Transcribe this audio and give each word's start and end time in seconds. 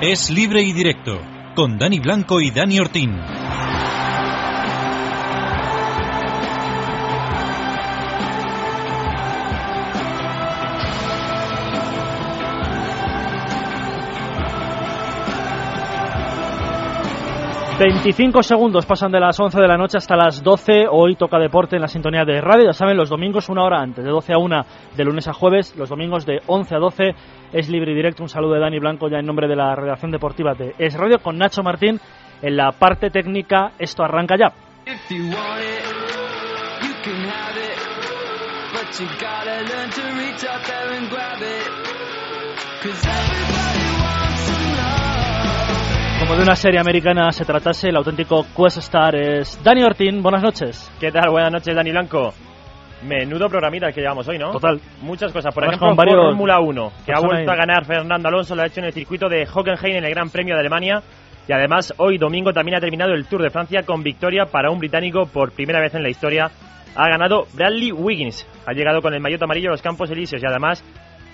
Es 0.00 0.30
libre 0.30 0.62
y 0.62 0.72
directo 0.72 1.20
con 1.56 1.76
Dani 1.76 1.98
Blanco 1.98 2.40
y 2.40 2.52
Dani 2.52 2.78
Ortín. 2.78 3.47
25 17.78 18.42
segundos 18.42 18.86
pasan 18.86 19.12
de 19.12 19.20
las 19.20 19.38
11 19.38 19.60
de 19.60 19.68
la 19.68 19.76
noche 19.76 19.98
hasta 19.98 20.16
las 20.16 20.42
12. 20.42 20.86
Hoy 20.90 21.14
toca 21.14 21.38
deporte 21.38 21.76
en 21.76 21.82
la 21.82 21.86
sintonía 21.86 22.24
de 22.24 22.40
radio. 22.40 22.64
Ya 22.64 22.72
saben, 22.72 22.96
los 22.96 23.08
domingos 23.08 23.48
una 23.48 23.62
hora 23.62 23.80
antes, 23.80 24.04
de 24.04 24.10
12 24.10 24.32
a 24.32 24.38
1, 24.38 24.66
de 24.96 25.04
lunes 25.04 25.28
a 25.28 25.32
jueves. 25.32 25.76
Los 25.76 25.88
domingos 25.88 26.26
de 26.26 26.40
11 26.44 26.74
a 26.74 26.78
12 26.78 27.14
es 27.52 27.68
libre 27.68 27.92
y 27.92 27.94
directo. 27.94 28.24
Un 28.24 28.28
saludo 28.28 28.54
de 28.54 28.60
Dani 28.60 28.80
Blanco 28.80 29.08
ya 29.08 29.20
en 29.20 29.26
nombre 29.26 29.46
de 29.46 29.54
la 29.54 29.76
redacción 29.76 30.10
deportiva 30.10 30.54
de 30.54 30.74
Es 30.76 30.94
Radio 30.94 31.20
con 31.20 31.38
Nacho 31.38 31.62
Martín 31.62 32.00
en 32.42 32.56
la 32.56 32.72
parte 32.72 33.10
técnica. 33.10 33.70
Esto 33.78 34.02
arranca 34.02 34.34
ya. 34.36 34.52
Como 46.28 46.36
de 46.36 46.42
una 46.44 46.56
serie 46.56 46.78
americana 46.78 47.32
se 47.32 47.46
tratase, 47.46 47.88
el 47.88 47.96
auténtico 47.96 48.44
Quest 48.54 48.76
Star 48.78 49.16
es 49.16 49.58
Dani 49.64 49.82
Ortín. 49.82 50.22
Buenas 50.22 50.42
noches. 50.42 50.92
¿Qué 51.00 51.10
tal? 51.10 51.30
Buenas 51.30 51.50
noches, 51.50 51.74
Dani 51.74 51.90
Blanco. 51.90 52.34
Menudo 53.02 53.48
programita 53.48 53.90
que 53.92 54.02
llevamos 54.02 54.28
hoy, 54.28 54.36
¿no? 54.38 54.50
Total. 54.50 54.78
Muchas 55.00 55.32
cosas. 55.32 55.54
Por 55.54 55.64
Vas 55.64 55.76
ejemplo, 55.76 55.96
varios- 55.96 56.26
Fórmula 56.26 56.60
1, 56.60 56.92
que 57.06 57.12
ha 57.14 57.20
vuelto 57.20 57.50
a 57.50 57.54
ganar 57.56 57.86
Fernando 57.86 58.28
Alonso, 58.28 58.54
lo 58.54 58.60
ha 58.60 58.66
hecho 58.66 58.80
en 58.80 58.86
el 58.86 58.92
circuito 58.92 59.26
de 59.30 59.46
Hockenheim 59.46 59.96
en 59.96 60.04
el 60.04 60.10
Gran 60.10 60.28
Premio 60.28 60.52
de 60.54 60.60
Alemania. 60.60 61.02
Y 61.48 61.52
además, 61.52 61.94
hoy 61.96 62.18
domingo 62.18 62.52
también 62.52 62.76
ha 62.76 62.80
terminado 62.80 63.14
el 63.14 63.24
Tour 63.24 63.42
de 63.42 63.48
Francia 63.48 63.84
con 63.84 64.02
victoria 64.02 64.44
para 64.44 64.70
un 64.70 64.78
británico 64.78 65.24
por 65.32 65.52
primera 65.52 65.80
vez 65.80 65.94
en 65.94 66.02
la 66.02 66.10
historia. 66.10 66.50
Ha 66.94 67.08
ganado 67.08 67.46
Bradley 67.54 67.90
Wiggins. 67.92 68.46
Ha 68.66 68.74
llegado 68.74 69.00
con 69.00 69.14
el 69.14 69.20
maillot 69.20 69.42
amarillo 69.42 69.70
a 69.70 69.72
los 69.72 69.82
Campos 69.82 70.10
Elíseos 70.10 70.42
y 70.42 70.46
además, 70.46 70.84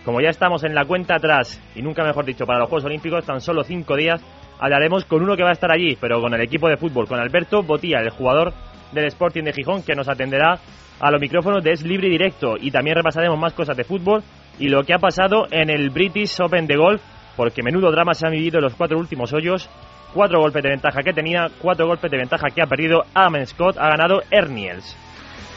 como 0.05 0.20
ya 0.20 0.28
estamos 0.28 0.62
en 0.62 0.72
la 0.72 0.84
cuenta 0.84 1.17
atrás, 1.17 1.61
y 1.75 1.83
nunca 1.83 2.05
mejor 2.05 2.25
dicho, 2.27 2.47
para 2.47 2.61
los 2.61 2.69
Juegos 2.69 2.84
Olímpicos, 2.84 3.25
tan 3.27 3.41
solo 3.41 3.65
cinco 3.65 3.97
días, 3.97 4.22
hablaremos 4.58 5.05
con 5.05 5.22
uno 5.22 5.36
que 5.36 5.42
va 5.42 5.50
a 5.50 5.55
estar 5.55 5.70
allí, 5.70 5.97
pero 6.00 6.20
con 6.20 6.34
el 6.34 6.41
equipo 6.41 6.69
de 6.69 6.77
fútbol, 6.77 7.06
con 7.06 7.19
Alberto 7.19 7.62
Botía, 7.62 7.98
el 8.00 8.10
jugador 8.10 8.52
del 8.92 9.06
Sporting 9.06 9.44
de 9.44 9.52
Gijón, 9.52 9.83
que 9.83 9.94
nos 9.94 10.08
atenderá 10.08 10.58
a 11.00 11.10
los 11.10 11.20
micrófonos 11.20 11.62
de 11.62 11.72
Es 11.72 11.83
Libre 11.83 12.08
y 12.08 12.10
Directo. 12.10 12.55
Y 12.60 12.70
también 12.70 12.97
repasaremos 12.97 13.38
más 13.38 13.52
cosas 13.52 13.77
de 13.77 13.84
fútbol 13.84 14.22
y 14.58 14.69
lo 14.69 14.82
que 14.82 14.94
ha 14.94 14.98
pasado 14.98 15.47
en 15.50 15.70
el 15.70 15.91
British 15.91 16.41
Open 16.41 16.66
de 16.66 16.77
Golf, 16.77 17.02
porque 17.36 17.62
menudo 17.62 17.91
drama 17.91 18.14
se 18.14 18.27
han 18.27 18.32
vivido 18.32 18.58
en 18.58 18.64
los 18.64 18.75
cuatro 18.75 18.98
últimos 18.98 19.32
hoyos. 19.32 19.69
Cuatro 20.12 20.38
golpes 20.38 20.62
de 20.62 20.69
ventaja 20.69 21.02
que 21.02 21.12
tenía, 21.12 21.48
cuatro 21.60 21.88
golpes 21.88 22.08
de 22.08 22.19
ventaja 22.19 22.47
que 22.55 22.62
ha 22.62 22.66
perdido 22.66 23.02
Adam 23.14 23.44
Scott, 23.47 23.77
ha 23.78 23.88
ganado 23.88 24.22
Erniels. 24.30 24.97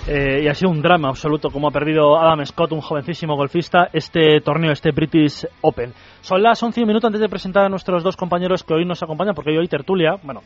Eh, 0.09 0.43
y 0.43 0.47
ha 0.47 0.53
sido 0.53 0.71
un 0.71 0.81
drama 0.81 1.09
absoluto 1.09 1.49
como 1.49 1.67
ha 1.67 1.71
perdido 1.71 2.17
Adam 2.17 2.45
Scott, 2.45 2.71
un 2.71 2.79
jovencísimo 2.79 3.35
golfista, 3.35 3.89
este 3.91 4.39
torneo, 4.39 4.71
este 4.71 4.91
British 4.91 5.45
Open. 5.59 5.91
Son 6.21 6.41
las 6.41 6.63
11 6.63 6.79
y 6.79 6.83
un 6.83 6.87
minuto 6.87 7.07
antes 7.07 7.19
de 7.19 7.27
presentar 7.27 7.65
a 7.65 7.69
nuestros 7.69 8.03
dos 8.03 8.15
compañeros 8.15 8.63
que 8.63 8.73
hoy 8.73 8.85
nos 8.85 9.03
acompañan, 9.03 9.35
porque 9.35 9.51
hoy 9.51 9.57
hay 9.57 9.67
tertulia. 9.67 10.15
Bueno, 10.23 10.43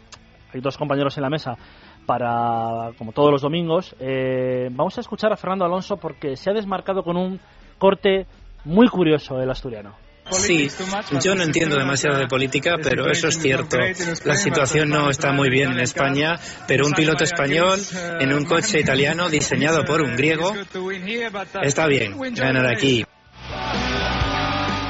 hay 0.51 0.61
dos 0.61 0.79
compañeros 0.79 1.15
en 1.17 1.21
la 1.21 1.29
mesa 1.29 1.55
para, 2.07 2.89
como 2.97 3.11
todos 3.11 3.29
los 3.29 3.43
domingos. 3.43 3.95
Eh, 3.99 4.69
vamos 4.71 4.97
a 4.97 5.01
escuchar 5.01 5.31
a 5.31 5.37
Fernando 5.37 5.63
Alonso 5.63 5.97
porque 5.97 6.35
se 6.35 6.49
ha 6.49 6.53
desmarcado 6.53 7.03
con 7.03 7.15
un 7.15 7.39
corte 7.77 8.25
muy 8.65 8.87
curioso 8.87 9.39
el 9.39 9.51
asturiano. 9.51 10.00
Sí, 10.31 10.69
yo 11.21 11.35
no 11.35 11.43
entiendo 11.43 11.77
demasiado 11.77 12.17
de 12.17 12.27
política, 12.27 12.75
pero 12.81 13.09
eso 13.09 13.27
es 13.27 13.39
cierto. 13.39 13.77
La 14.25 14.35
situación 14.35 14.89
no 14.89 15.09
está 15.09 15.31
muy 15.31 15.49
bien 15.49 15.71
en 15.71 15.79
España, 15.79 16.39
pero 16.67 16.85
un 16.85 16.93
piloto 16.93 17.23
español 17.23 17.79
en 18.19 18.33
un 18.33 18.45
coche 18.45 18.79
italiano 18.79 19.29
diseñado 19.29 19.83
por 19.85 20.01
un 20.01 20.15
griego 20.15 20.53
está 21.61 21.87
bien 21.87 22.17
ganar 22.35 22.67
aquí. 22.67 23.05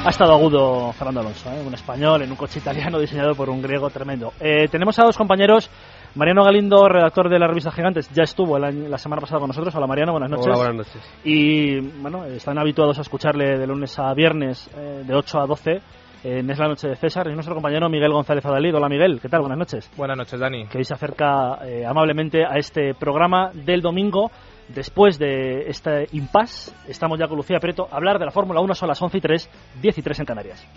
Ha 0.04 0.10
estado 0.10 0.32
agudo 0.32 0.92
Fernando 0.94 1.20
Alonso, 1.20 1.48
¿eh? 1.52 1.62
un 1.64 1.74
español 1.74 2.22
en 2.22 2.30
un 2.30 2.36
coche 2.36 2.58
italiano 2.58 2.98
diseñado 2.98 3.36
por 3.36 3.48
un 3.48 3.62
griego 3.62 3.88
tremendo. 3.88 4.32
Eh, 4.40 4.66
tenemos 4.68 4.98
a 4.98 5.04
dos 5.04 5.16
compañeros. 5.16 5.70
Mariano 6.14 6.44
Galindo, 6.44 6.86
redactor 6.88 7.30
de 7.30 7.38
la 7.38 7.46
revista 7.46 7.70
Gigantes, 7.70 8.10
ya 8.12 8.22
estuvo 8.24 8.58
el 8.58 8.64
año- 8.64 8.88
la 8.88 8.98
semana 8.98 9.20
pasada 9.20 9.40
con 9.40 9.48
nosotros. 9.48 9.74
Hola 9.74 9.86
Mariano, 9.86 10.12
buenas 10.12 10.30
noches. 10.30 10.46
Hola, 10.46 10.56
buenas 10.56 10.76
noches. 10.86 11.02
Y 11.24 11.80
bueno, 11.80 12.24
están 12.26 12.58
habituados 12.58 12.98
a 12.98 13.00
escucharle 13.00 13.56
de 13.58 13.66
lunes 13.66 13.98
a 13.98 14.12
viernes, 14.12 14.68
eh, 14.76 15.04
de 15.06 15.14
8 15.14 15.40
a 15.40 15.46
12, 15.46 15.80
en 16.24 16.50
Es 16.50 16.58
la 16.58 16.68
Noche 16.68 16.86
de 16.88 16.96
César. 16.96 17.28
Y 17.28 17.32
nuestro 17.34 17.54
compañero 17.54 17.88
Miguel 17.88 18.12
González 18.12 18.44
Adalid. 18.44 18.74
Hola 18.76 18.90
Miguel, 18.90 19.20
¿qué 19.22 19.28
tal? 19.30 19.40
Buenas 19.40 19.58
noches. 19.58 19.90
Buenas 19.96 20.18
noches, 20.18 20.38
Dani. 20.38 20.66
Que 20.66 20.78
hoy 20.78 20.84
se 20.84 20.92
acerca 20.92 21.58
eh, 21.64 21.86
amablemente 21.86 22.44
a 22.44 22.58
este 22.58 22.92
programa 22.94 23.50
del 23.54 23.80
domingo. 23.80 24.30
Después 24.68 25.18
de 25.18 25.62
este 25.68 26.06
impasse, 26.12 26.72
estamos 26.88 27.18
ya 27.18 27.26
con 27.26 27.36
Lucía 27.38 27.58
Preto 27.58 27.88
a 27.90 27.96
hablar 27.96 28.18
de 28.18 28.26
la 28.26 28.30
Fórmula 28.30 28.60
1. 28.60 28.74
Son 28.74 28.86
las 28.88 29.00
11 29.00 29.16
y 29.16 29.20
3, 29.22 29.50
10 29.80 29.98
y 29.98 30.02
3 30.02 30.20
en 30.20 30.26
Canarias. 30.26 30.68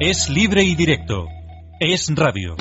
Es 0.00 0.28
libre 0.28 0.64
y 0.64 0.74
directo. 0.74 1.28
Es 1.78 2.12
radio. 2.16 2.56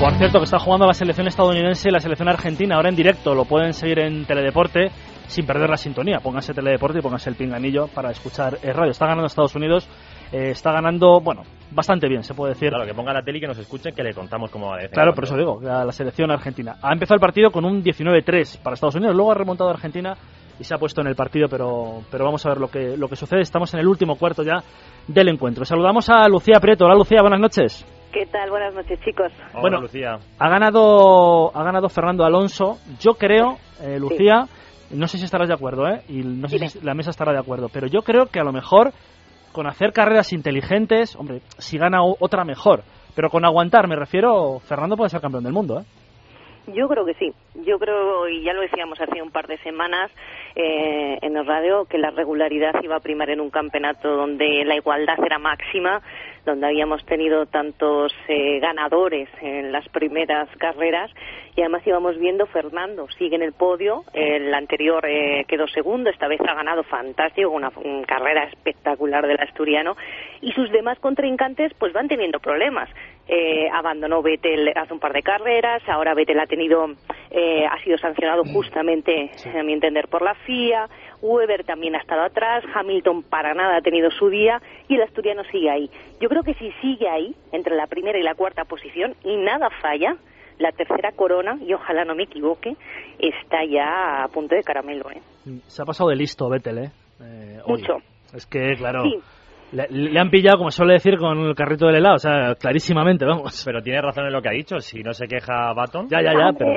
Por 0.00 0.14
cierto, 0.16 0.38
que 0.38 0.44
está 0.44 0.58
jugando 0.58 0.86
la 0.86 0.94
selección 0.94 1.26
estadounidense 1.28 1.90
y 1.90 1.92
la 1.92 2.00
selección 2.00 2.28
argentina 2.30 2.76
ahora 2.76 2.88
en 2.88 2.96
directo. 2.96 3.34
Lo 3.34 3.44
pueden 3.44 3.74
seguir 3.74 3.98
en 3.98 4.24
Teledeporte 4.24 4.90
sin 5.28 5.46
perder 5.46 5.70
la 5.70 5.76
sintonía. 5.76 6.18
Pónganse 6.20 6.52
Teledeporte 6.52 6.98
y 6.98 7.02
pónganse 7.02 7.30
el 7.30 7.36
pinganillo 7.36 7.86
para 7.88 8.10
escuchar 8.10 8.58
el 8.62 8.74
radio. 8.74 8.90
Está 8.90 9.06
ganando 9.06 9.26
Estados 9.26 9.54
Unidos. 9.54 9.88
eh, 10.32 10.50
está 10.50 10.72
ganando, 10.72 11.20
bueno, 11.20 11.42
bastante 11.70 12.08
bien, 12.08 12.22
se 12.22 12.34
puede 12.34 12.52
decir. 12.54 12.68
Claro, 12.70 12.84
que 12.84 12.92
ponga 12.94 13.12
la 13.14 13.22
tele 13.22 13.38
y 13.38 13.40
que 13.40 13.46
nos 13.46 13.58
escuchen, 13.58 13.94
que 13.94 14.02
le 14.02 14.12
contamos 14.12 14.50
cómo 14.50 14.66
va 14.70 14.76
de 14.76 14.82
vez 14.82 14.90
en 14.90 14.94
Claro, 14.94 15.14
por 15.14 15.24
eso 15.24 15.36
digo, 15.36 15.58
la, 15.62 15.84
la 15.86 15.92
selección 15.92 16.30
argentina. 16.30 16.76
Ha 16.82 16.92
empezado 16.92 17.14
el 17.14 17.20
partido 17.20 17.50
con 17.50 17.64
un 17.64 17.82
19-3 17.82 18.60
para 18.62 18.74
Estados 18.74 18.96
Unidos, 18.96 19.14
luego 19.14 19.32
ha 19.32 19.34
remontado 19.36 19.70
a 19.70 19.72
Argentina 19.74 20.14
y 20.60 20.64
se 20.64 20.74
ha 20.74 20.78
puesto 20.78 21.00
en 21.02 21.06
el 21.06 21.14
partido, 21.14 21.46
pero, 21.48 22.02
pero 22.10 22.24
vamos 22.24 22.44
a 22.44 22.48
ver 22.48 22.58
lo 22.58 22.68
que, 22.68 22.96
lo 22.96 23.08
que 23.08 23.16
sucede. 23.16 23.40
Estamos 23.42 23.72
en 23.74 23.80
el 23.80 23.86
último 23.88 24.16
cuarto 24.16 24.42
ya 24.42 24.56
del 25.06 25.28
encuentro. 25.28 25.64
Saludamos 25.64 26.10
a 26.10 26.26
Lucía 26.28 26.58
Prieto. 26.60 26.84
Hola 26.84 26.96
Lucía, 26.96 27.20
buenas 27.22 27.40
noches. 27.40 27.86
¿Qué 28.12 28.26
tal? 28.26 28.50
Buenas 28.50 28.74
noches, 28.74 28.98
chicos. 29.04 29.30
Hola, 29.52 29.60
Bueno, 29.60 29.80
Lucía. 29.82 30.18
Ha 30.38 30.48
ganado, 30.48 31.56
ha 31.56 31.62
ganado 31.62 31.88
Fernando 31.88 32.24
Alonso. 32.24 32.78
Yo 33.00 33.12
creo, 33.14 33.56
eh, 33.82 33.98
Lucía, 34.00 34.46
no 34.90 35.06
sé 35.06 35.18
si 35.18 35.24
estarás 35.24 35.48
de 35.48 35.54
acuerdo, 35.54 35.86
¿eh? 35.88 36.02
Y 36.08 36.22
no 36.22 36.48
sé 36.48 36.56
Dime. 36.56 36.68
si 36.68 36.80
la 36.80 36.94
mesa 36.94 37.10
estará 37.10 37.32
de 37.32 37.38
acuerdo, 37.38 37.68
pero 37.72 37.86
yo 37.86 38.02
creo 38.02 38.26
que 38.26 38.40
a 38.40 38.44
lo 38.44 38.52
mejor 38.52 38.92
con 39.52 39.66
hacer 39.66 39.92
carreras 39.92 40.32
inteligentes, 40.32 41.16
hombre, 41.16 41.40
si 41.58 41.78
gana 41.78 41.98
otra 42.02 42.44
mejor, 42.44 42.82
pero 43.14 43.30
con 43.30 43.44
aguantar, 43.44 43.88
me 43.88 43.96
refiero, 43.96 44.60
Fernando 44.60 44.96
puede 44.96 45.10
ser 45.10 45.20
campeón 45.20 45.44
del 45.44 45.52
mundo, 45.52 45.80
¿eh? 45.80 45.84
Yo 46.74 46.86
creo 46.86 47.04
que 47.06 47.14
sí. 47.14 47.32
Yo 47.66 47.78
creo, 47.78 48.28
y 48.28 48.44
ya 48.44 48.52
lo 48.52 48.60
decíamos 48.60 49.00
hace 49.00 49.22
un 49.22 49.30
par 49.30 49.46
de 49.46 49.56
semanas 49.58 50.10
eh, 50.60 51.18
en 51.22 51.36
el 51.36 51.46
radio, 51.46 51.84
que 51.84 51.98
la 51.98 52.10
regularidad 52.10 52.74
iba 52.82 52.96
a 52.96 53.00
primar 53.00 53.30
en 53.30 53.40
un 53.40 53.48
campeonato 53.48 54.16
donde 54.16 54.64
la 54.64 54.74
igualdad 54.74 55.16
era 55.24 55.38
máxima, 55.38 56.02
donde 56.44 56.66
habíamos 56.66 57.04
tenido 57.06 57.46
tantos 57.46 58.12
eh, 58.26 58.58
ganadores 58.58 59.28
en 59.40 59.70
las 59.70 59.88
primeras 59.88 60.48
carreras. 60.56 61.12
Y 61.54 61.60
además 61.60 61.86
íbamos 61.86 62.18
viendo 62.18 62.46
Fernando 62.46 63.06
sigue 63.18 63.36
en 63.36 63.42
el 63.42 63.52
podio, 63.52 64.02
el 64.12 64.52
anterior 64.52 65.04
eh, 65.06 65.44
quedó 65.46 65.68
segundo, 65.68 66.10
esta 66.10 66.26
vez 66.26 66.40
ha 66.40 66.54
ganado 66.54 66.82
fantástico, 66.82 67.50
una, 67.50 67.70
una 67.76 68.04
carrera 68.06 68.44
espectacular 68.44 69.26
del 69.28 69.40
asturiano. 69.40 69.96
Y 70.40 70.52
sus 70.52 70.72
demás 70.72 70.98
contrincantes 70.98 71.72
pues 71.78 71.92
van 71.92 72.08
teniendo 72.08 72.40
problemas. 72.40 72.88
Eh, 73.30 73.68
abandonó 73.70 74.22
Vettel 74.22 74.72
hace 74.74 74.94
un 74.94 75.00
par 75.00 75.12
de 75.12 75.22
carreras, 75.22 75.82
ahora 75.86 76.14
Vettel 76.14 76.40
ha 76.40 76.46
tenido, 76.46 76.86
eh, 77.30 77.66
ha 77.66 77.78
sido 77.84 77.98
sancionado 77.98 78.42
justamente, 78.44 79.30
a 79.54 79.62
mi 79.62 79.74
entender, 79.74 80.08
por 80.08 80.22
la 80.22 80.34
FIA, 80.48 80.88
Weber 81.20 81.62
también 81.64 81.94
ha 81.94 81.98
estado 81.98 82.22
atrás, 82.22 82.64
Hamilton 82.74 83.22
para 83.22 83.52
nada 83.52 83.76
ha 83.76 83.80
tenido 83.82 84.10
su 84.10 84.30
día 84.30 84.62
y 84.88 84.94
el 84.94 85.02
asturiano 85.02 85.42
sigue 85.52 85.68
ahí. 85.68 85.90
Yo 86.20 86.28
creo 86.30 86.42
que 86.42 86.54
si 86.54 86.72
sigue 86.80 87.06
ahí, 87.06 87.34
entre 87.52 87.76
la 87.76 87.86
primera 87.86 88.18
y 88.18 88.22
la 88.22 88.34
cuarta 88.34 88.64
posición, 88.64 89.14
y 89.24 89.36
nada 89.36 89.68
falla, 89.82 90.16
la 90.58 90.72
tercera 90.72 91.12
corona, 91.12 91.58
y 91.60 91.74
ojalá 91.74 92.06
no 92.06 92.14
me 92.14 92.22
equivoque, 92.22 92.76
está 93.18 93.58
ya 93.70 94.24
a 94.24 94.28
punto 94.28 94.54
de 94.54 94.62
caramelo, 94.62 95.10
¿eh? 95.10 95.20
Se 95.66 95.82
ha 95.82 95.84
pasado 95.84 96.08
de 96.08 96.16
listo 96.16 96.48
Vettel, 96.48 96.78
¿eh? 96.78 96.90
Eh. 97.20 97.58
Mucho. 97.66 97.98
Es 98.34 98.46
que, 98.46 98.74
claro, 98.78 99.02
Sí. 99.04 99.20
Le, 99.70 100.18
han 100.18 100.30
pillado, 100.30 100.56
como 100.56 100.70
suele 100.70 100.94
decir, 100.94 101.18
con 101.18 101.40
el 101.40 101.54
carrito 101.54 101.86
del 101.86 101.96
helado, 101.96 102.14
o 102.14 102.18
sea, 102.18 102.54
clarísimamente, 102.54 103.26
vamos. 103.26 103.62
Pero 103.66 103.82
tiene 103.82 104.00
razón 104.00 104.24
en 104.24 104.32
lo 104.32 104.40
que 104.40 104.48
ha 104.48 104.52
dicho, 104.52 104.78
si 104.78 105.02
no 105.02 105.12
se 105.12 105.26
queja 105.26 105.74
Baton. 105.74 106.08
Ya, 106.08 106.22
ya, 106.22 106.32
ya, 106.32 106.52
pero 106.58 106.72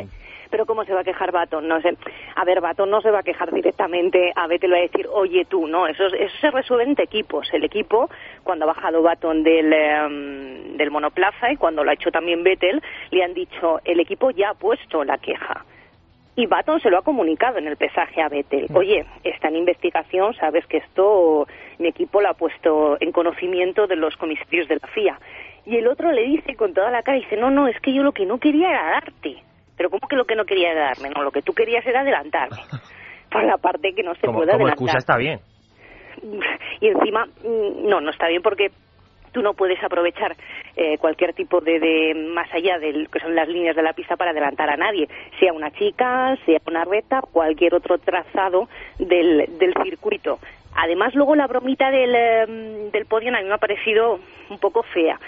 pero 0.51 0.65
¿cómo 0.65 0.83
se 0.85 0.93
va 0.93 1.01
a 1.01 1.03
quejar 1.03 1.31
Baton? 1.31 1.67
No 1.67 1.81
sé. 1.81 1.97
A 2.35 2.45
ver, 2.45 2.61
Baton 2.61 2.89
no 2.89 3.01
se 3.01 3.09
va 3.09 3.19
a 3.19 3.23
quejar 3.23 3.51
directamente 3.51 4.31
a 4.35 4.47
Vettel 4.47 4.73
va 4.73 4.77
a 4.77 4.81
decir, 4.81 5.07
oye 5.11 5.45
tú, 5.45 5.67
no, 5.67 5.87
eso, 5.87 6.05
eso 6.07 6.37
se 6.39 6.51
resuelve 6.51 6.83
entre 6.83 7.05
equipos. 7.05 7.47
El 7.53 7.63
equipo, 7.63 8.09
cuando 8.43 8.65
ha 8.65 8.73
bajado 8.73 9.01
Baton 9.01 9.43
del, 9.43 9.73
em, 9.73 10.77
del 10.77 10.91
monoplaza 10.91 11.51
y 11.51 11.57
cuando 11.57 11.83
lo 11.83 11.91
ha 11.91 11.93
hecho 11.93 12.11
también 12.11 12.43
Vettel, 12.43 12.81
le 13.11 13.23
han 13.23 13.33
dicho, 13.33 13.79
el 13.85 13.99
equipo 13.99 14.31
ya 14.31 14.49
ha 14.49 14.53
puesto 14.53 15.03
la 15.03 15.17
queja. 15.17 15.65
Y 16.35 16.45
Baton 16.45 16.79
se 16.79 16.89
lo 16.89 16.97
ha 16.97 17.01
comunicado 17.01 17.57
en 17.57 17.67
el 17.67 17.77
pesaje 17.77 18.21
a 18.21 18.29
Vettel. 18.29 18.67
Mm. 18.69 18.75
Oye, 18.75 19.05
está 19.23 19.49
en 19.49 19.57
investigación, 19.57 20.33
sabes 20.35 20.65
que 20.67 20.77
esto 20.77 21.47
mi 21.79 21.89
equipo 21.89 22.21
lo 22.21 22.29
ha 22.29 22.33
puesto 22.33 22.97
en 22.99 23.11
conocimiento 23.11 23.87
de 23.87 23.95
los 23.95 24.15
comisarios 24.17 24.67
de 24.67 24.75
la 24.75 24.87
FIA. 24.87 25.19
Y 25.65 25.77
el 25.77 25.87
otro 25.87 26.11
le 26.11 26.23
dice 26.23 26.55
con 26.55 26.73
toda 26.73 26.89
la 26.89 27.03
cara, 27.03 27.17
dice, 27.17 27.37
no, 27.37 27.51
no, 27.51 27.67
es 27.67 27.79
que 27.81 27.93
yo 27.93 28.03
lo 28.03 28.13
que 28.13 28.25
no 28.25 28.39
quería 28.39 28.69
era 28.69 28.91
darte. 28.91 29.37
Pero 29.77 29.89
¿cómo 29.89 30.07
que 30.07 30.15
lo 30.15 30.25
que 30.25 30.35
no 30.35 30.45
quería 30.45 30.71
era 30.71 30.87
darme? 30.89 31.09
No, 31.09 31.23
lo 31.23 31.31
que 31.31 31.41
tú 31.41 31.53
querías 31.53 31.85
era 31.85 32.01
adelantarme. 32.01 32.57
Por 33.31 33.43
la 33.45 33.57
parte 33.57 33.93
que 33.95 34.03
no 34.03 34.13
se 34.15 34.21
puede 34.21 34.33
como 34.33 34.67
adelantar. 34.67 34.73
excusa 34.73 34.97
está 34.97 35.17
bien. 35.17 35.39
Y 36.81 36.87
encima, 36.87 37.25
mm, 37.25 37.87
no, 37.87 38.01
no 38.01 38.11
está 38.11 38.27
bien 38.27 38.41
porque 38.41 38.71
tú 39.31 39.41
no 39.41 39.53
puedes 39.53 39.81
aprovechar 39.83 40.35
eh, 40.75 40.97
cualquier 40.97 41.33
tipo 41.33 41.61
de, 41.61 41.79
de, 41.79 42.13
más 42.33 42.53
allá 42.53 42.77
de 42.79 43.07
que 43.11 43.19
son 43.19 43.35
las 43.35 43.47
líneas 43.47 43.75
de 43.75 43.83
la 43.83 43.93
pista 43.93 44.17
para 44.17 44.31
adelantar 44.31 44.69
a 44.69 44.77
nadie, 44.77 45.07
sea 45.39 45.53
una 45.53 45.71
chica, 45.71 46.35
sea 46.45 46.59
una 46.67 46.83
reta, 46.83 47.21
cualquier 47.31 47.73
otro 47.75 47.97
trazado 47.97 48.67
del, 48.99 49.57
del 49.57 49.73
circuito. 49.83 50.39
Además, 50.75 51.13
luego 51.15 51.35
la 51.35 51.47
bromita 51.47 51.91
del, 51.91 52.15
em, 52.15 52.91
del 52.91 53.05
podio 53.05 53.29
a 53.29 53.41
mí 53.41 53.47
me 53.47 53.53
ha 53.53 53.57
parecido 53.57 54.19
un 54.49 54.59
poco 54.59 54.83
fea. 54.83 55.19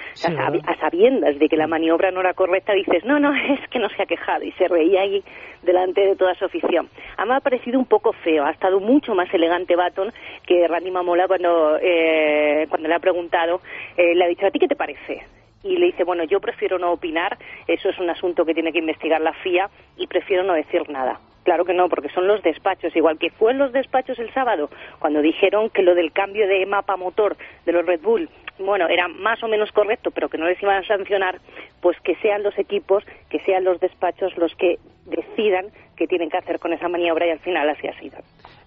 a 0.65 0.75
sabiendas 0.79 1.39
de 1.39 1.49
que 1.49 1.57
la 1.57 1.67
maniobra 1.67 2.11
no 2.11 2.19
era 2.19 2.33
correcta, 2.33 2.73
dices, 2.73 3.03
no, 3.05 3.19
no, 3.19 3.33
es 3.59 3.67
que 3.69 3.79
no 3.79 3.89
se 3.89 4.03
ha 4.03 4.05
quejado. 4.05 4.43
Y 4.43 4.51
se 4.53 4.67
reía 4.67 5.01
ahí 5.01 5.23
delante 5.61 6.01
de 6.01 6.15
toda 6.15 6.35
su 6.35 6.45
afición. 6.45 6.89
A 7.17 7.23
mí 7.23 7.29
me 7.29 7.37
ha 7.37 7.41
parecido 7.41 7.79
un 7.79 7.85
poco 7.85 8.13
feo. 8.13 8.45
Ha 8.45 8.51
estado 8.51 8.79
mucho 8.79 9.15
más 9.15 9.33
elegante 9.33 9.75
Baton 9.75 10.11
que 10.45 10.67
Randy 10.67 10.91
Mamola 10.91 11.27
cuando, 11.27 11.77
eh, 11.81 12.65
cuando 12.69 12.87
le 12.87 12.95
ha 12.95 12.99
preguntado. 12.99 13.61
Eh, 13.97 14.15
le 14.15 14.25
ha 14.25 14.27
dicho, 14.27 14.45
¿a 14.45 14.51
ti 14.51 14.59
qué 14.59 14.67
te 14.67 14.75
parece? 14.75 15.23
y 15.63 15.77
le 15.77 15.85
dice, 15.85 16.03
bueno, 16.03 16.25
yo 16.25 16.41
prefiero 16.41 16.77
no 16.77 16.91
opinar, 16.91 17.37
eso 17.67 17.87
es 17.87 17.97
un 17.97 18.09
asunto 18.09 18.43
que 18.43 18.53
tiene 18.53 18.73
que 18.73 18.79
investigar 18.79 19.21
la 19.21 19.31
FIA 19.31 19.69
y 19.95 20.07
prefiero 20.07 20.43
no 20.43 20.53
decir 20.53 20.89
nada. 20.89 21.21
Claro 21.43 21.65
que 21.65 21.73
no, 21.73 21.89
porque 21.89 22.09
son 22.09 22.27
los 22.27 22.41
despachos, 22.41 22.95
igual 22.95 23.17
que 23.19 23.29
fue 23.29 23.51
en 23.51 23.57
los 23.57 23.73
despachos 23.73 24.17
el 24.19 24.33
sábado, 24.33 24.69
cuando 24.99 25.21
dijeron 25.21 25.69
que 25.69 25.81
lo 25.81 25.93
del 25.93 26.11
cambio 26.11 26.47
de 26.47 26.65
mapa 26.65 26.95
motor 26.95 27.35
de 27.65 27.73
los 27.73 27.85
Red 27.85 28.01
Bull, 28.01 28.29
bueno, 28.59 28.87
era 28.87 29.07
más 29.07 29.43
o 29.43 29.47
menos 29.47 29.71
correcto, 29.71 30.11
pero 30.11 30.29
que 30.29 30.37
no 30.37 30.45
les 30.45 30.61
iban 30.61 30.77
a 30.83 30.87
sancionar, 30.87 31.39
pues 31.81 31.97
que 32.01 32.15
sean 32.17 32.43
los 32.43 32.57
equipos, 32.57 33.03
que 33.29 33.39
sean 33.39 33.63
los 33.63 33.79
despachos 33.79 34.37
los 34.37 34.53
que 34.55 34.77
decidan 35.05 35.67
qué 35.97 36.07
tienen 36.07 36.29
que 36.29 36.37
hacer 36.37 36.59
con 36.59 36.71
esa 36.71 36.87
maniobra 36.87 37.27
y 37.27 37.31
al 37.31 37.39
final 37.39 37.69
así 37.69 37.87
ha 37.87 37.99
sido. 37.99 38.17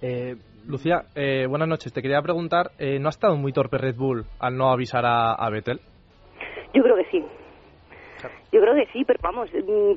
Eh, 0.02 0.34
Lucía, 0.66 1.02
eh, 1.14 1.46
buenas 1.48 1.68
noches. 1.68 1.92
Te 1.92 2.02
quería 2.02 2.20
preguntar, 2.20 2.72
eh, 2.78 2.98
¿no 2.98 3.08
ha 3.08 3.10
estado 3.10 3.36
muy 3.36 3.52
torpe 3.52 3.78
Red 3.78 3.96
Bull 3.96 4.24
al 4.40 4.56
no 4.56 4.70
avisar 4.70 5.06
a, 5.06 5.32
a 5.32 5.50
Vettel? 5.50 5.80
Yo 6.74 6.82
creo 6.82 6.96
que 6.96 7.04
sí. 7.10 7.24
Yo 8.52 8.60
creo 8.60 8.74
que 8.74 8.86
sí, 8.92 9.04
pero 9.04 9.18
vamos, 9.22 9.48
mm, 9.52 9.92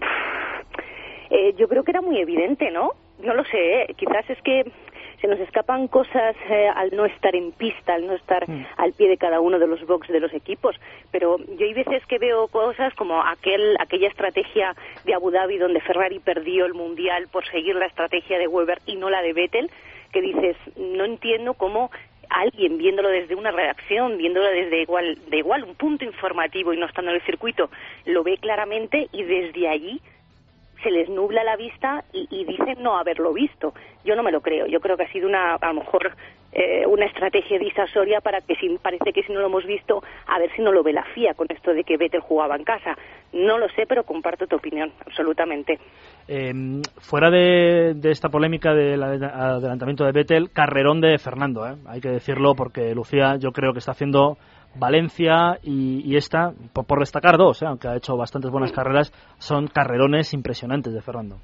eh, 1.30 1.54
yo 1.58 1.68
creo 1.68 1.84
que 1.84 1.92
era 1.92 2.02
muy 2.02 2.20
evidente, 2.20 2.72
¿no? 2.72 2.92
No 3.22 3.34
lo 3.34 3.44
sé, 3.46 3.82
¿eh? 3.82 3.96
quizás 3.98 4.30
es 4.30 4.42
que 4.42 4.72
se 5.22 5.28
nos 5.28 5.40
escapan 5.40 5.88
cosas 5.88 6.36
eh, 6.50 6.70
al 6.74 6.96
no 6.96 7.06
estar 7.06 7.36
en 7.36 7.52
pista, 7.52 7.96
al 7.96 8.08
no 8.08 8.14
estar 8.14 8.50
mm. 8.50 8.66
al 8.78 8.94
pie 8.94 9.10
de 9.10 9.18
cada 9.18 9.42
uno 9.42 9.60
de 9.60 9.68
los 9.68 9.86
boxes 9.86 10.14
de 10.14 10.22
los 10.22 10.34
equipos. 10.34 10.76
Pero 11.12 11.38
yo 11.38 11.66
hay 11.66 11.74
veces 11.74 12.06
que 12.06 12.20
veo 12.20 12.48
cosas 12.48 12.94
como 12.96 13.22
aquel, 13.22 13.76
aquella 13.80 14.08
estrategia 14.08 14.76
de 15.06 15.14
Abu 15.14 15.32
Dhabi 15.32 15.58
donde 15.58 15.82
Ferrari 15.82 16.20
perdió 16.20 16.66
el 16.66 16.74
mundial 16.74 17.28
por 17.30 17.46
seguir 17.50 17.76
la 17.76 17.88
estrategia 17.88 18.40
de 18.40 18.48
Weber 18.48 18.80
y 18.86 18.96
no 18.96 19.10
la 19.10 19.22
de 19.22 19.34
Vettel, 19.34 19.70
que 20.14 20.22
dices, 20.22 20.56
no 20.78 21.04
entiendo 21.04 21.54
cómo 21.54 21.92
alguien 22.30 22.78
viéndolo 22.78 23.10
desde 23.10 23.36
una 23.36 23.52
redacción, 23.52 24.18
viéndolo 24.18 24.48
desde 24.48 24.82
igual, 24.82 25.18
de 25.30 25.38
igual 25.38 25.64
un 25.64 25.76
punto 25.76 26.06
informativo 26.06 26.74
y 26.74 26.78
no 26.78 26.86
estando 26.86 27.12
en 27.12 27.18
el 27.18 27.26
circuito, 27.26 27.70
lo 28.06 28.24
ve 28.24 28.38
claramente 28.38 29.10
y 29.12 29.24
desde 29.24 29.68
allí 29.68 30.02
se 30.84 30.92
les 30.92 31.10
nubla 31.10 31.44
la 31.44 31.56
vista 31.56 32.04
y, 32.14 32.46
dicen 32.46 32.82
no 32.82 32.98
haberlo 32.98 33.34
visto. 33.34 33.74
Yo 34.04 34.16
no 34.16 34.24
me 34.24 34.32
lo 34.32 34.42
creo. 34.42 34.66
Yo 34.68 34.80
creo 34.80 34.98
que 34.98 35.04
ha 35.04 35.12
sido 35.12 35.28
una, 35.28 35.56
a 35.56 35.68
lo 35.68 35.82
mejor, 35.82 36.12
eh, 36.52 36.86
una 36.88 37.06
estrategia 37.06 37.60
disuasoria 37.60 38.22
para 38.22 38.42
que 38.42 38.56
si, 38.56 38.78
parece 38.78 39.12
que 39.14 39.24
si 39.24 39.34
no 39.34 39.40
lo 39.40 39.48
hemos 39.48 39.66
visto, 39.66 40.02
a 40.28 40.40
ver 40.40 40.52
si 40.56 40.62
no 40.62 40.72
lo 40.72 40.84
ve 40.84 40.94
la 40.94 41.04
FIA 41.04 41.34
con 41.34 41.48
esto 41.50 41.74
de 41.74 41.84
que 41.84 41.98
Vettel 41.98 42.22
jugaba 42.22 42.56
en 42.56 42.64
casa. 42.64 42.96
No 43.34 43.58
lo 43.58 43.68
sé, 43.70 43.86
pero 43.88 44.04
comparto 44.04 44.48
tu 44.48 44.56
opinión, 44.56 44.92
absolutamente. 45.06 45.80
Em, 46.28 46.82
fuera 47.00 47.30
de, 47.30 47.96
esta 48.04 48.30
polémica 48.30 48.74
del 48.74 49.04
adelantamiento 49.04 50.06
de 50.06 50.12
Vettel, 50.12 50.52
carrerón 50.52 51.02
de 51.02 51.18
Fernando, 51.18 51.68
¿eh? 51.68 51.76
hay 51.88 52.02
que 52.02 52.10
decirlo 52.10 52.56
porque 52.56 52.94
Lucía 52.96 53.36
yo 53.38 53.52
creo 53.52 53.74
que 53.74 53.80
está 53.80 53.92
haciendo 53.92 54.38
Valencia 54.76 55.60
y, 55.64 56.16
esta, 56.16 56.54
por, 56.74 57.00
destacar 57.00 57.38
dos, 57.38 57.62
¿eh? 57.62 57.66
aunque 57.66 57.88
ha 57.88 57.96
hecho 57.96 58.16
bastantes 58.16 58.52
buenas 58.52 58.72
carreras, 58.72 59.12
son 59.38 59.68
carrerones 59.68 60.34
impresionantes 60.34 60.94
de 60.94 61.02
Fernando. 61.02 61.40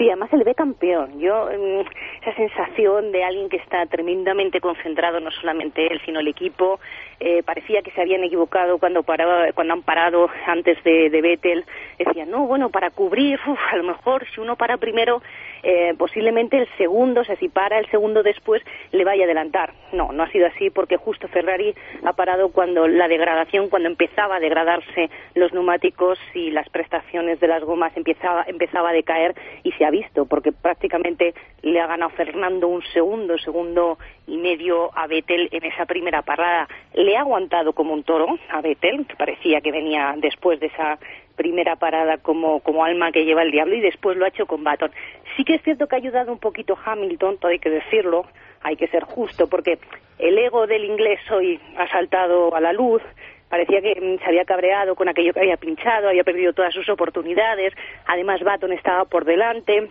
Sí, 0.00 0.08
además 0.08 0.30
se 0.30 0.38
le 0.38 0.44
ve 0.44 0.54
campeón. 0.54 1.20
Yo, 1.20 1.44
mm, 1.44 1.80
esa 2.22 2.34
sensación 2.34 3.12
de 3.12 3.22
alguien 3.22 3.50
que 3.50 3.58
está 3.58 3.84
tremendamente 3.84 4.58
concentrado, 4.58 5.20
no 5.20 5.30
solamente 5.30 5.92
él, 5.92 6.00
sino 6.06 6.20
el 6.20 6.28
equipo, 6.28 6.80
eh, 7.20 7.42
parecía 7.42 7.82
que 7.82 7.90
se 7.90 8.00
habían 8.00 8.24
equivocado 8.24 8.78
cuando, 8.78 9.02
paraba, 9.02 9.52
cuando 9.52 9.74
han 9.74 9.82
parado 9.82 10.30
antes 10.46 10.82
de, 10.84 11.10
de 11.10 11.20
Vettel. 11.20 11.66
Decían, 11.98 12.30
no, 12.30 12.46
bueno, 12.46 12.70
para 12.70 12.88
cubrir, 12.88 13.38
a 13.70 13.76
lo 13.76 13.82
mejor 13.82 14.24
si 14.34 14.40
uno 14.40 14.56
para 14.56 14.78
primero, 14.78 15.20
eh, 15.62 15.92
posiblemente 15.98 16.56
el 16.56 16.68
segundo, 16.78 17.20
o 17.20 17.24
sea, 17.24 17.36
si 17.36 17.50
para 17.50 17.78
el 17.78 17.86
segundo 17.90 18.22
después, 18.22 18.62
le 18.92 19.04
vaya 19.04 19.24
a 19.24 19.26
adelantar. 19.26 19.74
No, 19.92 20.12
no 20.12 20.22
ha 20.22 20.30
sido 20.30 20.46
así 20.46 20.70
porque 20.70 20.96
justo 20.96 21.28
Ferrari 21.28 21.74
ha 22.04 22.14
parado 22.14 22.52
cuando 22.52 22.88
la 22.88 23.06
degradación, 23.06 23.68
cuando 23.68 23.90
empezaba 23.90 24.36
a 24.36 24.40
degradarse 24.40 25.10
los 25.34 25.52
neumáticos 25.52 26.18
y 26.32 26.52
las 26.52 26.70
prestaciones 26.70 27.38
de 27.38 27.48
las 27.48 27.62
gomas 27.64 27.94
empezaba, 27.98 28.44
empezaba 28.46 28.88
a 28.88 28.94
decaer 28.94 29.34
y 29.62 29.72
se 29.72 29.89
visto, 29.90 30.26
porque 30.26 30.52
prácticamente 30.52 31.34
le 31.62 31.80
ha 31.80 31.86
ganado 31.86 32.10
Fernando 32.10 32.68
un 32.68 32.82
segundo, 32.92 33.38
segundo 33.38 33.98
y 34.26 34.36
medio 34.36 34.90
a 34.96 35.06
Vettel 35.06 35.48
en 35.52 35.64
esa 35.64 35.86
primera 35.86 36.22
parada. 36.22 36.68
Le 36.94 37.16
ha 37.16 37.20
aguantado 37.20 37.72
como 37.72 37.92
un 37.92 38.04
toro 38.04 38.26
a 38.50 38.60
Vettel, 38.60 39.06
que 39.06 39.16
parecía 39.16 39.60
que 39.60 39.72
venía 39.72 40.14
después 40.16 40.60
de 40.60 40.66
esa 40.66 40.98
primera 41.36 41.76
parada 41.76 42.18
como, 42.18 42.60
como 42.60 42.84
alma 42.84 43.12
que 43.12 43.24
lleva 43.24 43.42
el 43.42 43.50
diablo 43.50 43.74
y 43.74 43.80
después 43.80 44.16
lo 44.16 44.24
ha 44.24 44.28
hecho 44.28 44.46
con 44.46 44.62
Baton. 44.62 44.90
Sí 45.36 45.44
que 45.44 45.54
es 45.54 45.62
cierto 45.62 45.86
que 45.86 45.96
ha 45.96 45.98
ayudado 45.98 46.32
un 46.32 46.38
poquito 46.38 46.78
Hamilton, 46.84 47.38
todo 47.38 47.50
hay 47.50 47.58
que 47.58 47.70
decirlo, 47.70 48.26
hay 48.62 48.76
que 48.76 48.88
ser 48.88 49.04
justo, 49.04 49.48
porque 49.48 49.78
el 50.18 50.36
ego 50.36 50.66
del 50.66 50.84
inglés 50.84 51.18
hoy 51.30 51.58
ha 51.78 51.88
saltado 51.88 52.54
a 52.54 52.60
la 52.60 52.74
luz, 52.74 53.02
parecía 53.50 53.82
que 53.82 54.00
mm, 54.00 54.18
se 54.20 54.26
había 54.26 54.44
cabreado 54.44 54.94
con 54.94 55.08
aquello 55.08 55.34
que 55.34 55.40
había 55.40 55.56
pinchado, 55.58 56.08
había 56.08 56.24
perdido 56.24 56.54
todas 56.54 56.72
sus 56.72 56.88
oportunidades, 56.88 57.74
además 58.06 58.40
Baton 58.42 58.72
estaba 58.72 59.04
por 59.04 59.26
delante, 59.26 59.90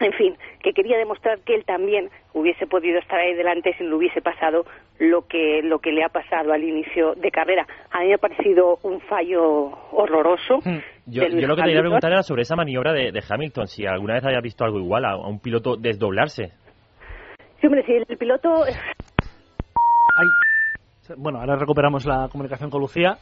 en 0.00 0.12
fin, 0.12 0.36
que 0.62 0.72
quería 0.72 0.96
demostrar 0.96 1.40
que 1.40 1.54
él 1.56 1.64
también 1.64 2.08
hubiese 2.32 2.66
podido 2.66 2.98
estar 3.00 3.18
ahí 3.18 3.34
delante 3.34 3.74
si 3.76 3.84
no 3.84 3.96
hubiese 3.96 4.20
pasado 4.20 4.64
lo 4.98 5.26
que, 5.26 5.60
lo 5.62 5.80
que 5.80 5.90
le 5.90 6.04
ha 6.04 6.08
pasado 6.08 6.52
al 6.52 6.62
inicio 6.62 7.14
de 7.14 7.30
carrera. 7.30 7.66
A 7.90 8.00
mí 8.00 8.08
me 8.08 8.14
ha 8.14 8.18
parecido 8.18 8.78
un 8.82 9.00
fallo 9.00 9.72
horroroso. 9.90 10.58
Hmm. 10.64 10.78
Yo, 11.06 11.22
lo 11.28 11.56
que 11.56 11.62
te 11.62 11.68
quería 11.68 11.80
preguntar 11.80 12.12
era 12.12 12.22
sobre 12.22 12.42
esa 12.42 12.54
maniobra 12.54 12.92
de, 12.92 13.22
Hamilton, 13.28 13.66
si 13.66 13.86
alguna 13.86 14.14
vez 14.14 14.24
había 14.24 14.40
visto 14.40 14.64
algo 14.64 14.78
igual 14.78 15.04
a, 15.04 15.16
un 15.16 15.40
piloto 15.40 15.76
desdoblarse. 15.76 16.52
Sí, 17.60 17.66
hombre, 17.66 17.82
si 17.84 17.92
el 17.92 18.16
piloto... 18.18 18.64
Bueno, 21.16 21.40
ahora 21.40 21.56
recuperamos 21.56 22.04
la 22.04 22.28
comunicación 22.28 22.70
con 22.70 22.80
Lucía 22.80 23.18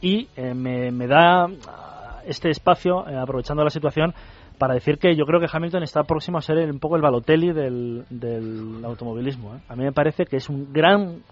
y 0.00 0.28
eh, 0.36 0.54
me, 0.54 1.06
da 1.06 1.44
ah, 1.44 2.20
este 2.26 2.50
espacio, 2.50 3.06
eh, 3.08 3.16
aprovechando 3.16 3.64
la 3.64 3.70
situación, 3.70 4.14
para 4.58 4.74
decir 4.74 4.98
que 4.98 5.16
yo 5.16 5.24
creo 5.24 5.40
que 5.40 5.46
Hamilton 5.50 5.82
está 5.82 6.04
próximo 6.04 6.38
a 6.38 6.42
ser 6.42 6.58
un 6.70 6.78
poco 6.78 6.96
el 6.96 7.02
Balotelli 7.02 7.52
del, 7.52 8.04
del 8.10 8.84
automovilismo. 8.84 9.56
¿eh? 9.56 9.60
A 9.68 9.76
mí 9.76 9.84
me 9.84 9.92
parece 9.92 10.26
que 10.26 10.36
es 10.36 10.48
un 10.48 10.72
gran 10.72 11.22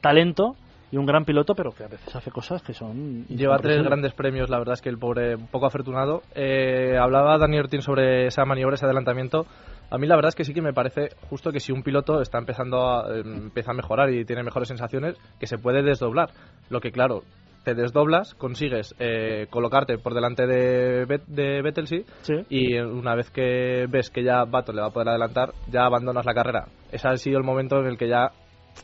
talento 0.00 0.56
y 0.90 0.96
un 0.96 1.04
gran 1.04 1.24
piloto, 1.24 1.54
pero 1.54 1.72
que 1.72 1.84
a 1.84 1.88
veces 1.88 2.14
hace 2.16 2.30
cosas 2.30 2.62
que 2.62 2.72
son... 2.72 3.26
Lleva 3.26 3.58
tres 3.58 3.82
grandes 3.82 4.14
premios, 4.14 4.48
la 4.48 4.58
verdad 4.58 4.74
es 4.74 4.80
que 4.80 4.88
el 4.88 4.98
pobre 4.98 5.34
un 5.36 5.48
poco 5.48 5.66
afortunado. 5.66 6.22
Eh, 6.34 6.96
hablaba 6.98 7.36
Dani 7.36 7.58
Ortín 7.58 7.82
sobre 7.82 8.26
esa 8.26 8.44
maniobra, 8.46 8.74
ese 8.74 8.86
adelantamiento. 8.86 9.46
A 9.90 9.98
mí 9.98 10.06
la 10.06 10.16
verdad 10.16 10.28
es 10.28 10.34
que 10.34 10.44
sí 10.44 10.52
que 10.52 10.62
me 10.62 10.72
parece 10.72 11.08
justo 11.30 11.50
que 11.50 11.60
si 11.60 11.72
un 11.72 11.82
piloto 11.82 12.20
está 12.20 12.38
empezando 12.38 12.82
a, 12.82 13.16
eh, 13.16 13.22
empieza 13.24 13.70
a 13.70 13.74
mejorar 13.74 14.10
y 14.10 14.24
tiene 14.24 14.42
mejores 14.42 14.68
sensaciones, 14.68 15.16
que 15.40 15.46
se 15.46 15.58
puede 15.58 15.82
desdoblar. 15.82 16.30
Lo 16.68 16.80
que 16.80 16.92
claro, 16.92 17.22
te 17.64 17.74
desdoblas, 17.74 18.34
consigues 18.34 18.94
eh, 18.98 19.46
colocarte 19.50 19.98
por 19.98 20.14
delante 20.14 20.46
de, 20.46 21.20
de 21.26 21.62
Vettel, 21.62 21.86
sí, 21.86 22.04
y 22.48 22.78
una 22.78 23.14
vez 23.14 23.30
que 23.30 23.86
ves 23.88 24.10
que 24.10 24.22
ya 24.22 24.44
Bato 24.44 24.72
le 24.72 24.80
va 24.80 24.88
a 24.88 24.92
poder 24.92 25.08
adelantar, 25.08 25.52
ya 25.70 25.84
abandonas 25.84 26.26
la 26.26 26.34
carrera. 26.34 26.66
Ese 26.92 27.08
ha 27.08 27.16
sido 27.16 27.38
el 27.38 27.44
momento 27.44 27.78
en 27.80 27.86
el 27.86 27.98
que 27.98 28.08
ya 28.08 28.30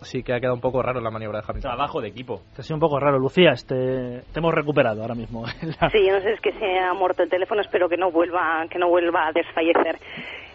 sí 0.02 0.22
que 0.22 0.32
ha 0.34 0.40
quedado 0.40 0.54
un 0.54 0.60
poco 0.60 0.82
raro 0.82 1.00
la 1.00 1.10
maniobra 1.10 1.40
de 1.40 1.44
Hamilton. 1.48 1.70
Trabajo 1.70 2.00
de 2.00 2.08
equipo. 2.08 2.42
Te 2.54 2.62
ha 2.62 2.64
sido 2.64 2.76
un 2.76 2.80
poco 2.80 2.98
raro, 2.98 3.18
Lucía. 3.18 3.50
Este, 3.52 4.22
te 4.32 4.38
hemos 4.38 4.52
recuperado 4.52 5.02
ahora 5.02 5.14
mismo. 5.14 5.46
Sí, 5.46 6.06
yo 6.06 6.14
no 6.14 6.20
sé, 6.20 6.32
es 6.32 6.40
que 6.40 6.52
se 6.52 6.78
ha 6.78 6.94
muerto 6.94 7.22
el 7.22 7.30
teléfono, 7.30 7.60
espero 7.60 7.88
que 7.88 7.96
no 7.96 8.10
vuelva, 8.10 8.66
que 8.70 8.78
no 8.78 8.88
vuelva 8.88 9.28
a 9.28 9.32
desfallecer. 9.32 9.98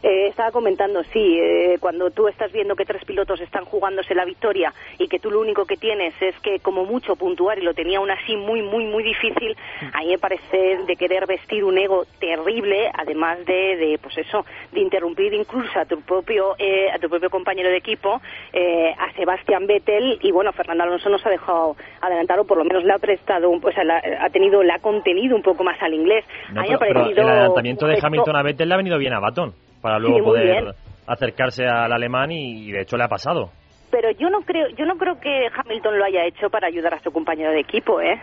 Eh, 0.04 0.28
estaba 0.28 0.52
comentando, 0.52 1.04
sí, 1.12 1.38
eh, 1.40 1.78
cuando 1.80 2.10
tú 2.12 2.28
estás 2.28 2.52
viendo 2.52 2.76
que 2.76 2.86
tres 2.86 3.04
pilotos 3.06 3.42
están 3.42 3.66
jugándose 3.66 4.16
la 4.16 4.26
victoria 4.26 4.74
y 4.98 5.08
que 5.08 5.20
tú 5.20 5.30
lo 5.32 5.40
único 5.42 5.66
que 5.66 5.76
tienes 5.78 6.14
es 6.22 6.38
que 6.40 6.60
como 6.60 6.86
mucho 6.86 7.16
puntuar 7.16 7.60
y 7.60 7.64
lo 7.64 7.74
tenía 7.74 7.98
aún 8.00 8.10
así 8.12 8.36
muy, 8.36 8.62
muy, 8.62 8.86
muy 8.86 9.04
difícil, 9.04 9.56
a 9.94 10.00
mí 10.00 10.08
me 10.08 10.18
parece 10.18 10.80
de 10.88 10.96
querer 10.96 11.26
vestir 11.28 11.64
un 11.64 11.78
ego 11.78 12.06
terrible, 12.20 12.90
además 12.94 13.46
de, 13.46 13.76
de 13.78 14.00
pues 14.02 14.18
eso, 14.18 14.46
de 14.72 14.80
interrumpir 14.82 15.34
incluso 15.34 15.80
a 15.80 15.86
tu 15.86 16.00
propio, 16.02 16.56
eh, 16.58 16.90
a 16.92 17.00
tu 17.00 17.10
propio 17.10 17.30
compañero 17.30 17.70
de 17.70 17.78
equipo, 17.78 18.22
eh, 18.54 18.94
a 18.98 19.12
Sebastián 19.14 19.68
Vettel 19.68 20.20
y 20.22 20.32
bueno, 20.32 20.52
Fernando 20.54 20.84
Alonso 20.84 21.10
nos 21.10 21.26
ha 21.26 21.30
dejado 21.30 21.76
adelantar 22.02 22.40
o 22.40 22.46
por 22.46 22.58
lo 22.58 22.64
menos 22.64 22.84
le 22.84 22.94
ha 22.94 23.00
prestado, 23.00 23.50
un- 23.50 23.60
pues 23.62 23.76
la- 23.84 24.02
ha 24.22 24.30
tenido, 24.30 24.64
le 24.64 24.72
ha 24.74 24.80
contenido 24.80 25.36
un 25.36 25.42
poco 25.44 25.64
más 25.64 25.82
al 25.82 25.94
inglés. 25.94 26.26
No, 26.52 26.62
a 26.62 26.64
mí 26.64 26.70
me 26.70 26.76
ha 26.76 26.78
parecido 26.80 27.22
el 27.22 27.30
adelantamiento 27.30 27.88
de. 27.88 28.00
Hamilton 28.02 28.36
a 28.36 28.44
Vettel 28.44 28.68
le 28.70 28.74
ha 28.74 28.78
venido 28.78 28.98
bien 28.98 29.14
a 29.14 29.20
Baton 29.20 29.54
para 29.82 30.00
luego 30.00 30.24
poder 30.24 30.76
acercarse 31.08 31.66
al 31.66 31.92
alemán 31.92 32.32
y 32.32 32.72
de 32.72 32.82
hecho 32.82 32.98
le 32.98 33.04
ha 33.04 33.08
pasado. 33.08 33.50
pero 33.92 34.12
yo 34.12 34.30
no 34.30 34.42
creo 34.42 34.68
yo 34.78 34.86
no 34.86 34.98
creo 34.98 35.20
que 35.20 35.48
Hamilton 35.56 35.98
lo 35.98 36.06
haya 36.06 36.26
hecho 36.26 36.50
para 36.50 36.68
ayudar 36.68 36.94
a 36.94 37.00
su 37.00 37.12
compañero 37.12 37.52
de 37.52 37.60
equipo 37.60 38.02
eh 38.02 38.20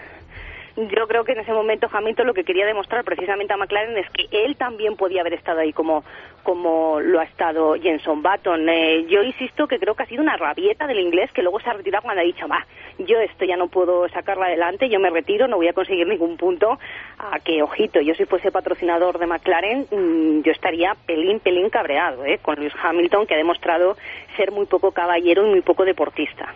yo 0.76 1.06
creo 1.08 1.24
que 1.24 1.32
en 1.32 1.40
ese 1.40 1.52
momento 1.52 1.88
Hamilton 1.90 2.26
lo 2.26 2.34
que 2.34 2.44
quería 2.44 2.66
demostrar 2.66 3.04
precisamente 3.04 3.52
a 3.52 3.56
McLaren 3.56 3.96
es 3.96 4.08
que 4.10 4.28
él 4.30 4.56
también 4.56 4.96
podía 4.96 5.22
haber 5.22 5.34
estado 5.34 5.60
ahí 5.60 5.72
como 5.72 6.04
como 6.42 7.00
lo 7.00 7.18
ha 7.18 7.24
estado 7.24 7.74
Jenson 7.74 8.22
Button. 8.22 8.68
Eh, 8.68 9.04
yo 9.08 9.24
insisto 9.24 9.66
que 9.66 9.80
creo 9.80 9.96
que 9.96 10.04
ha 10.04 10.06
sido 10.06 10.22
una 10.22 10.36
rabieta 10.36 10.86
del 10.86 11.00
inglés 11.00 11.32
que 11.32 11.42
luego 11.42 11.58
se 11.58 11.68
ha 11.68 11.72
retirado 11.72 12.04
cuando 12.04 12.20
ha 12.20 12.24
dicho, 12.24 12.46
va, 12.46 12.64
yo 12.98 13.18
esto 13.18 13.44
ya 13.44 13.56
no 13.56 13.66
puedo 13.66 14.08
sacarla 14.10 14.46
adelante, 14.46 14.88
yo 14.88 15.00
me 15.00 15.10
retiro, 15.10 15.48
no 15.48 15.56
voy 15.56 15.66
a 15.66 15.72
conseguir 15.72 16.06
ningún 16.06 16.36
punto. 16.36 16.78
A 17.18 17.40
que, 17.40 17.62
ojito, 17.62 18.00
yo 18.00 18.14
si 18.14 18.26
fuese 18.26 18.52
patrocinador 18.52 19.18
de 19.18 19.26
McLaren, 19.26 19.86
mm, 19.90 20.42
yo 20.42 20.52
estaría 20.52 20.94
pelín, 21.06 21.40
pelín 21.40 21.68
cabreado 21.68 22.24
eh, 22.24 22.38
con 22.40 22.56
Lewis 22.56 22.74
Hamilton, 22.80 23.26
que 23.26 23.34
ha 23.34 23.38
demostrado 23.38 23.96
ser 24.36 24.52
muy 24.52 24.66
poco 24.66 24.92
caballero 24.92 25.44
y 25.46 25.50
muy 25.50 25.62
poco 25.62 25.84
deportista. 25.84 26.54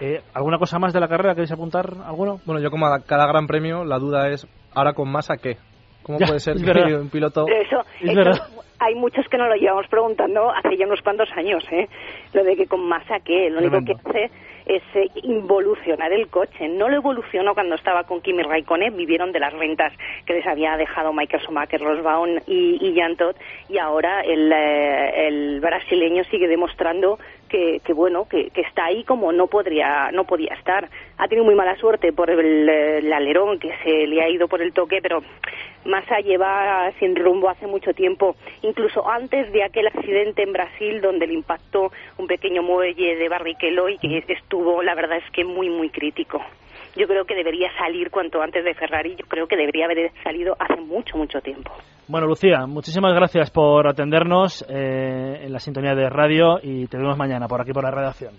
Eh, 0.00 0.22
¿Alguna 0.34 0.58
cosa 0.58 0.78
más 0.78 0.92
de 0.92 1.00
la 1.00 1.08
carrera? 1.08 1.34
¿Queréis 1.34 1.52
apuntar 1.52 1.92
alguno? 2.06 2.40
Bueno, 2.44 2.60
yo 2.60 2.70
como 2.70 2.86
a 2.86 3.00
cada 3.00 3.26
gran 3.26 3.46
premio, 3.46 3.84
la 3.84 3.98
duda 3.98 4.28
es, 4.28 4.46
¿ahora 4.74 4.92
con 4.92 5.10
masa 5.10 5.36
qué? 5.36 5.56
¿Cómo 6.02 6.18
Ya, 6.18 6.26
puede 6.26 6.40
ser 6.40 6.56
es 6.56 6.62
que 6.62 6.72
verdad. 6.72 7.00
un 7.00 7.10
piloto... 7.10 7.44
Pero 7.46 7.60
eso, 7.62 7.88
Es 8.00 8.10
eso 8.10 8.14
verdad. 8.16 8.38
Hay 8.78 8.94
muchos 8.94 9.28
que 9.28 9.38
nos 9.38 9.48
lo 9.48 9.56
llevamos 9.56 9.86
preguntando 9.88 10.50
hace 10.50 10.76
ya 10.76 10.86
unos 10.86 11.02
cuantos 11.02 11.30
años, 11.36 11.64
¿eh? 11.70 11.88
Lo 12.32 12.44
de 12.44 12.56
que 12.56 12.66
con 12.66 12.86
masa 12.86 13.20
que 13.20 13.50
lo 13.50 13.58
único 13.58 13.84
que 13.84 13.92
hace 13.92 14.30
es 14.66 14.82
eh, 14.94 15.08
involucionar 15.22 16.12
el 16.12 16.28
coche. 16.28 16.68
No 16.68 16.88
lo 16.88 16.96
evolucionó 16.96 17.54
cuando 17.54 17.74
estaba 17.74 18.04
con 18.04 18.20
Kimi 18.20 18.42
Raikkonen, 18.42 18.96
vivieron 18.96 19.32
de 19.32 19.40
las 19.40 19.52
rentas 19.54 19.92
que 20.26 20.34
les 20.34 20.46
había 20.46 20.76
dejado 20.76 21.12
Michael 21.12 21.42
Schumacher, 21.42 21.80
Rosbaum 21.80 22.38
y, 22.46 22.78
y 22.80 22.94
Jan 22.94 23.16
Todt, 23.16 23.36
y 23.68 23.78
ahora 23.78 24.20
el, 24.20 24.52
eh, 24.52 25.26
el 25.28 25.60
brasileño 25.60 26.22
sigue 26.24 26.48
demostrando 26.48 27.18
que, 27.48 27.80
que 27.82 27.94
bueno, 27.94 28.28
que, 28.28 28.50
que 28.50 28.60
está 28.60 28.84
ahí 28.84 29.04
como 29.04 29.32
no 29.32 29.46
podría, 29.46 30.10
no 30.12 30.24
podía 30.24 30.52
estar. 30.54 30.88
Ha 31.16 31.28
tenido 31.28 31.46
muy 31.46 31.54
mala 31.54 31.74
suerte 31.76 32.12
por 32.12 32.30
el, 32.30 32.68
el 32.68 33.12
alerón 33.12 33.58
que 33.58 33.72
se 33.82 34.06
le 34.06 34.22
ha 34.22 34.28
ido 34.28 34.48
por 34.48 34.60
el 34.60 34.74
toque, 34.74 35.00
pero 35.00 35.22
Massa 35.86 36.20
lleva 36.20 36.92
sin 36.98 37.16
rumbo 37.16 37.48
hace 37.48 37.66
mucho 37.66 37.94
tiempo, 37.94 38.36
incluso 38.68 39.08
antes 39.08 39.52
de 39.52 39.64
aquel 39.64 39.86
accidente 39.86 40.42
en 40.42 40.52
Brasil 40.52 41.00
donde 41.00 41.26
le 41.26 41.34
impactó 41.34 41.90
un 42.18 42.26
pequeño 42.26 42.62
muelle 42.62 43.16
de 43.16 43.28
Barrichello 43.28 43.88
y 43.88 43.98
que 43.98 44.24
estuvo, 44.28 44.82
la 44.82 44.94
verdad 44.94 45.18
es 45.18 45.30
que 45.32 45.44
muy, 45.44 45.68
muy 45.68 45.90
crítico. 45.90 46.40
Yo 46.96 47.06
creo 47.06 47.24
que 47.24 47.34
debería 47.34 47.68
salir 47.78 48.10
cuanto 48.10 48.42
antes 48.42 48.64
de 48.64 48.74
Ferrari, 48.74 49.14
yo 49.16 49.26
creo 49.26 49.46
que 49.46 49.56
debería 49.56 49.84
haber 49.84 50.10
salido 50.22 50.56
hace 50.58 50.80
mucho, 50.80 51.16
mucho 51.16 51.40
tiempo. 51.40 51.72
Bueno, 52.08 52.26
Lucía, 52.26 52.66
muchísimas 52.66 53.14
gracias 53.14 53.50
por 53.50 53.86
atendernos 53.86 54.64
eh, 54.68 55.42
en 55.44 55.52
la 55.52 55.58
sintonía 55.58 55.94
de 55.94 56.08
radio 56.08 56.58
y 56.62 56.86
te 56.86 56.96
vemos 56.96 57.16
mañana 57.16 57.46
por 57.46 57.60
aquí 57.60 57.72
por 57.72 57.84
la 57.84 57.90
redacción. 57.90 58.34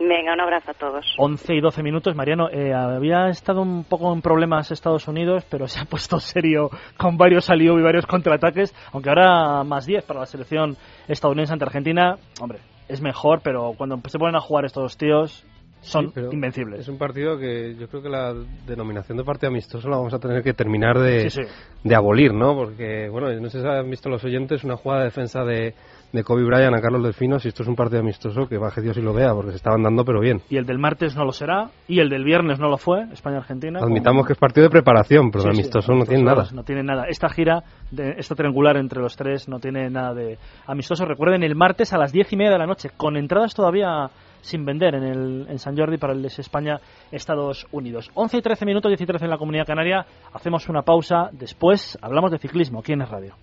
Venga, 0.00 0.32
un 0.32 0.40
abrazo 0.40 0.70
a 0.72 0.74
todos. 0.74 1.06
11 1.18 1.54
y 1.54 1.60
12 1.60 1.82
minutos. 1.82 2.14
Mariano, 2.16 2.48
eh, 2.50 2.72
había 2.74 3.28
estado 3.28 3.62
un 3.62 3.84
poco 3.84 4.12
en 4.12 4.20
problemas 4.22 4.70
Estados 4.70 5.06
Unidos, 5.06 5.44
pero 5.50 5.68
se 5.68 5.80
ha 5.80 5.84
puesto 5.84 6.18
serio 6.18 6.70
con 6.96 7.16
varios 7.16 7.44
salió 7.44 7.78
y 7.78 7.82
varios 7.82 8.06
contraataques, 8.06 8.74
aunque 8.92 9.10
ahora 9.10 9.62
más 9.64 9.86
10 9.86 10.04
para 10.04 10.20
la 10.20 10.26
selección 10.26 10.76
estadounidense 11.08 11.52
ante 11.52 11.64
Argentina. 11.64 12.16
Hombre, 12.40 12.58
es 12.88 13.00
mejor, 13.00 13.40
pero 13.44 13.72
cuando 13.76 14.00
se 14.08 14.18
ponen 14.18 14.36
a 14.36 14.40
jugar 14.40 14.64
estos 14.64 14.96
tíos 14.96 15.46
son 15.82 16.12
Sí, 16.12 16.20
invencibles. 16.30 16.80
Es 16.80 16.88
un 16.88 16.96
partido 16.96 17.36
que 17.38 17.74
yo 17.76 17.88
creo 17.88 18.02
que 18.02 18.08
la 18.08 18.32
denominación 18.66 19.18
de 19.18 19.24
partido 19.24 19.50
amistoso 19.50 19.88
la 19.88 19.96
vamos 19.96 20.14
a 20.14 20.20
tener 20.20 20.42
que 20.42 20.54
terminar 20.54 20.96
de, 20.98 21.28
Sí, 21.28 21.42
sí. 21.42 21.48
de 21.82 21.94
abolir, 21.96 22.32
¿no? 22.32 22.54
Porque, 22.54 23.08
bueno, 23.08 23.28
no 23.40 23.50
sé 23.50 23.60
si 23.60 23.66
han 23.66 23.90
visto 23.90 24.08
los 24.08 24.22
oyentes 24.24 24.62
una 24.62 24.76
jugada 24.76 25.00
de 25.00 25.06
defensa 25.06 25.42
de, 25.44 25.74
de 26.12 26.22
Kobe 26.24 26.44
Bryant 26.44 26.74
a 26.74 26.80
Carlos 26.80 27.02
Delfino, 27.02 27.38
si 27.38 27.48
esto 27.48 27.62
es 27.62 27.68
un 27.68 27.74
partido 27.74 28.00
amistoso, 28.00 28.46
que 28.46 28.58
baje 28.58 28.80
Dios 28.80 28.96
y 28.96 29.02
lo 29.02 29.12
vea, 29.12 29.32
porque 29.32 29.50
se 29.50 29.56
estaban 29.56 29.82
dando, 29.82 30.04
pero 30.04 30.20
bien. 30.20 30.42
Y 30.50 30.56
el 30.56 30.64
del 30.64 30.78
martes 30.78 31.16
no 31.16 31.24
lo 31.24 31.32
será, 31.32 31.70
y 31.88 32.00
el 32.00 32.08
del 32.08 32.24
viernes 32.24 32.58
no 32.58 32.68
lo 32.68 32.76
fue, 32.76 33.04
España-Argentina. 33.12 33.80
Admitamos 33.82 34.26
que 34.26 34.34
es 34.34 34.38
partido 34.38 34.64
de 34.64 34.70
preparación, 34.70 35.30
pero 35.30 35.42
Sí, 35.42 35.48
de 35.48 35.54
sí, 35.54 35.60
amistoso 35.60 35.94
no 35.94 36.04
tiene 36.04 36.24
nada. 36.24 36.46
No 36.52 36.62
tiene 36.64 36.82
nada. 36.82 37.04
Esta 37.08 37.28
gira, 37.28 37.62
de, 37.90 38.14
esta 38.18 38.34
triangular 38.34 38.76
entre 38.76 39.00
los 39.00 39.16
tres, 39.16 39.48
no 39.48 39.58
tiene 39.58 39.88
nada 39.90 40.14
de 40.14 40.38
amistoso. 40.66 41.04
Recuerden, 41.04 41.42
el 41.42 41.54
martes 41.54 41.92
a 41.92 41.98
las 41.98 42.12
diez 42.12 42.32
y 42.32 42.36
media 42.36 42.52
de 42.52 42.58
la 42.58 42.66
noche, 42.66 42.90
con 42.96 43.16
entradas 43.16 43.54
todavía 43.54 44.10
sin 44.42 44.64
vender 44.64 44.94
en, 44.96 45.04
el, 45.04 45.46
en 45.48 45.58
San 45.58 45.76
Jordi 45.76 45.96
para 45.96 46.12
el 46.12 46.20
de 46.20 46.28
España-Estados 46.28 47.66
Unidos. 47.70 48.10
11 48.14 48.38
y 48.38 48.42
13 48.42 48.66
minutos, 48.66 48.90
10 48.90 49.00
y 49.00 49.06
13 49.06 49.24
en 49.24 49.30
la 49.30 49.38
Comunidad 49.38 49.66
Canaria. 49.66 50.04
Hacemos 50.32 50.68
una 50.68 50.82
pausa. 50.82 51.30
Después 51.32 51.96
hablamos 52.02 52.32
de 52.32 52.38
ciclismo 52.38 52.80
aquí 52.80 52.92
en 52.92 53.02
Es 53.02 53.08
Radio. 53.08 53.34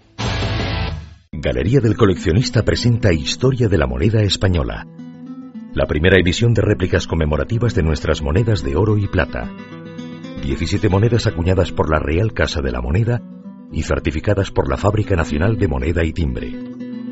Galería 1.32 1.80
del 1.80 1.96
Coleccionista 1.96 2.64
presenta 2.64 3.14
Historia 3.14 3.70
de 3.70 3.78
la 3.78 3.86
Moneda 3.86 4.24
Española. 4.24 4.88
La 5.76 5.86
primera 5.86 6.20
edición 6.20 6.56
de 6.56 6.64
réplicas 6.64 7.06
conmemorativas 7.06 7.76
de 7.76 7.84
nuestras 7.84 8.24
monedas 8.24 8.64
de 8.64 8.76
oro 8.76 8.98
y 8.98 9.08
plata. 9.08 9.48
17 10.42 10.90
monedas 10.90 11.28
acuñadas 11.28 11.72
por 11.72 11.92
la 11.92 12.00
Real 12.00 12.34
Casa 12.34 12.62
de 12.62 12.72
la 12.72 12.82
Moneda 12.82 13.22
y 13.72 13.84
certificadas 13.84 14.50
por 14.50 14.68
la 14.68 14.76
Fábrica 14.76 15.16
Nacional 15.16 15.60
de 15.60 15.68
Moneda 15.68 16.04
y 16.04 16.14
Timbre. 16.14 16.52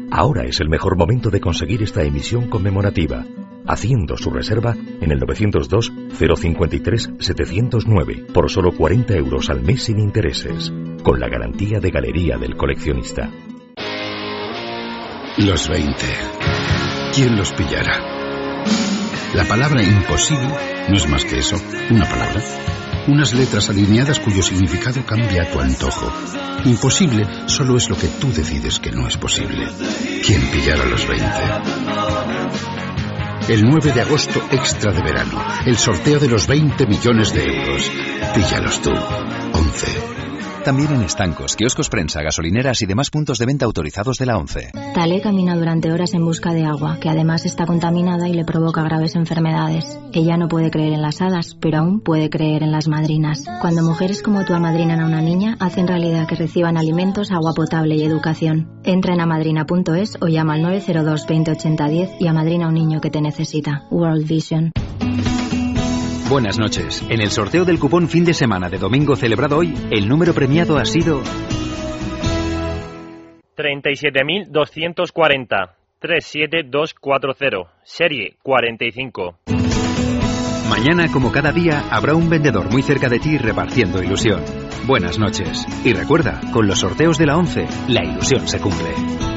Ahora 0.09 0.45
es 0.45 0.59
el 0.62 0.67
mejor 0.67 0.97
momento 0.97 1.29
de 1.29 1.39
conseguir 1.39 1.83
esta 1.83 2.01
emisión 2.01 2.50
conmemorativa, 2.50 3.24
haciendo 3.67 4.17
su 4.17 4.31
reserva 4.31 4.75
en 5.00 5.12
el 5.12 5.19
902 5.19 5.93
053 6.17 7.12
709 7.19 8.25
por 8.33 8.50
solo 8.50 8.71
40 8.71 9.15
euros 9.15 9.51
al 9.51 9.62
mes 9.62 9.83
sin 9.83 10.00
intereses, 10.00 10.74
con 11.03 11.19
la 11.19 11.29
garantía 11.29 11.79
de 11.79 11.91
Galería 11.91 12.38
del 12.39 12.57
Coleccionista. 12.57 13.29
Los 15.38 15.70
20. 15.70 15.94
¿Quién 17.13 17.38
los 17.38 17.51
pillará? 17.53 18.00
La 19.36 19.46
palabra 19.46 19.84
imposible 19.84 20.50
no 20.89 20.98
es 20.98 21.08
más 21.08 21.25
que 21.25 21.38
eso, 21.38 21.62
una 21.91 22.10
palabra. 22.10 22.41
Unas 23.08 23.34
letras 23.34 23.70
alineadas 23.70 24.20
cuyo 24.20 24.41
significado 24.41 25.06
cambia 25.06 25.44
a 25.44 25.51
tu 25.51 25.60
antojo. 25.60 26.12
Imposible 26.65 27.27
solo 27.46 27.77
es 27.77 27.88
lo 27.88 27.96
que 27.96 28.08
tú 28.08 28.34
decides 28.34 28.79
que 28.79 28.89
no 28.91 29.08
es 29.08 29.15
posible. 29.17 29.67
¿Quién 30.25 30.41
pillará 30.50 30.86
los 30.86 31.08
20? 31.08 31.25
El 33.50 33.62
9 33.62 33.91
de 33.91 34.01
agosto 34.01 34.41
extra 34.51 34.91
de 34.91 35.03
verano. 35.03 35.46
El 35.67 35.77
sorteo 35.77 36.17
de 36.20 36.29
los 36.29 36.48
20 36.48 36.88
millones 36.88 37.32
de 37.32 37.46
euros. 37.46 37.91
Píllalos 38.34 38.82
tú. 38.82 38.91
11. 39.53 40.17
También 40.67 40.91
en 40.91 41.03
estancos, 41.03 41.55
kioscos 41.55 41.88
prensa, 41.88 42.21
gasolineras 42.21 42.81
y 42.81 42.86
demás 42.86 43.09
puntos 43.09 43.38
de 43.38 43.45
venta 43.45 43.63
autorizados 43.63 44.17
de 44.17 44.25
la 44.25 44.38
ONCE. 44.38 44.71
Talé 44.93 45.21
camina 45.21 45.55
durante 45.55 45.93
horas 45.93 46.13
en 46.13 46.25
busca 46.25 46.51
de 46.51 46.65
agua, 46.65 46.97
que 47.00 47.07
además 47.07 47.45
está 47.45 47.65
contaminada 47.65 48.27
y 48.27 48.33
le 48.33 48.43
provoca 48.43 48.83
graves 48.83 49.15
enfermedades. 49.15 49.97
Ella 50.12 50.36
no 50.36 50.50
puede 50.50 50.69
creer 50.69 50.91
en 50.91 51.01
las 51.01 51.21
hadas, 51.21 51.55
pero 51.55 51.77
aún 51.77 52.01
puede 52.01 52.29
creer 52.29 52.63
en 52.63 52.74
las 52.74 52.89
madrinas. 52.89 53.45
Cuando 53.62 53.81
mujeres 53.81 54.21
como 54.21 54.43
tú 54.43 54.55
amadrinan 54.55 55.00
a 55.00 55.05
una 55.05 55.21
niña, 55.21 55.55
hacen 55.62 55.88
realidad 55.88 56.27
que 56.27 56.36
reciban 56.36 56.75
alimentos, 56.75 57.31
agua 57.31 57.53
potable 57.53 57.95
y 57.95 58.03
educación. 58.03 58.67
Entra 58.83 59.13
en 59.13 59.21
amadrina.es 59.21 60.17
o 60.19 60.27
llama 60.27 60.55
al 60.55 60.63
902 60.63 61.27
20 61.27 61.51
80 61.51 61.88
10 61.88 62.09
y 62.19 62.27
amadrina 62.27 62.65
a 62.65 62.67
un 62.67 62.75
niño 62.75 63.00
que 63.00 63.09
te 63.09 63.21
necesita. 63.21 63.86
World 63.89 64.27
Vision. 64.27 64.74
Buenas 66.29 66.60
noches. 66.60 67.01
En 67.10 67.22
el 67.22 67.29
sorteo 67.29 67.63
del 67.63 67.79
cupón 67.79 68.10
fin 68.10 68.25
de 68.25 68.34
semana 68.34 68.69
de 68.69 68.77
domingo 68.77 69.15
celebrado 69.15 69.60
hoy, 69.60 69.74
el 69.91 70.10
número 70.10 70.34
premiado 70.34 70.77
ha 70.77 70.84
sido 70.84 71.22
37.240. 73.55 75.72
37240. 76.00 77.72
Serie 77.84 78.36
45. 78.43 79.38
Mañana, 80.69 81.10
como 81.13 81.31
cada 81.31 81.53
día, 81.53 81.86
habrá 81.89 82.13
un 82.13 82.29
vendedor 82.29 82.69
muy 82.69 82.81
cerca 82.81 83.07
de 83.07 83.19
ti 83.19 83.38
repartiendo 83.38 84.03
ilusión. 84.03 84.43
Buenas 84.86 85.17
noches. 85.17 85.65
Y 85.86 85.93
recuerda, 85.93 86.41
con 86.51 86.67
los 86.67 86.79
sorteos 86.79 87.17
de 87.17 87.25
la 87.25 87.38
11, 87.38 87.67
la 87.88 88.03
ilusión 88.03 88.46
se 88.50 88.60
cumple. 88.60 89.37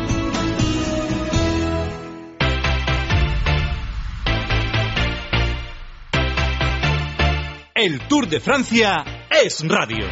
El 7.82 7.99
Tour 8.08 8.26
de 8.26 8.40
Francia 8.40 9.02
es 9.30 9.66
radio. 9.66 10.04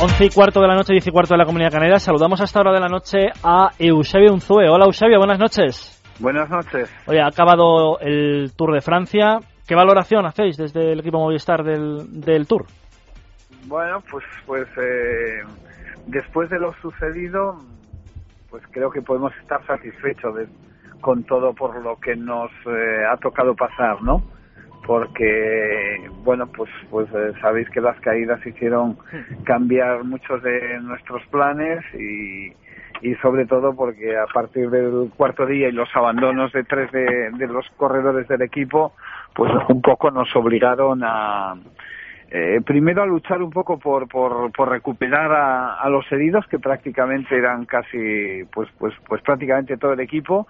11 0.00 0.24
y 0.24 0.30
cuarto 0.30 0.62
de 0.62 0.68
la 0.68 0.74
noche, 0.74 0.94
10 0.94 1.06
y 1.06 1.10
cuarto 1.10 1.34
de 1.34 1.38
la 1.38 1.44
Comunidad 1.44 1.70
Canaria. 1.70 1.98
Saludamos 1.98 2.40
a 2.40 2.44
esta 2.44 2.60
hora 2.60 2.72
de 2.72 2.80
la 2.80 2.88
noche 2.88 3.26
a 3.44 3.72
Eusebio 3.78 4.32
Unzue. 4.32 4.70
Hola 4.70 4.86
Eusebio, 4.86 5.18
buenas 5.18 5.38
noches. 5.38 6.02
Buenas 6.18 6.48
noches. 6.48 6.90
Oye, 7.06 7.20
ha 7.20 7.26
acabado 7.26 7.98
el 8.00 8.52
Tour 8.56 8.72
de 8.72 8.80
Francia. 8.80 9.38
¿Qué 9.68 9.74
valoración 9.74 10.24
hacéis 10.24 10.56
desde 10.56 10.92
el 10.92 11.00
equipo 11.00 11.18
Movistar 11.18 11.62
del, 11.62 12.22
del 12.22 12.46
Tour? 12.46 12.64
Bueno, 13.66 14.02
pues, 14.10 14.24
pues 14.46 14.66
eh, 14.78 15.42
después 16.06 16.48
de 16.48 16.58
lo 16.58 16.72
sucedido, 16.80 17.58
pues 18.52 18.62
creo 18.70 18.90
que 18.90 19.02
podemos 19.02 19.32
estar 19.40 19.66
satisfechos 19.66 20.36
de, 20.36 20.46
con 21.00 21.24
todo 21.24 21.54
por 21.54 21.82
lo 21.82 21.98
que 21.98 22.14
nos 22.14 22.50
eh, 22.66 23.04
ha 23.10 23.16
tocado 23.16 23.56
pasar, 23.56 24.00
¿no? 24.02 24.22
porque 24.86 26.10
bueno 26.24 26.46
pues 26.48 26.70
pues 26.90 27.08
eh, 27.14 27.32
sabéis 27.40 27.68
que 27.70 27.80
las 27.80 27.98
caídas 28.00 28.44
hicieron 28.44 28.98
cambiar 29.44 30.04
muchos 30.04 30.42
de 30.42 30.80
nuestros 30.80 31.24
planes 31.26 31.84
y, 31.94 32.52
y 33.00 33.14
sobre 33.22 33.46
todo 33.46 33.74
porque 33.74 34.16
a 34.16 34.26
partir 34.32 34.70
del 34.70 35.10
cuarto 35.16 35.46
día 35.46 35.68
y 35.68 35.72
los 35.72 35.88
abandonos 35.94 36.52
de 36.52 36.64
tres 36.64 36.90
de, 36.90 37.30
de 37.30 37.46
los 37.46 37.64
corredores 37.76 38.26
del 38.28 38.42
equipo 38.42 38.92
pues 39.34 39.52
un 39.68 39.80
poco 39.82 40.10
nos 40.10 40.34
obligaron 40.34 41.02
a 41.04 41.54
eh, 42.34 42.62
primero 42.64 43.02
a 43.02 43.06
luchar 43.06 43.42
un 43.42 43.50
poco 43.50 43.78
por, 43.78 44.08
por, 44.08 44.50
por 44.52 44.70
recuperar 44.70 45.30
a, 45.32 45.74
a, 45.74 45.90
los 45.90 46.10
heridos 46.10 46.46
que 46.46 46.58
prácticamente 46.58 47.36
eran 47.36 47.66
casi 47.66 48.44
pues 48.50 48.70
pues 48.78 48.94
pues 49.06 49.20
prácticamente 49.20 49.76
todo 49.76 49.92
el 49.92 50.00
equipo. 50.00 50.46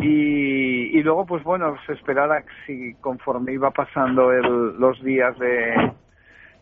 Y, 0.00 0.96
y 0.96 1.02
luego 1.02 1.26
pues 1.26 1.42
bueno 1.42 1.76
se 1.86 1.94
esperara 1.94 2.44
si 2.66 2.94
conforme 3.00 3.52
iba 3.52 3.72
pasando 3.72 4.30
el, 4.30 4.78
los 4.78 5.02
días 5.02 5.36
de 5.40 5.92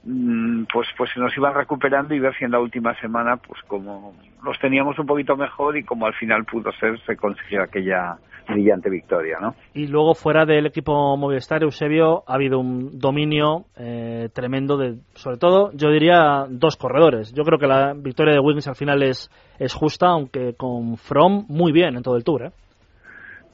pues 0.05 0.89
pues 0.97 1.11
se 1.15 1.21
nos 1.21 1.37
iban 1.37 1.55
recuperando 1.55 2.15
y 2.15 2.19
ver 2.19 2.35
si 2.37 2.45
en 2.45 2.51
la 2.51 2.59
última 2.59 2.95
semana 3.01 3.37
pues 3.37 3.61
como 3.69 4.15
los 4.45 4.59
teníamos 4.59 4.99
un 4.99 5.07
poquito 5.07 5.37
mejor 5.37 5.77
y 5.77 5.85
como 5.85 6.07
al 6.07 6.15
final 6.15 6.45
pudo 6.45 6.73
ser 6.73 6.99
se 7.07 7.17
consiguió 7.17 7.63
aquella 7.63 8.17
brillante 8.49 8.91
victoria, 8.91 9.39
¿no? 9.41 9.55
Y 9.75 9.87
luego 9.87 10.15
fuera 10.15 10.45
del 10.45 10.67
equipo 10.67 11.17
Movistar, 11.17 11.63
Eusebio, 11.63 12.25
ha 12.27 12.35
habido 12.35 12.59
un 12.59 12.99
dominio 12.99 13.67
eh, 13.77 14.29
tremendo 14.33 14.77
de, 14.77 14.97
sobre 15.15 15.37
todo, 15.37 15.71
yo 15.75 15.91
diría, 15.91 16.47
dos 16.49 16.77
corredores. 16.77 17.33
Yo 17.33 17.45
creo 17.45 17.59
que 17.59 17.67
la 17.67 17.95
victoria 17.95 18.35
de 18.35 18.41
Wiggins 18.41 18.69
al 18.69 18.75
final 18.75 19.03
es, 19.03 19.31
es 19.59 19.75
justa, 19.75 20.09
aunque 20.09 20.55
con 20.57 20.97
From 20.97 21.45
muy 21.49 21.73
bien 21.73 21.97
en 21.97 22.03
todo 22.03 22.17
el 22.17 22.25
Tour, 22.25 22.47
¿eh? 22.47 22.51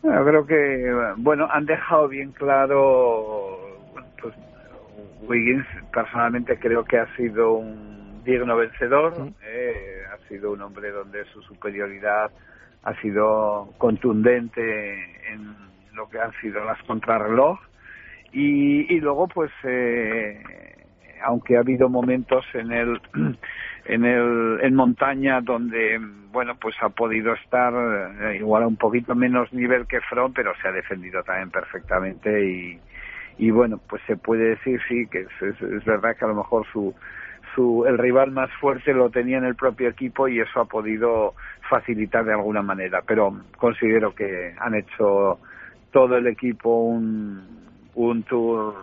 Yo 0.03 0.25
creo 0.25 0.47
que, 0.47 1.15
bueno, 1.17 1.49
han 1.51 1.67
dejado 1.67 2.09
bien 2.09 2.31
claro, 2.31 3.59
pues 4.23 4.35
Wiggins 5.23 5.67
personalmente 5.93 6.59
creo 6.59 6.85
que 6.85 6.99
ha 6.99 7.15
sido 7.17 7.53
un 7.55 8.23
digno 8.25 8.57
vencedor, 8.57 9.15
eh, 9.43 10.03
ha 10.13 10.29
sido 10.29 10.53
un 10.53 10.63
hombre 10.63 10.91
donde 10.91 11.25
su 11.27 11.43
superioridad 11.43 12.31
ha 12.85 12.95
sido 13.01 13.73
contundente 13.79 15.33
en 15.33 15.57
lo 15.95 16.09
que 16.09 16.21
han 16.21 16.33
sido 16.41 16.65
las 16.65 16.83
contrarreloj. 16.85 17.59
Y, 18.33 18.95
y 18.95 19.01
luego 19.01 19.27
pues 19.29 19.51
eh, 19.65 20.43
aunque 21.25 21.57
ha 21.57 21.61
habido 21.61 21.89
momentos 21.89 22.45
en 22.55 22.73
el 22.73 23.01
en 23.87 24.05
el 24.05 24.61
en 24.63 24.75
montaña 24.75 25.41
donde 25.41 25.99
bueno 26.31 26.57
pues 26.61 26.77
ha 26.83 26.91
podido 26.91 27.33
estar 27.35 27.73
eh, 28.23 28.37
igual 28.37 28.65
a 28.65 28.67
un 28.67 28.77
poquito 28.77 29.15
menos 29.15 29.53
nivel 29.53 29.87
que 29.87 30.01
Front 30.03 30.37
pero 30.37 30.53
se 30.61 30.69
ha 30.69 30.73
defendido 30.73 31.23
también 31.23 31.51
perfectamente 31.51 32.45
y 32.45 32.81
y 33.39 33.51
bueno 33.51 33.81
pues 33.89 34.03
se 34.07 34.17
puede 34.17 34.51
decir 34.51 34.81
sí 34.89 35.07
que 35.11 35.21
es, 35.21 35.85
verdad 35.85 36.17
que 36.17 36.25
a 36.25 36.29
lo 36.29 36.35
mejor 36.35 36.67
su 36.73 36.95
su 37.55 37.87
el 37.87 37.97
rival 37.99 38.31
más 38.33 38.51
fuerte 38.61 38.93
lo 38.93 39.11
tenía 39.11 39.39
en 39.39 39.45
el 39.45 39.55
propio 39.55 39.89
equipo 39.89 40.29
y 40.29 40.41
eso 40.41 40.61
ha 40.61 40.65
podido 40.67 41.35
facilitar 41.71 42.25
de 42.25 42.33
alguna 42.33 42.63
manera 42.63 43.01
pero 43.07 43.33
considero 43.57 44.15
que 44.15 44.55
han 44.59 44.75
hecho 44.75 45.39
todo 45.93 46.17
el 46.17 46.27
equipo 46.27 46.83
un 46.83 47.59
un 47.95 48.23
tour 48.25 48.75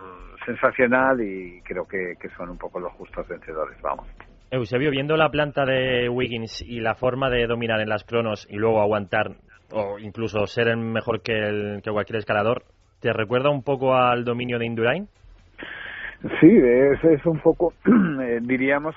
sensacional 0.44 1.20
y 1.20 1.60
creo 1.62 1.86
que, 1.86 2.14
que 2.20 2.28
son 2.30 2.50
un 2.50 2.58
poco 2.58 2.78
los 2.78 2.92
justos 2.92 3.26
vencedores 3.26 3.80
vamos. 3.82 4.06
Eusebio, 4.50 4.90
viendo 4.90 5.16
la 5.16 5.30
planta 5.30 5.64
de 5.64 6.08
Wiggins 6.08 6.62
y 6.62 6.80
la 6.80 6.94
forma 6.94 7.28
de 7.30 7.46
dominar 7.46 7.80
en 7.80 7.88
las 7.88 8.04
cronos 8.04 8.46
y 8.48 8.56
luego 8.56 8.80
aguantar 8.80 9.36
o 9.72 9.98
incluso 9.98 10.46
ser 10.46 10.76
mejor 10.76 11.22
que, 11.22 11.32
el, 11.32 11.82
que 11.82 11.90
cualquier 11.90 12.18
escalador, 12.18 12.62
¿te 13.06 13.12
recuerda 13.12 13.50
un 13.50 13.62
poco 13.62 13.94
al 13.94 14.24
dominio 14.24 14.58
de 14.58 14.66
Indurain? 14.66 15.06
Sí, 16.40 16.50
es, 16.50 17.24
un 17.24 17.38
poco, 17.38 17.72
eh, 18.20 18.40
diríamos, 18.42 18.96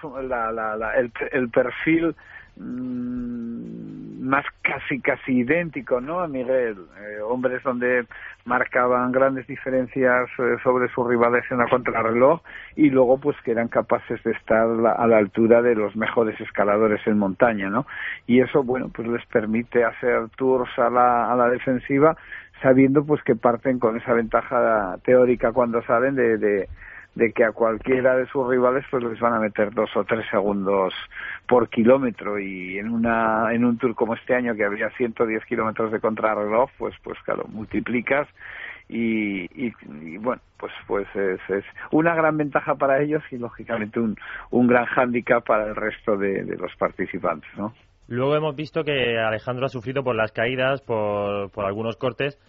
el, 1.31 1.49
perfil 1.49 2.15
mmm, 2.55 4.27
más 4.27 4.45
casi 4.63 4.99
casi 4.99 5.41
idéntico 5.41 6.01
no 6.01 6.21
a 6.21 6.27
Miguel 6.27 6.75
eh, 6.99 7.21
hombres 7.21 7.61
donde 7.63 8.05
marcaban 8.45 9.11
grandes 9.11 9.45
diferencias 9.47 10.27
eh, 10.39 10.57
sobre 10.63 10.89
sus 10.89 11.07
rivales 11.07 11.43
en 11.51 11.59
la 11.59 11.67
contrarreloj 11.67 12.41
y 12.75 12.89
luego 12.89 13.19
pues 13.19 13.37
que 13.43 13.51
eran 13.51 13.67
capaces 13.69 14.21
de 14.23 14.31
estar 14.31 14.67
a 14.67 15.07
la 15.07 15.17
altura 15.17 15.61
de 15.61 15.75
los 15.75 15.95
mejores 15.95 16.39
escaladores 16.41 17.05
en 17.07 17.17
montaña 17.17 17.69
no 17.69 17.85
y 18.27 18.41
eso 18.41 18.63
bueno 18.63 18.89
pues 18.89 19.07
les 19.07 19.25
permite 19.27 19.83
hacer 19.83 20.29
tours 20.35 20.69
a 20.77 20.89
la, 20.89 21.31
a 21.31 21.35
la 21.35 21.49
defensiva 21.49 22.17
sabiendo 22.61 23.05
pues 23.05 23.21
que 23.23 23.35
parten 23.35 23.79
con 23.79 23.97
esa 23.97 24.13
ventaja 24.13 24.97
teórica 25.03 25.51
cuando 25.51 25.81
salen 25.83 26.15
de, 26.15 26.67
de 27.15 27.31
que 27.33 27.43
a 27.43 27.51
cualquiera 27.51 28.15
de 28.15 28.27
sus 28.27 28.47
rivales 28.47 28.85
pues 28.89 29.03
les 29.03 29.19
van 29.19 29.33
a 29.33 29.39
meter 29.39 29.73
dos 29.73 29.89
o 29.95 30.03
tres 30.03 30.25
segundos 30.29 30.93
por 31.47 31.69
kilómetro. 31.69 32.39
Y 32.39 32.77
en 32.77 32.89
una 32.89 33.53
en 33.53 33.65
un 33.65 33.77
tour 33.77 33.95
como 33.95 34.15
este 34.15 34.35
año 34.35 34.55
que 34.55 34.65
habría 34.65 34.89
110 34.91 35.45
kilómetros 35.45 35.91
de 35.91 35.99
contrarreloj 35.99 36.69
pues 36.77 36.95
pues 37.03 37.17
claro 37.23 37.45
multiplicas. 37.49 38.27
Y, 38.91 39.43
y, 39.53 39.71
y, 39.87 40.17
bueno 40.17 40.41
pues 40.57 40.73
pues 40.87 41.07
es, 41.15 41.39
es, 41.49 41.63
una 41.91 42.15
gran 42.15 42.37
ventaja 42.37 42.73
para 42.73 42.99
ellos 42.99 43.21
y 43.29 43.37
lógicamente 43.37 43.99
un, 43.99 44.15
un 44.49 44.65
gran 44.65 44.85
hándicap 44.85 45.45
para 45.45 45.67
el 45.67 45.75
resto 45.75 46.17
de, 46.17 46.43
de 46.43 46.57
los 46.57 46.75
participantes 46.75 47.47
no 47.55 47.75
luego 48.07 48.35
hemos 48.35 48.55
visto 48.55 48.83
que 48.83 49.19
Alejandro 49.19 49.67
ha 49.67 49.69
sufrido 49.69 50.03
por 50.03 50.15
las 50.15 50.31
caídas 50.31 50.81
por, 50.81 51.51
por 51.51 51.65
algunos 51.65 51.97
cortes 51.97 52.39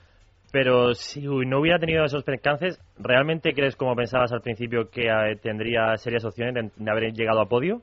pero 0.52 0.94
si 0.94 1.26
no 1.26 1.60
hubiera 1.60 1.78
tenido 1.78 2.04
esos 2.04 2.24
percances, 2.24 2.80
¿realmente 2.98 3.52
crees, 3.52 3.76
como 3.76 3.94
pensabas 3.94 4.32
al 4.32 4.42
principio, 4.42 4.90
que 4.90 5.08
eh, 5.08 5.36
tendría 5.42 5.96
serias 5.96 6.24
opciones 6.24 6.72
de, 6.76 6.90
haber 6.90 7.12
llegado 7.12 7.40
a 7.40 7.48
podio? 7.48 7.82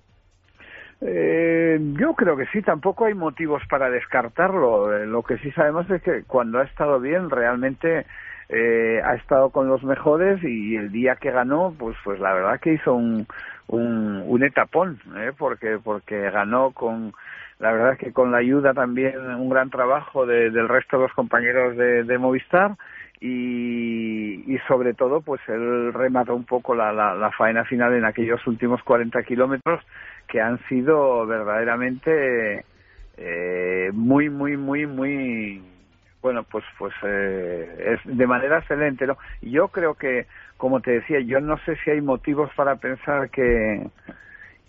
Eh, 1.02 1.78
yo 2.00 2.14
creo 2.16 2.36
que 2.36 2.48
sí, 2.48 2.62
tampoco 2.62 3.06
hay 3.06 3.14
motivos 3.14 3.62
para 3.70 3.90
descartarlo. 3.90 4.94
Eh, 4.96 5.06
lo 5.06 5.24
que 5.24 5.38
sí 5.38 5.52
sabemos 5.52 5.90
es 5.90 6.02
que 6.02 6.24
cuando 6.26 6.60
ha 6.60 6.64
estado 6.64 7.00
bien, 7.00 7.30
realmente 7.30 8.06
eh, 8.50 9.02
ha 9.04 9.16
estado 9.16 9.50
con 9.50 9.68
los 9.68 9.84
mejores 9.84 10.42
y 10.44 10.76
el 10.76 10.92
día 10.92 11.16
que 11.16 11.32
ganó, 11.32 11.74
pues, 11.78 11.98
pues 12.04 12.20
la 12.20 12.34
verdad 12.34 12.60
que 12.60 12.74
hizo 12.74 12.94
un, 12.94 13.28
un, 13.68 14.24
un 14.26 14.44
etapón, 14.44 15.00
¿eh? 15.18 15.32
porque, 15.38 15.78
porque 15.84 16.30
ganó 16.32 16.72
con 16.72 17.14
la 17.60 17.72
verdad 17.72 17.94
es 17.94 18.00
que 18.00 18.14
con 18.14 18.32
la 18.32 18.38
ayuda 18.38 18.74
también 18.74 19.20
un 19.20 19.50
gran 19.50 19.70
trabajo 19.70 20.26
de, 20.26 20.52
del 20.52 20.70
resto 20.70 20.98
de 20.98 21.04
los 21.04 21.14
compañeros 21.14 21.76
de, 21.76 22.04
de 22.04 22.18
Movistar 22.18 22.76
y, 23.20 24.54
y, 24.54 24.60
sobre 24.68 24.94
todo 24.94 25.22
pues 25.22 25.42
él 25.48 25.92
remató 25.92 26.36
un 26.36 26.44
poco 26.44 26.76
la, 26.76 26.94
la, 26.94 27.16
la 27.16 27.32
faena 27.32 27.66
final 27.66 27.94
en 27.96 28.06
aquellos 28.06 28.46
últimos 28.46 28.84
40 28.84 29.24
kilómetros 29.24 29.84
que 30.28 30.40
han 30.40 30.60
sido 30.68 31.26
verdaderamente 31.26 32.64
eh, 33.18 33.90
muy 33.92 34.30
muy 34.30 34.56
muy 34.56 34.86
muy 34.86 35.64
bueno 36.22 36.44
pues 36.44 36.64
pues 36.78 36.94
eh, 37.04 37.96
es 37.96 38.18
de 38.18 38.28
manera 38.28 38.60
excelente 38.60 39.06
no 39.06 39.18
yo 39.42 39.68
creo 39.70 39.96
que 39.96 40.26
como 40.58 40.82
te 40.82 40.92
decía 40.92 41.20
yo 41.20 41.40
no 41.40 41.58
sé 41.60 41.76
si 41.84 41.92
hay 41.92 42.02
motivos 42.02 42.50
para 42.56 42.76
pensar 42.76 43.30
que 43.30 43.88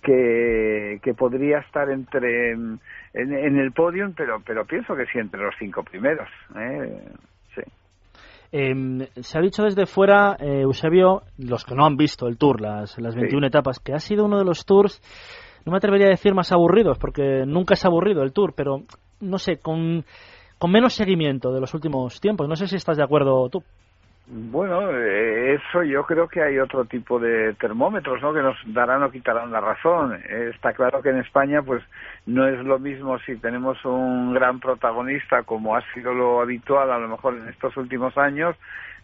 que, 0.03 1.01
que 1.03 1.15
podría 1.15 1.59
estar 1.59 1.91
entre 1.91 2.53
en, 2.53 2.81
en 3.13 3.59
el 3.59 3.73
podium, 3.73 4.15
pero 4.17 4.41
pero 4.47 4.65
pienso 4.65 4.95
que 4.95 5.07
sí 5.07 5.19
entre 5.19 5.43
los 5.43 5.55
cinco 5.59 5.83
primeros. 5.83 6.29
¿eh? 6.57 7.09
Sí. 7.55 7.63
Eh, 8.53 9.09
se 9.21 9.39
ha 9.39 9.43
dicho 9.43 9.65
desde 9.65 9.87
fuera, 9.87 10.37
eh, 10.39 10.63
Eusebio, 10.63 11.23
los 11.39 11.65
que 11.65 11.75
no 11.75 11.85
han 11.85 11.97
visto 11.97 12.27
el 12.27 12.39
tour, 12.39 12.61
las, 12.61 12.99
las 12.99 13.15
21 13.15 13.47
sí. 13.47 13.49
etapas, 13.49 13.79
que 13.81 13.93
ha 13.93 13.99
sido 13.99 14.25
uno 14.25 14.39
de 14.39 14.45
los 14.45 14.65
tours, 14.65 15.01
no 15.67 15.73
me 15.73 15.79
atrevería 15.79 16.07
a 16.07 16.11
decir 16.11 16.35
más 16.35 16.53
aburridos, 16.53 16.99
porque 16.99 17.45
nunca 17.47 17.75
es 17.75 17.85
aburrido 17.85 18.23
el 18.23 18.33
tour, 18.33 18.55
pero 18.57 18.85
no 19.21 19.39
sé, 19.39 19.59
con, 19.59 20.05
con 20.59 20.73
menos 20.73 20.95
seguimiento 20.95 21.53
de 21.53 21.61
los 21.61 21.73
últimos 21.75 22.21
tiempos. 22.21 22.49
No 22.49 22.57
sé 22.57 22.67
si 22.67 22.77
estás 22.77 22.97
de 22.97 23.05
acuerdo 23.05 23.49
tú. 23.49 23.63
Bueno, 24.31 24.91
eh, 24.91 25.55
eso 25.55 25.83
yo 25.85 26.05
creo 26.05 26.29
que 26.29 26.43
hay 26.43 26.59
otro 26.59 26.85
tipo 26.85 27.19
de 27.19 27.55
termómetros, 27.55 28.21
¿no? 28.21 28.35
Que 28.35 28.43
nos 28.43 28.57
darán 28.67 29.03
o 29.03 29.11
quitarán 29.11 29.51
la 29.51 29.61
razón. 29.61 30.21
Está 30.29 30.75
claro 30.75 31.01
que 31.01 31.09
en 31.09 31.21
España, 31.21 31.63
pues, 31.63 31.83
no 32.27 32.47
es 32.47 32.63
lo 32.63 32.79
mismo 32.79 33.19
si 33.21 33.37
tenemos 33.37 33.83
un 33.87 34.35
gran 34.35 34.61
protagonista 34.61 35.45
como 35.45 35.77
ha 35.77 35.81
sido 35.95 36.13
lo 36.13 36.43
habitual 36.43 36.91
a 36.91 36.99
lo 36.99 37.09
mejor 37.09 37.39
en 37.39 37.49
estos 37.49 37.75
últimos 37.79 38.19
años, 38.19 38.55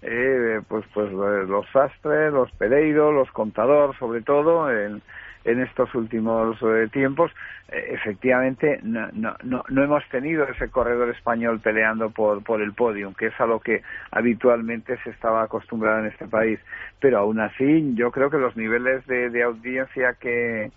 eh, 0.03 0.61
pues, 0.69 0.85
pues 0.93 1.11
los 1.11 1.67
Sastre, 1.73 2.31
los 2.31 2.51
Pereiro, 2.53 3.11
los 3.11 3.31
Contador, 3.31 3.97
sobre 3.99 4.21
todo, 4.21 4.71
en, 4.71 5.01
en 5.44 5.61
estos 5.61 5.94
últimos 5.94 6.57
eh, 6.62 6.88
tiempos, 6.92 7.30
eh, 7.68 7.90
efectivamente 7.92 8.80
no, 8.83 9.09
no, 9.12 9.37
no, 9.42 9.83
hemos 9.83 10.07
tenido 10.09 10.44
ese 10.44 10.70
corredor 10.70 11.11
español 11.11 11.61
peleando 11.61 12.11
por, 12.11 12.42
por 12.42 12.62
el 12.62 12.72
podium, 12.72 13.14
que 13.14 13.26
es 13.26 13.40
a 13.40 13.46
lo 13.46 13.61
que 13.61 13.83
habitualmente 14.11 14.98
se 15.04 15.11
estaba 15.11 15.42
acostumbrado 15.42 16.00
en 16.00 16.07
este 16.07 16.26
país. 16.26 16.59
Pero 17.00 17.18
aún 17.18 17.40
así, 17.40 17.94
yo 17.94 18.11
creo 18.11 18.30
que 18.30 18.38
los 18.38 18.57
niveles 18.57 19.07
de, 19.07 19.30
de 19.30 19.42
audiencia 19.42 20.14
que, 20.14 20.70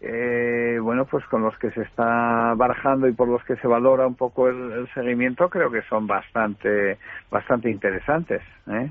eh, 0.00 0.78
bueno, 0.80 1.04
pues 1.06 1.24
con 1.26 1.42
los 1.42 1.56
que 1.58 1.70
se 1.72 1.82
está 1.82 2.54
barajando 2.54 3.08
y 3.08 3.12
por 3.12 3.28
los 3.28 3.42
que 3.44 3.56
se 3.56 3.66
valora 3.66 4.06
un 4.06 4.14
poco 4.14 4.48
el, 4.48 4.72
el 4.72 4.94
seguimiento, 4.94 5.48
creo 5.48 5.70
que 5.70 5.82
son 5.82 6.06
bastante, 6.06 6.98
bastante 7.30 7.70
interesantes. 7.70 8.42
¿eh? 8.70 8.90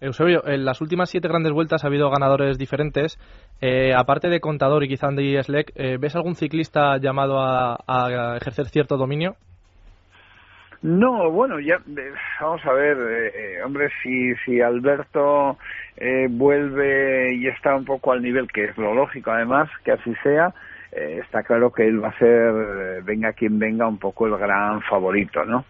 Eusebio, 0.00 0.46
en 0.46 0.64
las 0.64 0.80
últimas 0.80 1.10
siete 1.10 1.26
grandes 1.26 1.52
vueltas 1.52 1.82
ha 1.82 1.88
habido 1.88 2.10
ganadores 2.10 2.56
diferentes. 2.56 3.18
Eh, 3.60 3.92
aparte 3.94 4.28
de 4.28 4.40
Contador 4.40 4.84
y 4.84 4.88
quizá 4.88 5.08
Andy 5.08 5.42
Schleck, 5.42 5.72
eh, 5.74 5.96
¿ves 5.98 6.14
algún 6.14 6.36
ciclista 6.36 6.98
llamado 6.98 7.40
a, 7.40 8.36
ejercer 8.36 8.66
cierto 8.66 8.96
dominio? 8.96 9.34
No, 10.82 11.32
bueno, 11.32 11.58
ya 11.58 11.78
vamos 12.40 12.64
a 12.64 12.72
ver, 12.72 12.96
eh, 12.96 13.62
hombre, 13.64 13.88
si, 14.00 14.32
si 14.44 14.60
Alberto 14.60 15.58
vuelve 16.30 17.34
y 17.34 17.48
está 17.48 17.74
un 17.74 17.84
poco 17.84 18.12
al 18.12 18.22
nivel 18.22 18.46
que 18.46 18.66
es 18.66 18.78
lo 18.78 18.94
lógico, 18.94 19.32
además, 19.32 19.68
que 19.84 19.90
así 19.90 20.14
sea, 20.22 20.54
está 20.92 21.42
claro 21.42 21.72
que 21.72 21.88
él 21.88 22.00
va 22.02 22.10
a 22.10 22.18
ser, 22.18 23.02
venga 23.02 23.32
quien 23.32 23.58
venga, 23.58 23.88
un 23.88 23.98
poco 23.98 24.28
el 24.28 24.38
gran 24.38 24.80
favorito, 24.82 25.44
¿no? 25.44 25.64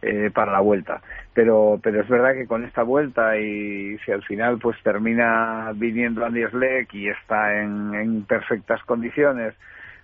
Eh, 0.00 0.30
para 0.32 0.52
la 0.52 0.60
vuelta. 0.60 1.00
Pero, 1.34 1.80
pero 1.82 2.00
es 2.00 2.08
verdad 2.08 2.32
que 2.34 2.46
con 2.46 2.64
esta 2.64 2.84
vuelta 2.84 3.36
y 3.36 3.98
si 3.98 4.12
al 4.12 4.22
final 4.22 4.58
pues 4.60 4.76
termina 4.84 5.72
viniendo 5.74 6.24
Andy 6.24 6.44
Schleck 6.46 6.94
y 6.94 7.08
está 7.08 7.60
en, 7.60 8.24
perfectas 8.28 8.80
condiciones, 8.84 9.54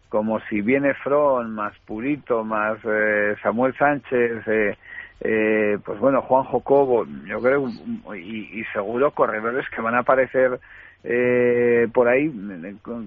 como 0.08 0.40
si 0.48 0.62
viene 0.62 0.94
Fron 0.94 1.54
más 1.54 1.78
Purito 1.86 2.42
más 2.42 2.78
eh, 2.84 3.36
Samuel 3.40 3.72
Sánchez, 3.76 4.42
eh, 4.48 4.76
eh, 5.20 5.78
pues 5.84 6.00
bueno, 6.00 6.22
Juan 6.22 6.42
Jocobo, 6.42 7.06
yo 7.26 7.40
creo, 7.40 7.68
y, 8.16 8.60
y 8.60 8.64
seguro 8.72 9.12
corredores 9.12 9.64
que 9.70 9.80
van 9.80 9.94
a 9.94 10.00
aparecer 10.00 10.58
eh, 11.06 11.86
por 11.92 12.08
ahí, 12.08 12.32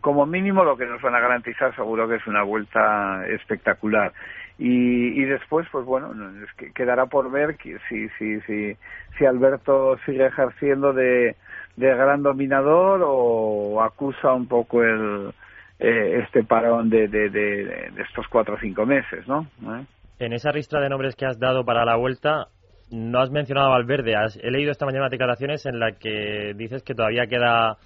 como 0.02 0.28
mínimo 0.28 0.64
lo 0.64 0.78
que 0.78 0.86
nos 0.86 1.02
van 1.02 1.16
a 1.16 1.20
garantizar 1.20 1.76
seguro 1.76 2.08
que 2.08 2.16
es 2.16 2.28
una 2.28 2.44
vuelta 2.44 3.26
espectacular. 3.28 4.14
Y, 4.60 5.22
y 5.22 5.26
después, 5.26 5.68
pues 5.72 5.86
bueno, 5.86 6.14
es 6.44 6.52
que 6.54 6.72
quedará 6.74 7.06
por 7.06 7.30
ver 7.30 7.58
si, 7.62 8.10
si, 8.18 8.40
si, 8.42 8.76
si 9.18 9.26
Alberto 9.26 9.98
sigue 10.06 10.26
ejerciendo 10.26 10.94
de, 10.94 11.36
de 11.76 11.96
gran 11.96 12.24
dominador 12.24 13.02
o 13.06 13.82
acusa 13.84 14.34
un 14.34 14.48
poco 14.48 14.84
el, 14.84 15.32
eh, 15.80 16.24
este 16.24 16.44
parón 16.44 16.90
de, 16.90 17.08
de, 17.08 17.30
de, 17.30 17.92
estos 18.02 18.28
cuatro 18.30 18.56
o 18.56 18.60
cinco 18.60 18.86
meses, 18.86 19.28
¿no? 19.28 19.48
¿Eh? 19.62 19.86
En 20.20 20.34
esa 20.34 20.52
ristra 20.52 20.82
de 20.82 20.90
nombres 20.90 21.16
que 21.16 21.28
has 21.28 21.38
dado 21.38 21.64
para 21.64 21.86
la 21.86 21.96
vuelta, 21.96 22.48
no 22.90 23.20
has 23.20 23.30
mencionado 23.30 23.68
a 23.68 23.78
Valverde. 23.78 24.16
he 24.42 24.50
leído 24.50 24.72
esta 24.72 24.88
mañana 24.88 25.10
declaraciones 25.10 25.68
en 25.68 25.80
las 25.80 25.96
que 26.00 26.54
dices 26.56 26.82
que 26.82 26.96
todavía 26.96 27.28
queda 27.28 27.78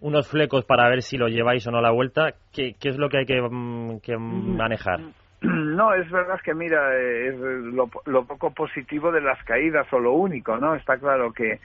unos 0.00 0.28
flecos 0.28 0.64
para 0.64 0.88
ver 0.88 1.02
si 1.02 1.16
lo 1.16 1.26
lleváis 1.26 1.66
o 1.66 1.72
no 1.72 1.78
a 1.78 1.82
la 1.82 1.90
vuelta. 1.90 2.34
¿Qué, 2.52 2.74
qué 2.78 2.90
es 2.90 2.96
lo 2.96 3.08
que 3.08 3.18
hay 3.18 3.24
que, 3.24 3.40
mm, 3.40 3.98
que 4.00 4.16
manejar? 4.16 5.00
No, 5.72 5.94
es 5.94 6.10
verdad 6.10 6.40
que 6.40 6.54
mira, 6.54 6.96
es 6.96 7.36
lo, 7.38 7.88
poco 8.24 8.52
positivo 8.52 9.10
de 9.10 9.20
las 9.20 9.42
caídas 9.44 9.90
o 9.92 9.98
lo 9.98 10.12
único, 10.12 10.56
¿no? 10.58 10.74
Está 10.74 10.98
claro 10.98 11.32
que 11.32 11.60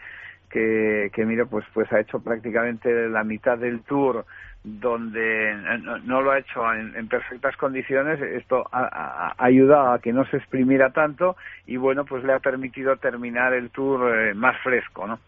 que, 0.49 1.11
que 1.13 1.25
mira, 1.25 1.45
pues 1.45 1.65
pues 1.73 1.91
ha 1.91 1.99
hecho 1.99 2.19
prácticamente 2.21 3.09
la 3.09 3.25
mitad 3.25 3.57
del 3.57 3.81
tour 3.81 4.25
donde 4.63 5.55
no, 6.03 6.21
lo 6.21 6.31
ha 6.31 6.39
hecho 6.39 6.73
en, 6.73 7.07
perfectas 7.07 7.55
condiciones, 7.57 8.21
esto 8.21 8.65
ha, 8.71 9.33
ayudado 9.37 9.93
a 9.93 9.99
que 9.99 10.11
no 10.11 10.25
se 10.25 10.37
exprimiera 10.37 10.91
tanto 10.91 11.37
y 11.65 11.77
bueno, 11.77 12.05
pues 12.05 12.23
le 12.23 12.33
ha 12.33 12.39
permitido 12.39 12.97
terminar 12.97 13.53
el 13.53 13.69
tour 13.71 14.13
eh, 14.13 14.33
más 14.33 14.57
fresco, 14.61 15.07
¿no? 15.07 15.19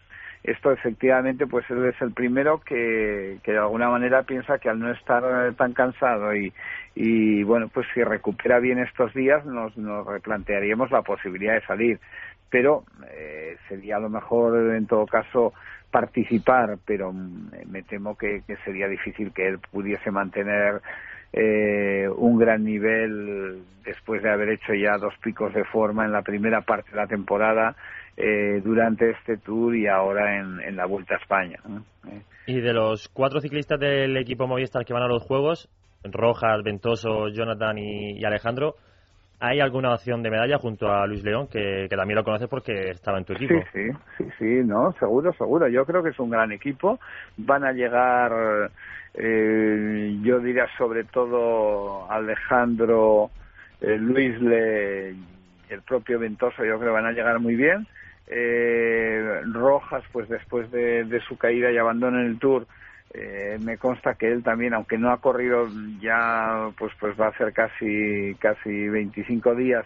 Esto 0.44 0.72
efectivamente 0.72 1.48
pues 1.48 1.70
él 1.70 1.86
es 1.86 2.02
el 2.02 2.14
primero 2.14 2.62
que, 2.62 3.40
que 3.44 3.52
de 3.52 3.58
alguna 3.58 3.90
manera 3.90 4.24
piensa 4.24 4.58
que 4.58 4.70
al 4.70 4.80
no 4.80 4.92
estar 4.92 5.54
tan 5.56 5.74
cansado 5.74 6.34
y, 6.34 6.54
y 6.96 7.44
bueno 7.44 7.68
pues 7.68 7.88
si 7.94 8.04
recupera 8.04 8.60
bien 8.60 8.80
estos 8.80 9.14
días 9.14 9.46
nos, 9.46 9.76
nos 9.78 10.08
replantearíamos 10.08 10.92
la 10.92 11.02
posibilidad 11.02 11.56
de 11.56 11.66
salir. 11.66 12.00
Pero 12.50 12.84
eh, 13.12 13.58
sería 13.68 13.98
a 13.98 14.00
lo 14.00 14.10
mejor 14.10 14.76
en 14.76 14.88
todo 14.88 15.06
caso 15.06 15.54
participar 15.92 16.78
pero 16.86 17.12
mm, 17.12 17.70
me 17.70 17.84
temo 17.84 18.18
que, 18.18 18.42
que 18.48 18.56
sería 18.58 18.88
difícil 18.88 19.34
que 19.34 19.48
él 19.50 19.60
pudiese 19.60 20.10
mantener 20.10 20.82
eh, 21.34 22.10
un 22.16 22.40
gran 22.40 22.64
nivel 22.64 23.62
después 23.84 24.24
de 24.24 24.32
haber 24.32 24.50
hecho 24.50 24.74
ya 24.74 24.98
dos 24.98 25.14
picos 25.22 25.54
de 25.54 25.64
forma 25.66 26.06
en 26.06 26.12
la 26.12 26.22
primera 26.22 26.62
parte 26.62 26.92
de 26.92 26.98
la 26.98 27.08
temporada 27.08 27.76
eh, 28.22 28.60
durante 28.62 29.12
este 29.12 29.38
tour 29.38 29.74
y 29.74 29.88
ahora 29.88 30.42
en, 30.42 30.76
la 30.76 30.86
Vuelta 30.86 31.16
a 31.16 31.20
España. 31.20 31.58
Eh. 32.06 32.22
Y 32.48 32.60
de 32.60 32.74
los 32.74 33.08
cuatro 33.08 33.40
ciclistas 33.40 33.80
del 33.80 34.18
equipo 34.18 34.46
Movistar 34.46 34.84
que 34.84 34.92
van 34.92 35.04
a 35.04 35.08
los 35.08 35.24
Juegos, 35.24 35.70
Rojas, 36.04 36.62
Ventoso, 36.62 37.30
Jonathan 37.30 37.78
y, 37.78 38.22
Alejandro, 38.26 38.76
¿hay 39.40 39.62
alguna 39.62 39.94
opción 39.94 40.22
de 40.22 40.32
medalla 40.32 40.58
junto 40.58 40.92
a 40.92 41.08
Luis 41.08 41.24
León, 41.24 41.48
que, 41.50 41.88
también 41.90 42.18
lo 42.18 42.26
conoces 42.26 42.50
porque 42.50 42.90
estaba 42.90 43.20
en 43.20 43.24
tu 43.24 43.32
equipo? 43.32 43.54
Sí, 43.72 43.88
sí, 43.88 43.98
sí, 44.18 44.30
sí, 44.38 44.68
no, 44.68 44.92
seguro, 45.00 45.32
seguro. 45.32 45.70
Yo 45.70 45.86
creo 45.86 46.04
que 46.04 46.10
es 46.10 46.20
un 46.20 46.30
gran 46.30 46.52
equipo. 46.52 47.00
Van 47.38 47.64
a 47.64 47.72
llegar, 47.72 48.70
eh, 49.14 50.18
yo 50.24 50.40
diría 50.40 50.66
sobre 50.78 51.06
todo 51.06 52.12
Alejandro, 52.12 53.30
Luis 53.80 54.42
Le, 54.42 55.12
el 55.70 55.82
propio 55.88 56.20
Ventoso, 56.20 56.66
yo 56.66 56.78
creo 56.80 56.92
que 56.92 57.02
van 57.02 57.06
a 57.06 57.14
llegar 57.14 57.40
muy 57.40 57.56
bien. 57.56 57.88
Eh, 58.32 59.42
Rojas, 59.52 60.04
pues 60.12 60.30
después 60.30 60.70
de, 60.70 61.20
su 61.28 61.38
caída 61.38 61.72
y 61.72 61.78
abandono 61.78 62.20
en 62.20 62.28
el 62.28 62.40
Tour, 62.40 62.68
eh, 63.12 63.58
me 63.64 63.78
consta 63.78 64.14
que 64.14 64.32
él 64.32 64.44
también, 64.44 64.76
aunque 64.76 65.00
no 65.00 65.12
ha 65.12 65.20
corrido 65.20 65.68
ya, 66.00 66.70
pues 66.78 66.94
pues 67.00 67.20
va 67.20 67.26
a 67.26 67.30
hacer 67.30 67.54
casi 67.54 68.36
casi 68.40 68.88
25 68.88 69.56
días, 69.56 69.84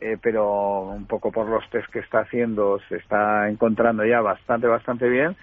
eh, 0.00 0.16
pero 0.22 0.84
un 0.84 1.06
poco 1.06 1.30
por 1.30 1.46
los 1.46 1.68
test 1.68 1.86
que 1.92 1.98
está 1.98 2.20
haciendo 2.20 2.80
se 2.88 2.96
está 2.96 3.50
encontrando 3.50 4.06
ya 4.06 4.22
bastante 4.22 4.66
bastante 4.66 5.06
bien. 5.10 5.36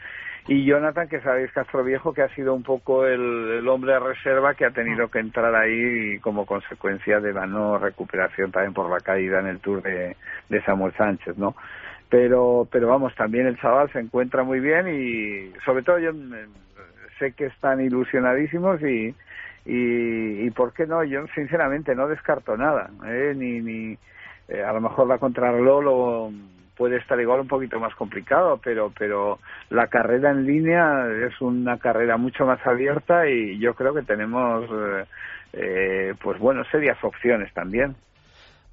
Y 0.48 0.66
Jonathan, 0.66 1.08
que 1.08 1.22
sabéis 1.22 1.52
Castro 1.52 1.84
Viejo, 1.84 2.14
que 2.14 2.24
ha 2.24 2.34
sido 2.34 2.56
un 2.56 2.64
poco 2.64 3.06
el, 3.06 3.68
hombre 3.68 3.94
de 3.94 4.00
reserva 4.00 4.56
que 4.56 4.66
ha 4.66 4.72
tenido 4.72 5.10
que 5.10 5.20
entrar 5.20 5.54
ahí 5.54 6.18
como 6.22 6.48
consecuencia 6.48 7.20
de 7.20 7.34
la 7.34 7.46
no 7.46 7.78
recuperación 7.78 8.52
también 8.52 8.74
por 8.74 8.90
la 8.90 9.00
caída 9.00 9.40
en 9.42 9.48
el 9.48 9.60
Tour 9.60 9.84
de 9.84 10.16
Samuel 10.66 10.94
Sánchez, 10.98 11.38
¿no? 11.38 11.54
Pero 12.10 12.68
pero 12.72 12.88
vamos 12.88 13.14
también 13.16 13.46
el 13.48 13.60
chaval 13.60 13.92
se 13.92 14.00
encuentra 14.00 14.44
muy 14.44 14.60
bien 14.60 14.88
y 14.88 15.54
sobre 15.64 15.84
todo 15.84 16.00
yo 16.00 16.14
mm, 16.14 16.34
sé 17.20 17.34
que 17.34 17.46
están 17.46 17.80
ilusionadísimos 17.82 18.82
y 18.82 19.14
y, 19.66 20.46
y 20.46 20.50
por 20.52 20.74
qué 20.74 20.88
no 20.88 21.04
yo 21.04 21.26
sinceramente 21.36 21.94
no 21.94 22.08
descarto 22.08 22.58
nada 22.58 22.90
¿eh? 23.06 23.34
ni 23.36 23.62
ni 23.62 23.98
eh, 24.48 24.64
a 24.64 24.74
lo 24.74 24.82
mejor 24.82 25.08
la 25.08 25.20
contrarreloj 25.20 25.84
lo 25.84 26.32
puede 26.76 26.98
estar 26.98 27.20
igual 27.20 27.42
un 27.42 27.48
poquito 27.48 27.80
más 27.80 27.94
complicado 27.94 28.60
pero 28.64 28.92
pero 28.98 29.38
la 29.70 29.88
carrera 29.88 30.32
en 30.32 30.46
línea 30.46 31.06
es 31.28 31.40
una 31.42 31.78
carrera 31.78 32.18
mucho 32.18 32.46
más 32.46 32.66
abierta 32.66 33.30
y 33.30 33.60
yo 33.60 33.76
creo 33.76 33.94
que 33.94 34.02
tenemos 34.02 34.66
eh, 34.72 35.06
eh 35.54 36.14
pues 36.22 36.40
bueno 36.40 36.64
serias 36.72 36.98
opciones 37.04 37.54
también 37.54 37.96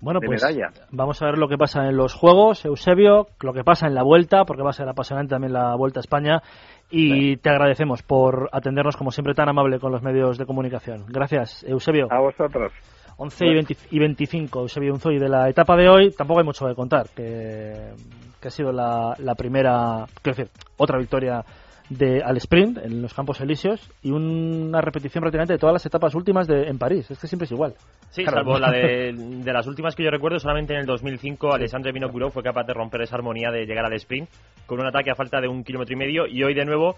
bueno, 0.00 0.20
pues 0.20 0.44
vamos 0.90 1.22
a 1.22 1.26
ver 1.26 1.38
lo 1.38 1.48
que 1.48 1.56
pasa 1.56 1.88
en 1.88 1.96
los 1.96 2.12
Juegos, 2.14 2.64
Eusebio, 2.64 3.28
lo 3.40 3.52
que 3.52 3.64
pasa 3.64 3.87
en 3.87 3.94
la 3.94 4.02
Vuelta, 4.02 4.44
porque 4.44 4.62
va 4.62 4.70
a 4.70 4.74
ser 4.74 4.88
apasionante 4.88 5.30
también 5.30 5.54
la 5.54 5.74
Vuelta 5.74 6.00
a 6.00 6.02
España. 6.02 6.42
Y 6.90 7.38
te 7.38 7.50
agradecemos 7.50 8.02
por 8.02 8.48
atendernos, 8.52 8.96
como 8.96 9.11
siempre, 9.11 9.35
tan 9.35 9.48
amable 9.48 9.80
con 9.80 9.90
los 9.90 10.02
medios 10.02 10.38
de 10.38 10.46
comunicación. 10.46 11.06
Gracias, 11.09 11.64
Eusebio. 11.64 12.09
A 12.11 12.20
vosotros. 12.20 12.72
11 13.16 13.46
y, 13.90 13.98
25, 13.98 14.61
Eusebio 14.61 14.92
Unzoy. 14.92 15.18
De 15.18 15.28
la 15.28 15.48
etapa 15.48 15.74
de 15.76 15.88
hoy 15.88 16.11
tampoco 16.11 16.40
hay 16.40 16.46
mucho 16.46 16.66
que 16.66 16.74
contar, 16.74 17.09
que, 17.16 17.94
que 18.40 18.48
ha 18.48 18.50
sido 18.50 18.72
la, 18.72 19.14
la 19.18 19.35
primera, 19.35 20.04
quiero 20.22 20.37
decir, 20.37 20.50
otra 20.76 20.98
victoria 20.98 21.42
de, 21.88 22.22
al 22.22 22.37
sprint 22.38 22.79
en 22.79 23.03
los 23.03 23.14
Campos 23.14 23.40
Elíseos 23.40 23.90
y 24.03 24.11
una 24.11 24.81
repetición 24.81 25.22
prácticamente 25.22 25.55
de 25.55 25.59
todas 25.59 25.72
las 25.75 25.87
etapas 25.87 26.14
últimas 26.14 26.46
de, 26.46 26.64
en 26.68 26.79
París. 26.79 27.11
Es 27.11 27.18
que 27.18 27.27
siempre 27.27 27.44
es 27.44 27.53
igual. 27.53 27.75
Sí, 28.11 28.22
Claro. 28.22 28.38
salvo 28.38 28.59
la 28.59 28.70
de, 28.70 29.12
de 29.44 29.53
las 29.53 29.66
últimas 29.66 29.94
que 29.94 30.03
yo 30.05 30.11
recuerdo, 30.11 30.38
solamente 30.38 30.75
en 30.75 30.81
el 30.81 30.87
2005 30.87 31.53
Alexandre 31.53 31.92
Vinokurov 31.92 32.33
fue 32.33 32.42
capaz 32.42 32.64
de 32.64 32.75
romper 32.75 33.03
esa 33.03 33.16
armonía 33.16 33.51
de 33.51 33.66
llegar 33.66 33.85
al 33.85 33.92
sprint 33.94 34.29
con 34.66 34.81
un 34.81 34.87
ataque 34.87 35.11
a 35.11 35.14
falta 35.14 35.40
de 35.40 35.49
un 35.49 35.62
kilómetro 35.62 35.94
y 35.94 35.99
medio 35.99 36.27
y 36.27 36.42
hoy 36.42 36.55
de 36.55 36.64
nuevo 36.64 36.96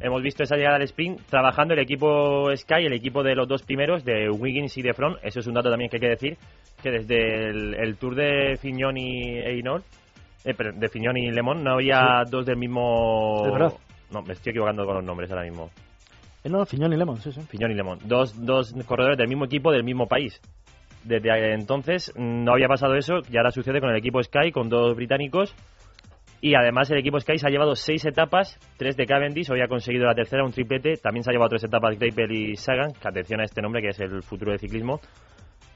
hemos 0.00 0.22
visto 0.22 0.44
esa 0.44 0.56
llegada 0.56 0.76
al 0.76 0.82
sprint 0.82 1.20
trabajando 1.28 1.74
el 1.74 1.80
equipo 1.80 2.54
Sky, 2.54 2.86
el 2.86 2.92
equipo 2.92 3.22
de 3.24 3.34
los 3.34 3.48
dos 3.48 3.62
primeros, 3.64 4.04
de 4.04 4.30
Wiggins 4.30 4.76
y 4.78 4.82
de 4.82 4.94
Front. 4.94 5.18
Eso 5.24 5.40
es 5.40 5.46
un 5.48 5.54
dato 5.54 5.70
también 5.70 5.90
que 5.90 5.96
hay 5.96 6.00
que 6.00 6.08
decir, 6.08 6.36
que 6.80 6.90
desde 6.92 7.48
el, 7.50 7.74
el 7.74 7.96
Tour 7.96 8.14
de 8.14 8.56
Fiñón 8.60 8.96
y 8.96 9.38
Einor, 9.38 9.82
eh, 10.44 10.54
de 10.54 10.88
Fiñón 10.88 11.16
y 11.16 11.30
Lemón 11.32 11.64
no 11.64 11.72
había 11.72 12.22
dos 12.30 12.46
del 12.46 12.56
mismo... 12.56 13.42
No, 14.10 14.22
me 14.22 14.32
estoy 14.32 14.50
equivocando 14.50 14.84
con 14.86 14.96
los 14.96 15.04
nombres 15.04 15.30
ahora 15.30 15.44
mismo. 15.44 15.70
Eh, 16.44 16.48
no, 16.48 16.64
Fiñón 16.64 16.92
y 16.92 16.96
Lemon, 16.96 17.18
sí, 17.18 17.32
sí. 17.32 17.40
Fiñón 17.42 17.70
y 17.70 17.74
Lemón. 17.74 17.98
Dos, 18.04 18.44
dos 18.44 18.74
corredores 18.86 19.18
del 19.18 19.28
mismo 19.28 19.44
equipo, 19.44 19.72
del 19.72 19.84
mismo 19.84 20.06
país. 20.06 20.40
Desde 21.04 21.54
entonces 21.54 22.12
mm, 22.16 22.44
no 22.44 22.52
había 22.52 22.68
pasado 22.68 22.94
eso 22.94 23.20
y 23.30 23.36
ahora 23.36 23.50
sucede 23.50 23.80
con 23.80 23.90
el 23.90 23.96
equipo 23.96 24.22
Sky, 24.22 24.52
con 24.52 24.68
dos 24.68 24.96
británicos. 24.96 25.54
Y 26.40 26.54
además 26.54 26.88
el 26.90 26.98
equipo 26.98 27.18
Sky 27.18 27.38
se 27.38 27.48
ha 27.48 27.50
llevado 27.50 27.74
seis 27.74 28.04
etapas, 28.04 28.58
tres 28.76 28.96
de 28.96 29.06
Cavendish, 29.06 29.50
hoy 29.50 29.60
ha 29.60 29.66
conseguido 29.66 30.06
la 30.06 30.14
tercera, 30.14 30.44
un 30.44 30.52
triplete. 30.52 30.96
También 30.96 31.24
se 31.24 31.30
ha 31.30 31.32
llevado 31.32 31.50
tres 31.50 31.64
etapas 31.64 31.98
Greipel 31.98 32.30
y 32.30 32.56
Sagan, 32.56 32.92
que 32.92 33.08
atención 33.08 33.40
a 33.40 33.44
este 33.44 33.60
nombre 33.60 33.82
que 33.82 33.88
es 33.88 33.98
el 34.00 34.22
futuro 34.22 34.52
del 34.52 34.60
ciclismo. 34.60 35.00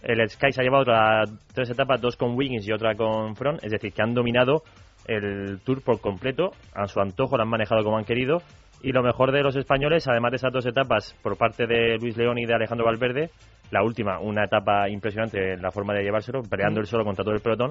El 0.03 0.29
Sky 0.29 0.53
se 0.53 0.61
ha 0.61 0.65
llevado 0.65 0.83
otras 0.83 1.31
tres 1.53 1.71
etapas, 1.71 2.01
dos 2.01 2.17
con 2.17 2.37
Wiggins 2.37 2.67
y 2.67 2.73
otra 2.73 2.95
con 2.95 3.35
Front, 3.37 3.65
es 3.65 3.71
decir, 3.71 3.93
que 3.93 4.03
han 4.03 4.15
dominado 4.15 4.63
el 5.07 5.61
Tour 5.65 5.83
por 5.83 6.01
completo, 6.01 6.51
a 6.75 6.87
su 6.87 7.01
antojo 7.01 7.37
lo 7.37 7.43
han 7.43 7.49
manejado 7.49 7.83
como 7.83 7.99
han 7.99 8.05
querido. 8.05 8.39
Y 8.85 8.91
lo 8.91 9.03
mejor 9.03 9.31
de 9.31 9.43
los 9.43 9.55
españoles, 9.55 10.09
además 10.09 10.33
de 10.33 10.37
esas 10.37 10.53
dos 10.53 10.67
etapas 10.67 11.17
por 11.23 11.37
parte 11.37 11.67
de 11.67 11.99
Luis 11.99 12.17
León 12.17 12.39
y 12.39 12.47
de 12.47 12.55
Alejandro 12.55 12.87
Valverde, 12.87 13.31
la 13.71 13.83
última, 13.83 14.19
una 14.19 14.45
etapa 14.45 14.89
impresionante 14.89 15.55
en 15.55 15.63
la 15.63 15.71
forma 15.71 15.95
de 15.95 16.03
llevárselo, 16.03 16.43
peleando 16.43 16.81
el 16.81 16.87
solo 16.87 17.05
contra 17.05 17.25
todo 17.25 17.35
el 17.35 17.41
pelotón. 17.41 17.71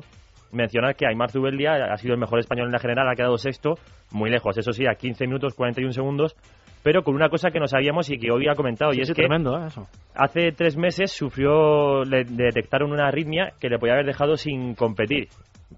Mencionar 0.51 0.95
que 0.95 1.05
Aymar 1.05 1.29
Zubeldia 1.29 1.73
ha 1.91 1.97
sido 1.97 2.13
el 2.13 2.19
mejor 2.19 2.39
español 2.39 2.67
en 2.67 2.71
la 2.71 2.79
general, 2.79 3.07
ha 3.09 3.15
quedado 3.15 3.37
sexto, 3.37 3.75
muy 4.11 4.29
lejos, 4.29 4.57
eso 4.57 4.71
sí, 4.71 4.85
a 4.87 4.95
15 4.95 5.27
minutos 5.27 5.53
41 5.53 5.93
segundos, 5.93 6.35
pero 6.83 7.03
con 7.03 7.13
una 7.15 7.29
cosa 7.29 7.51
que 7.51 7.59
no 7.59 7.67
sabíamos 7.67 8.09
y 8.09 8.17
que 8.17 8.31
hoy 8.31 8.47
ha 8.47 8.55
comentado, 8.55 8.91
y 8.93 9.01
es 9.01 9.09
que 9.09 9.13
tremendo, 9.13 9.57
¿eh? 9.57 9.67
Eso. 9.67 9.87
hace 10.15 10.51
tres 10.51 10.75
meses 10.75 11.11
sufrió, 11.11 12.03
le 12.03 12.23
detectaron 12.23 12.91
una 12.91 13.07
arritmia 13.07 13.53
que 13.59 13.69
le 13.69 13.77
podía 13.77 13.93
haber 13.93 14.07
dejado 14.07 14.35
sin 14.35 14.73
competir. 14.75 15.27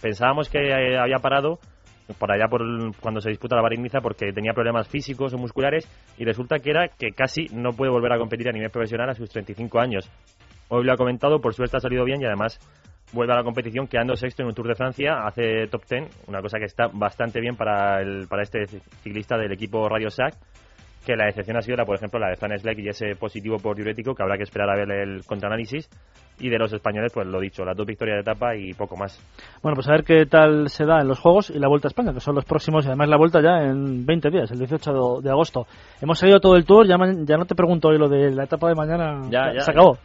Pensábamos 0.02 0.50
que 0.50 0.60
eh, 0.60 0.98
había 0.98 1.20
parado 1.20 1.60
por 2.20 2.32
allá 2.32 2.48
por 2.48 2.62
cuando 3.00 3.22
se 3.22 3.30
disputa 3.30 3.56
la 3.56 3.62
Bariniza 3.62 4.02
porque 4.02 4.34
tenía 4.34 4.54
problemas 4.54 4.88
físicos 4.88 5.34
o 5.34 5.38
musculares 5.38 5.88
y 6.18 6.26
resulta 6.26 6.60
que 6.60 6.70
era 6.70 6.90
que 6.90 7.12
casi 7.12 7.46
no 7.54 7.72
puede 7.72 7.92
volver 7.92 8.12
a 8.14 8.18
competir 8.18 8.50
a 8.50 8.52
nivel 8.52 8.70
profesional 8.70 9.10
a 9.10 9.14
sus 9.14 9.30
35 9.30 9.80
años. 9.80 10.10
Hoy 10.70 10.84
lo 10.84 10.94
ha 10.94 10.98
comentado, 10.98 11.40
por 11.40 11.54
suerte 11.54 11.78
ha 11.78 11.80
salido 11.80 12.04
bien 12.04 12.22
y 12.22 12.26
además 12.26 12.60
vuelve 13.14 13.34
a 13.34 13.38
la 13.38 13.44
competición 13.44 13.88
quedando 13.88 14.16
sexto 14.16 14.42
en 14.42 14.50
un 14.50 14.56
Tour 14.56 14.68
de 14.68 14.76
Francia, 14.76 15.26
hace 15.26 15.68
top 15.68 15.84
10, 15.88 16.28
una 16.28 16.42
cosa 16.42 16.58
que 16.58 16.66
está 16.66 16.88
bastante 16.92 17.40
bien 17.40 17.56
para, 17.56 18.02
el, 18.02 18.28
para 18.28 18.44
este 18.44 18.66
ciclista 19.04 19.38
del 19.38 19.52
equipo 19.52 19.88
Radio 19.88 20.10
Sac 20.10 20.36
que 21.06 21.16
la 21.16 21.28
excepción 21.28 21.58
ha 21.58 21.62
sido, 21.62 21.78
la, 21.78 21.86
por 21.86 21.96
ejemplo, 21.96 22.20
la 22.20 22.30
de 22.30 22.36
Fran 22.36 22.58
Schleck 22.58 22.80
y 22.80 22.90
ese 22.90 23.16
positivo 23.16 23.58
por 23.58 23.76
diurético, 23.76 24.16
que 24.16 24.24
habrá 24.24 24.38
que 24.38 24.44
esperar 24.44 24.70
a 24.70 24.76
ver 24.76 24.92
el 24.92 25.24
contraanálisis. 25.26 25.90
Y 26.40 26.50
de 26.50 26.58
los 26.58 26.74
españoles, 26.74 27.12
pues 27.14 27.28
lo 27.28 27.40
dicho, 27.40 27.64
las 27.64 27.78
dos 27.78 27.86
victorias 27.86 28.16
de 28.16 28.22
etapa 28.22 28.56
y 28.56 28.74
poco 28.74 28.98
más. 28.98 29.20
Bueno, 29.62 29.76
pues 29.76 29.88
a 29.88 29.92
ver 29.92 30.04
qué 30.04 30.26
tal 30.26 30.68
se 30.68 30.84
da 30.84 31.00
en 31.00 31.08
los 31.08 31.20
Juegos 31.20 31.52
y 31.52 31.60
la 31.60 31.68
Vuelta 31.68 31.88
a 31.88 31.90
España, 31.90 32.12
que 32.12 32.20
son 32.20 32.34
los 32.34 32.46
próximos, 32.46 32.86
y 32.86 32.88
además 32.88 33.10
la 33.10 33.18
Vuelta 33.18 33.40
ya 33.40 33.64
en 33.64 34.04
20 34.06 34.30
días, 34.32 34.52
el 34.52 34.58
18 34.58 35.22
de, 35.22 35.30
agosto. 35.30 35.68
Hemos 36.02 36.18
seguido 36.18 36.40
todo 36.40 36.56
el 36.56 36.66
Tour, 36.66 36.88
ya, 36.88 36.98
ya 37.24 37.38
no 37.38 37.46
te 37.46 37.54
pregunto 37.54 37.90
hoy 37.90 38.00
lo 38.00 38.10
de 38.10 38.32
la 38.32 38.46
etapa 38.46 38.68
de 38.68 38.76
mañana, 38.76 39.22
Ya, 39.30 39.54
ya. 39.54 39.62
se 39.62 39.72
acabó. 39.72 39.98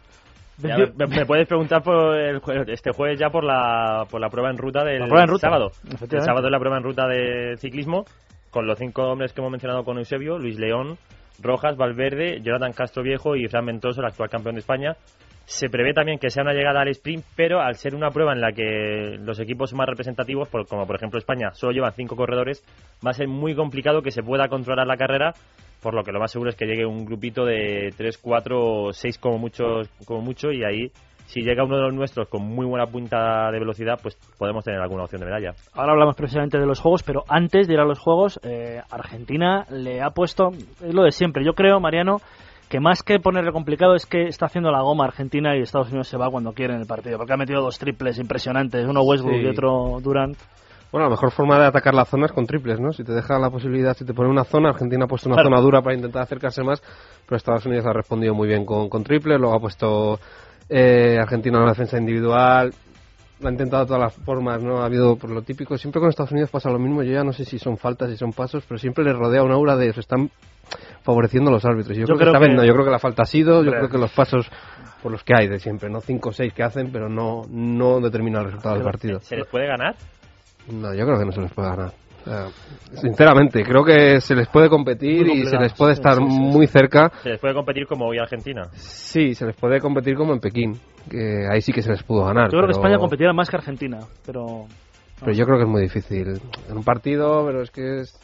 Ya 0.61 0.75
me, 0.77 1.07
me 1.07 1.25
puedes 1.25 1.47
preguntar 1.47 1.81
por 1.81 2.15
el 2.17 2.41
este 2.67 2.91
jueves 2.91 3.17
ya 3.17 3.29
por 3.29 3.45
la, 3.45 4.05
por 4.11 4.19
la 4.19 4.29
prueba 4.29 4.49
en 4.49 4.57
ruta 4.57 4.83
del 4.83 4.99
La 4.99 5.05
prueba 5.05 5.23
en 5.23 5.29
ruta, 5.29 5.47
sábado. 5.47 5.71
El 5.89 6.21
sábado 6.21 6.47
es 6.47 6.51
la 6.51 6.59
prueba 6.59 6.77
en 6.77 6.83
ruta 6.83 7.07
de 7.07 7.55
ciclismo 7.57 8.03
con 8.49 8.67
los 8.67 8.77
cinco 8.77 9.03
hombres 9.03 9.33
que 9.33 9.41
hemos 9.41 9.51
mencionado 9.51 9.83
con 9.83 9.97
Eusebio, 9.97 10.37
Luis 10.37 10.57
León, 10.57 10.97
Rojas, 11.41 11.77
Valverde, 11.77 12.41
Jonathan 12.41 12.73
Castro 12.73 13.03
Viejo 13.03 13.35
y 13.35 13.47
Fran 13.47 13.65
Mentoso, 13.65 14.01
el 14.01 14.07
actual 14.07 14.29
campeón 14.29 14.55
de 14.55 14.59
España. 14.59 14.97
Se 15.45 15.69
prevé 15.69 15.93
también 15.93 16.19
que 16.19 16.29
sea 16.29 16.43
una 16.43 16.53
llegada 16.53 16.81
al 16.81 16.89
sprint, 16.89 17.25
pero 17.35 17.59
al 17.59 17.75
ser 17.75 17.95
una 17.95 18.11
prueba 18.11 18.33
en 18.33 18.41
la 18.41 18.51
que 18.51 19.17
los 19.19 19.39
equipos 19.39 19.73
más 19.73 19.87
representativos, 19.87 20.47
como 20.47 20.85
por 20.85 20.95
ejemplo 20.95 21.17
España, 21.17 21.51
solo 21.53 21.71
llevan 21.71 21.93
cinco 21.93 22.15
corredores, 22.15 22.63
va 23.05 23.11
a 23.11 23.15
ser 23.15 23.27
muy 23.27 23.55
complicado 23.55 24.03
que 24.03 24.11
se 24.11 24.21
pueda 24.21 24.47
controlar 24.47 24.85
la 24.85 24.97
carrera, 24.97 25.33
por 25.81 25.95
lo 25.95 26.03
que 26.03 26.11
lo 26.11 26.19
más 26.19 26.31
seguro 26.31 26.51
es 26.51 26.55
que 26.55 26.65
llegue 26.65 26.85
un 26.85 27.05
grupito 27.05 27.45
de 27.45 27.91
3, 27.97 28.17
4, 28.19 28.89
6 28.93 29.17
como 29.17 29.39
mucho, 29.39 29.81
como 30.05 30.21
mucho 30.21 30.51
y 30.51 30.63
ahí 30.63 30.91
si 31.29 31.41
llega 31.41 31.63
uno 31.63 31.75
de 31.77 31.83
los 31.83 31.93
nuestros 31.93 32.27
con 32.27 32.41
muy 32.43 32.65
buena 32.65 32.87
punta 32.87 33.51
de 33.51 33.59
velocidad, 33.59 33.99
pues 34.01 34.15
podemos 34.37 34.63
tener 34.63 34.79
alguna 34.81 35.03
opción 35.03 35.21
de 35.21 35.27
medalla. 35.27 35.53
Ahora 35.73 35.91
hablamos 35.93 36.15
precisamente 36.15 36.57
de 36.57 36.65
los 36.65 36.79
Juegos, 36.79 37.03
pero 37.03 37.23
antes 37.27 37.67
de 37.67 37.75
ir 37.75 37.79
a 37.79 37.85
los 37.85 37.99
Juegos, 37.99 38.39
eh, 38.43 38.81
Argentina 38.89 39.65
le 39.69 40.01
ha 40.01 40.09
puesto, 40.09 40.49
es 40.83 40.93
lo 40.93 41.03
de 41.03 41.11
siempre, 41.11 41.45
yo 41.45 41.53
creo, 41.53 41.79
Mariano, 41.79 42.17
que 42.67 42.79
más 42.79 43.03
que 43.03 43.19
ponerle 43.19 43.51
complicado 43.51 43.93
es 43.95 44.05
que 44.07 44.23
está 44.23 44.47
haciendo 44.47 44.71
la 44.71 44.81
goma 44.81 45.05
Argentina 45.05 45.55
y 45.55 45.61
Estados 45.61 45.89
Unidos 45.89 46.07
se 46.07 46.17
va 46.17 46.29
cuando 46.31 46.53
quiere 46.53 46.73
en 46.73 46.81
el 46.81 46.87
partido, 46.87 47.17
porque 47.17 47.33
ha 47.33 47.37
metido 47.37 47.61
dos 47.61 47.77
triples 47.77 48.17
impresionantes, 48.19 48.87
uno 48.87 49.01
Westbrook 49.03 49.35
Sí. 49.37 49.41
y 49.43 49.47
otro 49.47 49.99
Durant. 50.01 50.37
Bueno, 50.91 51.05
la 51.05 51.11
mejor 51.11 51.29
forma 51.31 51.59
de 51.59 51.65
atacar 51.67 51.93
la 51.93 52.05
zona 52.05 52.25
es 52.25 52.31
con 52.31 52.47
triples, 52.47 52.79
¿no? 52.79 52.91
Si 52.91 53.03
te 53.03 53.11
deja 53.11 53.37
la 53.37 53.51
posibilidad, 53.51 53.95
si 53.95 54.05
te 54.05 54.13
pone 54.15 54.27
una 54.29 54.43
zona, 54.43 54.69
Argentina 54.69 55.05
ha 55.05 55.07
puesto 55.07 55.29
una 55.29 55.35
Claro. 55.35 55.49
zona 55.49 55.61
dura 55.61 55.81
para 55.83 55.95
intentar 55.95 56.23
acercarse 56.23 56.63
más, 56.63 56.81
pero 57.27 57.37
Estados 57.37 57.67
Unidos 57.67 57.85
ha 57.85 57.93
respondido 57.93 58.33
muy 58.33 58.47
bien 58.47 58.65
con, 58.65 58.89
con 58.89 59.03
triples, 59.03 59.39
luego 59.39 59.55
ha 59.55 59.59
puesto 59.59 60.19
eh, 60.69 61.17
Argentina 61.19 61.57
una 61.59 61.69
defensa 61.69 61.97
individual, 61.97 62.73
lo 63.39 63.47
ha 63.47 63.51
intentado 63.51 63.83
de 63.83 63.87
todas 63.87 64.01
las 64.01 64.13
formas, 64.25 64.61
¿no? 64.61 64.81
Ha 64.81 64.85
habido, 64.85 65.15
por 65.15 65.29
lo 65.29 65.41
típico, 65.41 65.77
siempre 65.77 65.99
con 65.99 66.09
Estados 66.09 66.31
Unidos 66.31 66.49
pasa 66.49 66.69
lo 66.69 66.77
mismo, 66.79 67.03
yo 67.03 67.13
ya 67.13 67.23
no 67.23 67.33
sé 67.33 67.45
si 67.45 67.57
son 67.57 67.77
faltas, 67.77 68.09
si 68.09 68.17
son 68.17 68.33
pasos, 68.33 68.63
pero 68.67 68.77
siempre 68.77 69.03
les 69.03 69.15
rodea 69.15 69.43
una 69.43 69.55
aura 69.55 69.75
de 69.75 69.91
se 69.93 70.01
están 70.01 70.29
favoreciendo 71.03 71.49
los 71.49 71.63
árbitros. 71.65 71.97
Yo, 71.97 72.05
Yo 72.05 72.15
creo, 72.15 72.33
que, 72.33 72.39
vez 72.39 72.49
que- 72.49 72.55
no, 72.55 72.65
yo 72.65 72.73
creo 72.73 72.85
que 72.85 72.91
la 72.91 72.99
falta 72.99 73.23
ha 73.23 73.25
sido, 73.25 73.63
yo 73.63 73.71
creo 73.71 73.89
que 73.89 73.97
los 73.97 74.11
pasos 74.11 74.49
por 75.01 75.11
los 75.13 75.23
que 75.23 75.33
hay 75.33 75.47
de 75.47 75.59
siempre, 75.59 75.89
no 75.89 76.01
5 76.01 76.29
o 76.29 76.33
6 76.33 76.53
que 76.53 76.61
hacen, 76.63 76.91
pero 76.91 77.07
no, 77.07 77.43
no 77.49 78.01
determina 78.01 78.39
el 78.39 78.45
resultado 78.47 78.75
del 78.75 78.83
partido. 78.83 79.19
¿Se 79.21 79.37
les 79.37 79.47
puede 79.47 79.65
ganar? 79.67 79.95
No, 80.69 80.93
yo 80.93 81.05
creo 81.05 81.17
que 81.17 81.25
no 81.25 81.31
se 81.31 81.41
les 81.41 81.51
puede 81.53 81.69
ganar. 81.69 81.91
Sea, 82.23 82.47
sinceramente, 82.93 83.63
creo 83.63 83.83
que 83.83 84.19
se 84.21 84.35
les 84.35 84.47
puede 84.47 84.69
competir 84.69 85.27
y 85.27 85.45
se 85.45 85.57
les 85.57 85.73
puede 85.73 85.93
estar 85.93 86.15
sí, 86.15 86.23
sí, 86.25 86.31
sí. 86.31 86.39
muy 86.39 86.67
cerca. 86.67 87.11
¿Se 87.23 87.29
les 87.29 87.39
puede 87.39 87.53
competir 87.53 87.87
como 87.87 88.05
hoy 88.05 88.17
Argentina? 88.19 88.63
Sí, 88.73 89.33
se 89.33 89.45
les 89.45 89.55
puede 89.55 89.79
competir 89.79 90.15
como 90.15 90.33
en 90.33 90.39
Pekín, 90.39 90.73
que 91.09 91.47
ahí 91.49 91.61
sí 91.61 91.71
que 91.71 91.81
se 91.81 91.91
les 91.91 92.03
pudo 92.03 92.25
ganar. 92.25 92.45
Yo 92.51 92.57
creo 92.57 92.67
que 92.67 92.71
España 92.71 92.97
competirá 92.97 93.33
más 93.33 93.49
que 93.49 93.57
Argentina, 93.57 93.99
pero... 94.25 94.65
Pero 95.19 95.33
yo 95.33 95.45
creo 95.45 95.57
que 95.57 95.63
es 95.63 95.69
muy 95.69 95.81
difícil. 95.81 96.39
En 96.69 96.77
un 96.77 96.83
partido, 96.83 97.45
pero 97.45 97.61
es 97.61 97.71
que 97.71 98.01
es... 98.01 98.17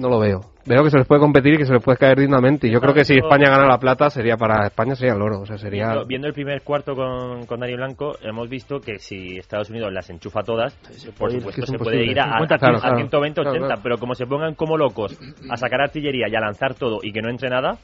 no 0.00 0.08
lo 0.08 0.18
veo. 0.20 0.40
Veo 0.66 0.82
que 0.82 0.90
se 0.90 0.98
les 0.98 1.06
puede 1.06 1.20
competir 1.20 1.54
y 1.54 1.58
que 1.58 1.64
se 1.64 1.72
les 1.72 1.82
puede 1.82 1.96
caer 1.96 2.18
dignamente. 2.18 2.66
Y 2.66 2.72
yo 2.72 2.80
creo 2.80 2.92
que 2.92 3.04
si 3.04 3.14
España 3.14 3.50
gana 3.50 3.66
la 3.66 3.78
plata, 3.78 4.10
sería 4.10 4.36
para 4.36 4.66
España 4.66 4.96
sería 4.96 5.14
el 5.14 5.22
oro. 5.22 5.40
O 5.40 5.46
sea, 5.46 5.58
sería... 5.58 5.86
Viendo, 5.86 6.06
viendo 6.06 6.26
el 6.26 6.32
primer 6.32 6.62
cuarto 6.62 6.96
con, 6.96 7.46
con 7.46 7.60
Dani 7.60 7.76
Blanco, 7.76 8.16
hemos 8.20 8.48
visto 8.48 8.80
que 8.80 8.98
si 8.98 9.38
Estados 9.38 9.70
Unidos 9.70 9.92
las 9.92 10.10
enchufa 10.10 10.42
todas, 10.42 10.74
por 11.16 11.30
supuesto 11.30 11.66
se 11.66 11.78
puede 11.78 12.04
ir 12.04 12.18
a, 12.18 12.24
a, 12.24 12.40
50, 12.40 12.54
a 12.54 12.58
claro, 12.58 12.78
120, 12.78 13.40
80, 13.40 13.42
claro, 13.42 13.66
claro. 13.66 13.80
pero 13.82 13.98
como 13.98 14.14
se 14.14 14.26
pongan 14.26 14.54
como 14.54 14.76
locos 14.76 15.16
a 15.48 15.56
sacar 15.56 15.80
artillería 15.82 16.26
y 16.28 16.34
a 16.34 16.40
lanzar 16.40 16.74
todo 16.74 16.98
y 17.02 17.12
que 17.12 17.22
no 17.22 17.30
entre 17.30 17.48
nada, 17.48 17.78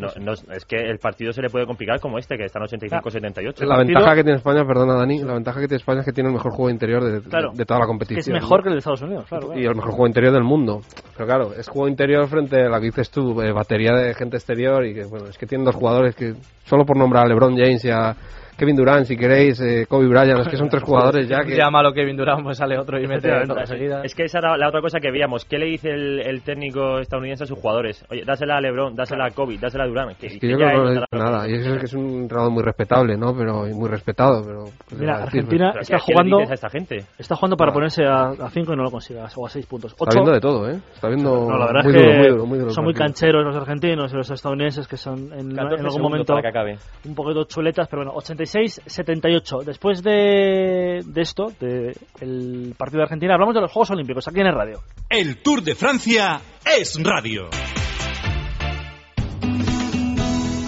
no, 0.00 0.08
no- 0.20 0.32
es 0.32 0.64
que 0.64 0.76
el 0.76 0.98
partido 0.98 1.32
se 1.32 1.42
le 1.42 1.50
puede 1.50 1.66
complicar 1.66 2.00
como 2.00 2.18
este, 2.18 2.36
que 2.36 2.44
están 2.44 2.62
85-78. 2.62 3.64
La 3.66 3.76
partido- 3.76 3.78
ventaja 3.98 4.14
que 4.14 4.22
tiene 4.24 4.36
España, 4.38 4.64
perdona 4.66 4.94
Dani, 4.94 5.18
la 5.22 5.34
ventaja 5.34 5.60
que 5.60 5.66
tiene 5.68 5.76
España 5.78 6.00
es 6.00 6.06
que 6.06 6.12
tiene 6.12 6.28
el 6.28 6.34
mejor 6.34 6.52
juego 6.52 6.70
interior 6.70 7.04
de, 7.04 7.20
de- 7.20 7.28
Claro. 7.28 7.52
de 7.54 7.64
toda 7.64 7.80
la 7.80 7.86
Que 7.86 7.88
competición. 7.88 8.36
es 8.36 8.42
mejor 8.42 8.58
¿no? 8.58 8.62
que 8.62 8.68
el 8.68 8.74
de 8.74 8.78
Estados 8.78 9.02
Unidos, 9.02 9.24
claro. 9.28 9.46
claro. 9.48 9.60
y 9.60 9.64
el 9.64 9.74
mejor 9.74 9.90
juego 9.90 10.06
interior 10.06 10.32
del 10.32 10.44
mundo. 10.44 10.80
Pero 11.16 11.26
claro, 11.26 11.52
es 11.54 11.68
juego 11.68 11.88
interior 11.88 12.26
frente 12.28 12.62
a 12.62 12.68
la 12.68 12.78
que 12.80 12.86
dices 12.86 13.10
tú, 13.10 13.40
eh, 13.42 13.52
batería 13.52 13.92
de 13.92 14.14
gente 14.14 14.36
exterior 14.36 14.84
y 14.84 14.94
que, 14.94 15.04
bueno, 15.04 15.26
es 15.26 15.38
que 15.38 15.46
tienen 15.46 15.64
dos 15.64 15.74
jugadores 15.76 16.14
que, 16.14 16.34
solo 16.64 16.84
por 16.84 16.96
nombrar 16.96 17.24
a 17.24 17.28
LeBron 17.28 17.56
James 17.56 17.84
y 17.84 17.90
a 17.90 18.14
Kevin 18.56 18.76
Durant, 18.76 19.04
si 19.06 19.16
queréis, 19.16 19.60
eh, 19.60 19.86
Kobe 19.88 20.06
Bryant, 20.08 20.40
es 20.40 20.48
que 20.48 20.56
son 20.56 20.68
tres 20.68 20.82
jugadores 20.86 21.28
ya 21.28 21.44
que... 21.44 21.56
Llámalo 21.56 21.92
Kevin 21.92 22.16
Durant, 22.16 22.42
pues 22.42 22.58
sale 22.58 22.78
otro 22.78 23.00
y 23.00 23.06
mete 23.06 23.28
todo 23.46 23.58
enseguida. 23.58 24.02
Es 24.04 24.14
que 24.14 24.24
esa 24.24 24.38
era 24.38 24.56
la 24.56 24.68
otra 24.68 24.80
cosa 24.80 25.00
que 25.00 25.10
veíamos. 25.10 25.44
¿Qué 25.44 25.58
le 25.58 25.66
dice 25.66 25.90
el, 25.90 26.20
el 26.20 26.42
técnico 26.42 26.98
estadounidense 26.98 27.44
a 27.44 27.46
sus 27.46 27.58
jugadores? 27.58 28.04
Oye, 28.10 28.22
dásela 28.24 28.56
a 28.56 28.60
LeBron, 28.60 28.94
dásela 28.94 29.26
a 29.26 29.30
Kobe, 29.30 29.58
dásela 29.58 29.84
a 29.84 29.86
Durant. 29.88 30.16
Que, 30.18 30.26
Es 30.28 30.38
que 30.38 30.48
yo 30.48 30.56
creo 30.56 30.68
que 30.70 30.76
no 30.76 30.84
le 30.84 30.90
dice 30.92 31.04
nada, 31.12 31.48
y 31.48 31.54
eso 31.54 31.74
es 31.74 31.78
que 31.80 31.86
es 31.86 31.94
un 31.94 32.22
entrenador 32.22 32.52
muy 32.52 32.62
respetable, 32.62 33.16
¿no? 33.16 33.34
Pero 33.36 33.66
y 33.68 33.72
muy 33.74 33.88
respetado, 33.88 34.42
pero... 34.44 34.64
¿qué 34.88 34.94
le 34.94 35.00
Mira? 35.00 35.22
Argentina 35.22 35.70
Pero 35.72 35.82
está 35.82 35.96
¿qué- 35.96 36.02
qué 36.06 36.12
le 36.12 36.14
jugando, 36.30 36.38
a 36.50 36.54
esta 36.54 36.70
gente? 36.70 36.98
está 37.18 37.36
jugando 37.36 37.56
para 37.56 37.70
Ah. 37.70 37.74
ponerse 37.74 38.04
a 38.04 38.32
5 38.50 38.72
y 38.72 38.76
no 38.76 38.82
lo 38.84 38.90
consiga, 38.90 39.26
o 39.36 39.46
a 39.46 39.50
6 39.50 39.66
puntos. 39.66 39.92
Está 39.92 40.04
Ocho- 40.04 40.12
viendo 40.14 40.32
de 40.32 40.40
todo, 40.40 40.68
¿eh? 40.70 40.78
Está 40.94 41.08
viendo 41.08 41.48
No, 41.48 41.58
la 41.58 41.66
verdad 41.66 41.82
muy 41.84 41.92
es 41.96 42.02
que 42.02 42.06
duro, 42.06 42.18
muy 42.18 42.28
duro, 42.28 42.46
muy 42.46 42.58
duro 42.58 42.70
son 42.70 42.84
muy 42.84 42.94
cancheros 42.94 43.44
los 43.44 43.56
argentinos 43.56 44.12
y 44.12 44.16
los 44.16 44.30
estadounidenses 44.30 44.86
que 44.86 44.96
son 44.96 45.32
en, 45.32 45.50
en 45.50 45.56
14 45.56 45.84
algún 45.84 46.02
momento 46.02 46.32
para 46.34 46.42
que 46.42 46.48
acabe. 46.48 46.78
un 47.06 47.14
poquito 47.14 47.44
chuletas, 47.44 47.88
pero 47.88 48.02
bueno, 48.02 48.12
76-78. 48.44 49.64
Después 49.64 50.02
de, 50.02 51.00
de 51.04 51.20
esto, 51.20 51.52
del 51.60 51.94
el 52.20 52.74
partido 52.76 52.98
de 52.98 53.04
Argentina, 53.04 53.34
hablamos 53.34 53.54
de 53.54 53.60
los 53.60 53.72
Juegos 53.72 53.90
Olímpicos 53.90 54.26
aquí 54.28 54.40
en 54.40 54.46
el 54.46 54.54
radio. 54.54 54.80
El 55.08 55.42
Tour 55.42 55.62
de 55.62 55.74
Francia 55.74 56.40
es 56.64 57.02
radio. 57.02 57.48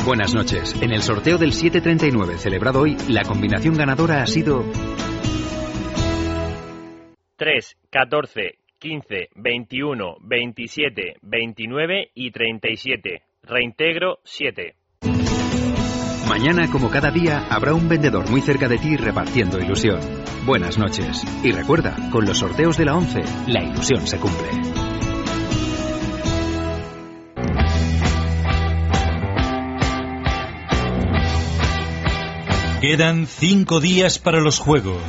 Buenas 0.06 0.34
noches. 0.34 0.80
En 0.80 0.92
el 0.92 1.02
sorteo 1.02 1.36
del 1.36 1.52
739 1.52 2.38
celebrado 2.38 2.82
hoy, 2.82 2.96
la 3.08 3.24
combinación 3.24 3.76
ganadora 3.76 4.22
ha 4.22 4.26
sido 4.26 4.64
3, 7.36 7.76
14, 7.90 8.58
15, 8.78 9.28
21, 9.34 10.16
27, 10.20 11.16
29 11.22 12.10
y 12.14 12.30
37. 12.30 13.22
Reintegro 13.42 14.20
7. 14.22 14.76
Mañana, 16.28 16.68
como 16.70 16.90
cada 16.90 17.10
día, 17.10 17.46
habrá 17.50 17.72
un 17.72 17.88
vendedor 17.88 18.28
muy 18.28 18.40
cerca 18.40 18.68
de 18.68 18.78
ti 18.78 18.96
repartiendo 18.96 19.60
ilusión. 19.60 20.00
Buenas 20.44 20.76
noches. 20.76 21.22
Y 21.42 21.52
recuerda, 21.52 21.96
con 22.10 22.24
los 22.24 22.38
sorteos 22.38 22.76
de 22.76 22.84
la 22.84 22.96
11, 22.96 23.22
la 23.46 23.62
ilusión 23.62 24.06
se 24.06 24.18
cumple. 24.18 24.48
Quedan 32.80 33.26
cinco 33.26 33.80
días 33.80 34.18
para 34.18 34.40
los 34.40 34.58
Juegos. 34.58 35.02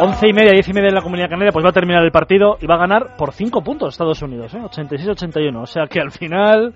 Once 0.00 0.28
y 0.28 0.32
media, 0.32 0.52
diez 0.52 0.68
y 0.68 0.72
media 0.72 0.90
en 0.90 0.94
la 0.94 1.02
Comunidad 1.02 1.28
Canaria, 1.28 1.50
pues 1.50 1.64
va 1.64 1.70
a 1.70 1.72
terminar 1.72 2.04
el 2.04 2.12
partido 2.12 2.56
y 2.60 2.66
va 2.66 2.76
a 2.76 2.78
ganar 2.78 3.16
por 3.16 3.32
cinco 3.32 3.62
puntos 3.62 3.94
Estados 3.94 4.22
Unidos, 4.22 4.54
¿eh? 4.54 4.58
86-81. 4.58 5.60
O 5.60 5.66
sea 5.66 5.86
que 5.90 6.00
al 6.00 6.12
final, 6.12 6.72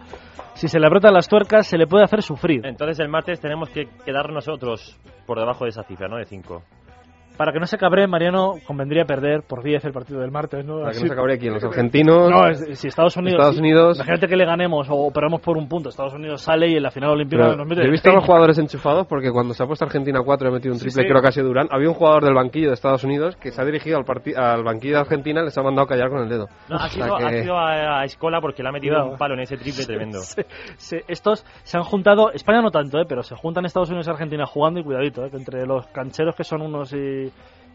si 0.55 0.67
se 0.67 0.81
le 0.81 0.89
apretan 0.89 1.15
las 1.15 1.29
tuercas, 1.29 1.69
se 1.69 1.79
le 1.79 1.87
puede 1.87 2.03
hacer 2.03 2.21
sufrir. 2.23 2.67
Entonces 2.67 2.99
el 2.99 3.09
martes 3.09 3.41
tenemos 3.41 3.71
que 3.71 3.87
quedar 4.05 4.33
nosotros 4.33 4.99
por 5.25 5.39
debajo 5.39 5.65
de 5.65 5.71
esa 5.71 5.85
cifra, 5.85 6.09
¿no? 6.09 6.17
De 6.17 6.25
5. 6.25 6.63
Para 7.37 7.53
que 7.53 7.59
no 7.59 7.67
se 7.67 7.79
cabre, 7.79 8.07
Mariano, 8.07 8.55
convendría 8.67 9.05
perder 9.05 9.43
por 9.43 9.63
10 9.63 9.85
el 9.85 9.93
partido 9.93 10.21
del 10.21 10.31
martes, 10.31 10.65
¿no? 10.65 10.79
Para 10.81 10.91
que 10.91 10.97
Así- 10.99 11.03
no 11.05 11.09
se 11.11 11.17
cabre 11.17 11.39
quién, 11.39 11.55
los 11.55 11.65
argentinos. 11.65 12.31
No, 12.31 12.47
es- 12.49 12.79
si 12.79 12.89
Estados 12.89 13.17
Unidos. 13.17 13.35
Estados 13.39 13.59
Unidos. 13.59 13.97
Imagínate 13.97 14.29
que 14.29 14.37
le 14.37 14.45
ganemos 14.45 14.87
o 14.91 15.11
perdamos 15.13 15.41
por 15.41 15.57
un 15.57 15.69
punto. 15.69 15.89
Estados 15.89 16.15
Unidos 16.15 16.43
sale 16.43 16.69
y 16.69 16.77
en 16.77 16.83
la 16.83 16.91
final 16.91 17.11
olímpica 17.11 17.43
Pero 17.45 17.57
nos 17.57 17.67
mete. 17.67 17.83
he 17.83 17.91
visto 17.91 18.11
a 18.11 18.13
los 18.13 18.21
30. 18.23 18.27
jugadores 18.27 18.59
enchufados 18.59 19.07
porque 19.07 19.31
cuando 19.31 19.55
se 19.55 19.63
ha 19.63 19.67
puesto 19.67 19.85
Argentina 19.85 20.21
4 20.25 20.49
y 20.49 20.51
ha 20.51 20.55
metido 20.55 20.75
un 20.75 20.79
Sí, 20.79 20.87
triple, 20.87 21.03
sí. 21.05 21.09
creo 21.09 21.23
que 21.23 21.29
ha 21.29 21.33
sido 21.33 21.47
Durán. 21.47 21.69
Había 21.71 21.89
un 21.89 21.95
jugador 21.95 22.25
del 22.25 22.35
banquillo 22.35 22.69
de 22.69 22.75
Estados 22.75 23.03
Unidos 23.05 23.37
que 23.37 23.51
se 23.51 23.61
ha 23.61 23.65
dirigido 23.65 23.99
al, 23.99 24.05
al 24.37 24.63
banquillo 24.65 24.95
de 24.95 25.01
Argentina 25.01 25.41
y 25.41 25.45
les 25.45 25.57
ha 25.59 25.63
mandado 25.63 25.87
callar 25.89 26.11
con 26.11 26.21
el 26.23 26.29
dedo. 26.29 26.49
No, 26.69 26.77
ha 26.77 26.89
sido, 26.89 27.17
que- 27.17 27.25
ha 27.25 27.43
sido 27.43 27.57
a, 27.59 28.01
a 28.01 28.05
Escola 28.05 28.41
porque 28.41 28.63
le 28.63 28.69
ha 28.69 28.73
metido 28.73 28.95
Cuidado. 28.95 29.11
un 29.13 29.19
palo 29.19 29.35
en 29.35 29.41
ese 29.41 29.57
triple 29.57 29.85
tremendo. 29.87 30.19
Se- 30.77 31.05
estos 31.09 31.45
se 31.63 31.77
han 31.77 31.85
juntado, 31.85 32.31
España 32.33 32.61
no 32.63 32.71
tanto, 32.71 32.99
¿eh? 33.01 33.05
pero 33.09 33.23
se 33.23 33.35
juntan 33.37 33.65
Estados 33.65 33.89
Unidos 33.89 34.07
y 34.07 34.11
Argentina 34.11 34.45
jugando 34.47 34.81
y 34.81 34.85
cuidadito, 34.85 35.25
¿eh? 35.25 35.31
que 35.31 35.37
entre 35.39 35.67
los 35.67 35.87
cancheros 35.89 36.35
que 36.37 36.45
son 36.45 36.63
unos 36.63 36.93
y, 36.93 37.22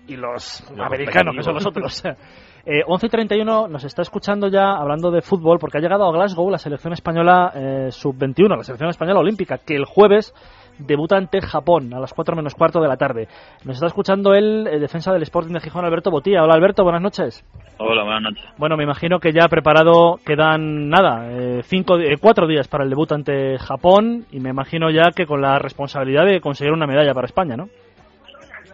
y 0.08 0.16
los, 0.16 0.64
americanos 0.80 1.36
que 1.36 1.44
son 1.44 1.56
los 1.56 1.64
competitivos. 1.64 2.00
otros. 2.00 2.18
Eh, 2.70 2.84
11 2.86 3.06
y 3.06 3.10
31 3.10 3.70
nos 3.70 3.86
está 3.86 4.02
escuchando 4.02 4.50
ya 4.50 4.74
hablando 4.74 5.10
de 5.10 5.22
fútbol 5.22 5.58
porque 5.58 5.78
ha 5.78 5.82
llegado 5.82 6.06
a 6.06 6.12
Glasgow 6.12 6.52
la 6.52 6.58
selección 6.58 6.92
española 6.92 7.54
eh, 7.56 7.88
sub-21, 7.92 8.58
la 8.58 8.64
selección 8.66 8.90
española 8.90 9.22
olímpica, 9.22 9.58
que 9.58 9.74
el 9.74 9.86
jueves 9.86 10.34
debuta 10.80 11.18
ante 11.18 11.42
Japón 11.42 11.94
a 11.94 12.00
las 12.00 12.14
4 12.14 12.36
menos 12.36 12.56
cuarto 12.56 12.82
de 12.82 12.88
la 12.88 12.98
tarde. 12.98 13.28
Nos 13.64 13.76
está 13.76 13.88
escuchando 13.88 14.34
el 14.34 14.68
eh, 14.68 14.80
defensa 14.80 15.12
del 15.12 15.24
Sporting 15.24 15.54
de 15.54 15.62
Gijón, 15.62 15.86
Alberto 15.86 16.12
Botía. 16.12 16.44
Hola 16.44 16.56
Alberto, 16.56 16.84
buenas 16.84 17.02
noches. 17.02 17.46
Hola, 17.78 18.04
buenas 18.04 18.22
noches. 18.22 18.44
Bueno, 18.58 18.76
me 18.76 18.84
imagino 18.84 19.20
que 19.20 19.32
ya 19.32 19.48
preparado 19.48 20.20
quedan 20.26 20.90
nada, 20.90 21.30
eh, 21.32 21.62
cinco, 21.64 21.98
eh, 21.98 22.18
cuatro 22.20 22.48
días 22.48 22.68
para 22.68 22.84
el 22.84 22.90
debut 22.90 23.12
ante 23.12 23.58
Japón 23.60 24.26
y 24.32 24.40
me 24.40 24.50
imagino 24.50 24.90
ya 24.90 25.12
que 25.16 25.26
con 25.26 25.42
la 25.42 25.60
responsabilidad 25.60 26.26
de 26.26 26.42
conseguir 26.42 26.74
una 26.74 26.88
medalla 26.88 27.14
para 27.14 27.28
España, 27.28 27.56
¿no? 27.56 27.70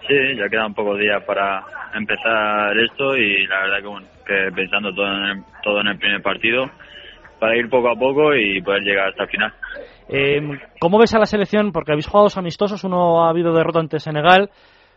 Sí, 0.07 0.15
ya 0.37 0.49
quedan 0.49 0.73
pocos 0.73 0.99
días 0.99 1.23
para 1.23 1.63
empezar 1.95 2.77
esto 2.77 3.15
y 3.15 3.47
la 3.47 3.61
verdad 3.61 3.77
que, 3.81 3.87
bueno, 3.87 4.07
que 4.25 4.51
pensando 4.53 4.93
todo 4.93 5.07
en, 5.07 5.23
el, 5.23 5.43
todo 5.63 5.81
en 5.81 5.87
el 5.87 5.97
primer 5.97 6.21
partido 6.21 6.69
para 7.39 7.57
ir 7.57 7.69
poco 7.69 7.89
a 7.89 7.95
poco 7.95 8.35
y 8.35 8.61
poder 8.61 8.83
llegar 8.83 9.09
hasta 9.09 9.23
el 9.23 9.29
final. 9.29 9.53
Eh, 10.09 10.41
¿Cómo 10.79 10.99
ves 10.99 11.13
a 11.13 11.19
la 11.19 11.25
selección? 11.25 11.71
Porque 11.71 11.91
habéis 11.91 12.07
jugado 12.07 12.25
dos 12.25 12.37
amistosos, 12.37 12.83
uno 12.83 13.25
ha 13.25 13.29
habido 13.29 13.53
derrota 13.53 13.79
ante 13.79 13.99
Senegal, 13.99 14.49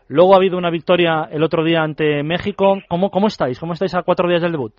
luego 0.08 0.34
ha 0.34 0.36
habido 0.36 0.58
una 0.58 0.70
victoria 0.70 1.28
el 1.30 1.42
otro 1.42 1.64
día 1.64 1.82
ante 1.82 2.22
México. 2.22 2.78
¿Cómo, 2.88 3.10
cómo 3.10 3.28
estáis? 3.28 3.58
¿Cómo 3.58 3.72
estáis 3.72 3.94
a 3.94 4.02
cuatro 4.02 4.28
días 4.28 4.42
del 4.42 4.52
debut? 4.52 4.72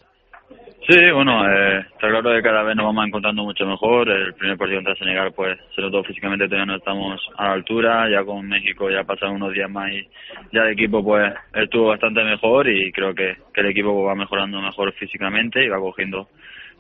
Sí, 0.86 0.96
bueno, 1.14 1.46
eh, 1.50 1.80
está 1.80 2.08
claro 2.08 2.32
que 2.32 2.42
cada 2.42 2.64
vez 2.64 2.76
nos 2.76 2.86
vamos 2.86 3.08
encontrando 3.08 3.44
mucho 3.44 3.66
mejor. 3.66 4.10
El 4.10 4.34
primer 4.36 4.58
partido 4.58 4.78
contra 4.78 4.96
Senegal, 4.96 5.34
pues, 5.36 5.60
se 5.76 5.82
notó 5.82 6.04
físicamente 6.04 6.46
todavía 6.46 6.66
no 6.66 6.76
estamos 6.78 7.20
a 7.38 7.48
la 7.48 7.54
altura. 7.54 8.10
Ya 8.10 8.24
con 8.24 8.48
México 8.48 8.90
ya 8.90 9.04
pasaron 9.04 9.36
unos 9.36 9.54
días 9.54 9.70
más 9.70 9.92
y 9.92 10.08
ya 10.54 10.62
el 10.62 10.74
equipo, 10.74 11.04
pues, 11.04 11.34
estuvo 11.56 11.88
bastante 11.88 12.24
mejor 12.24 12.70
y 12.70 12.92
creo 12.92 13.14
que, 13.14 13.36
el 13.56 13.66
equipo 13.66 14.04
va 14.04 14.14
mejorando 14.14 14.62
mejor 14.62 14.94
físicamente 14.94 15.66
y 15.66 15.68
va 15.68 15.80
cogiendo 15.80 16.28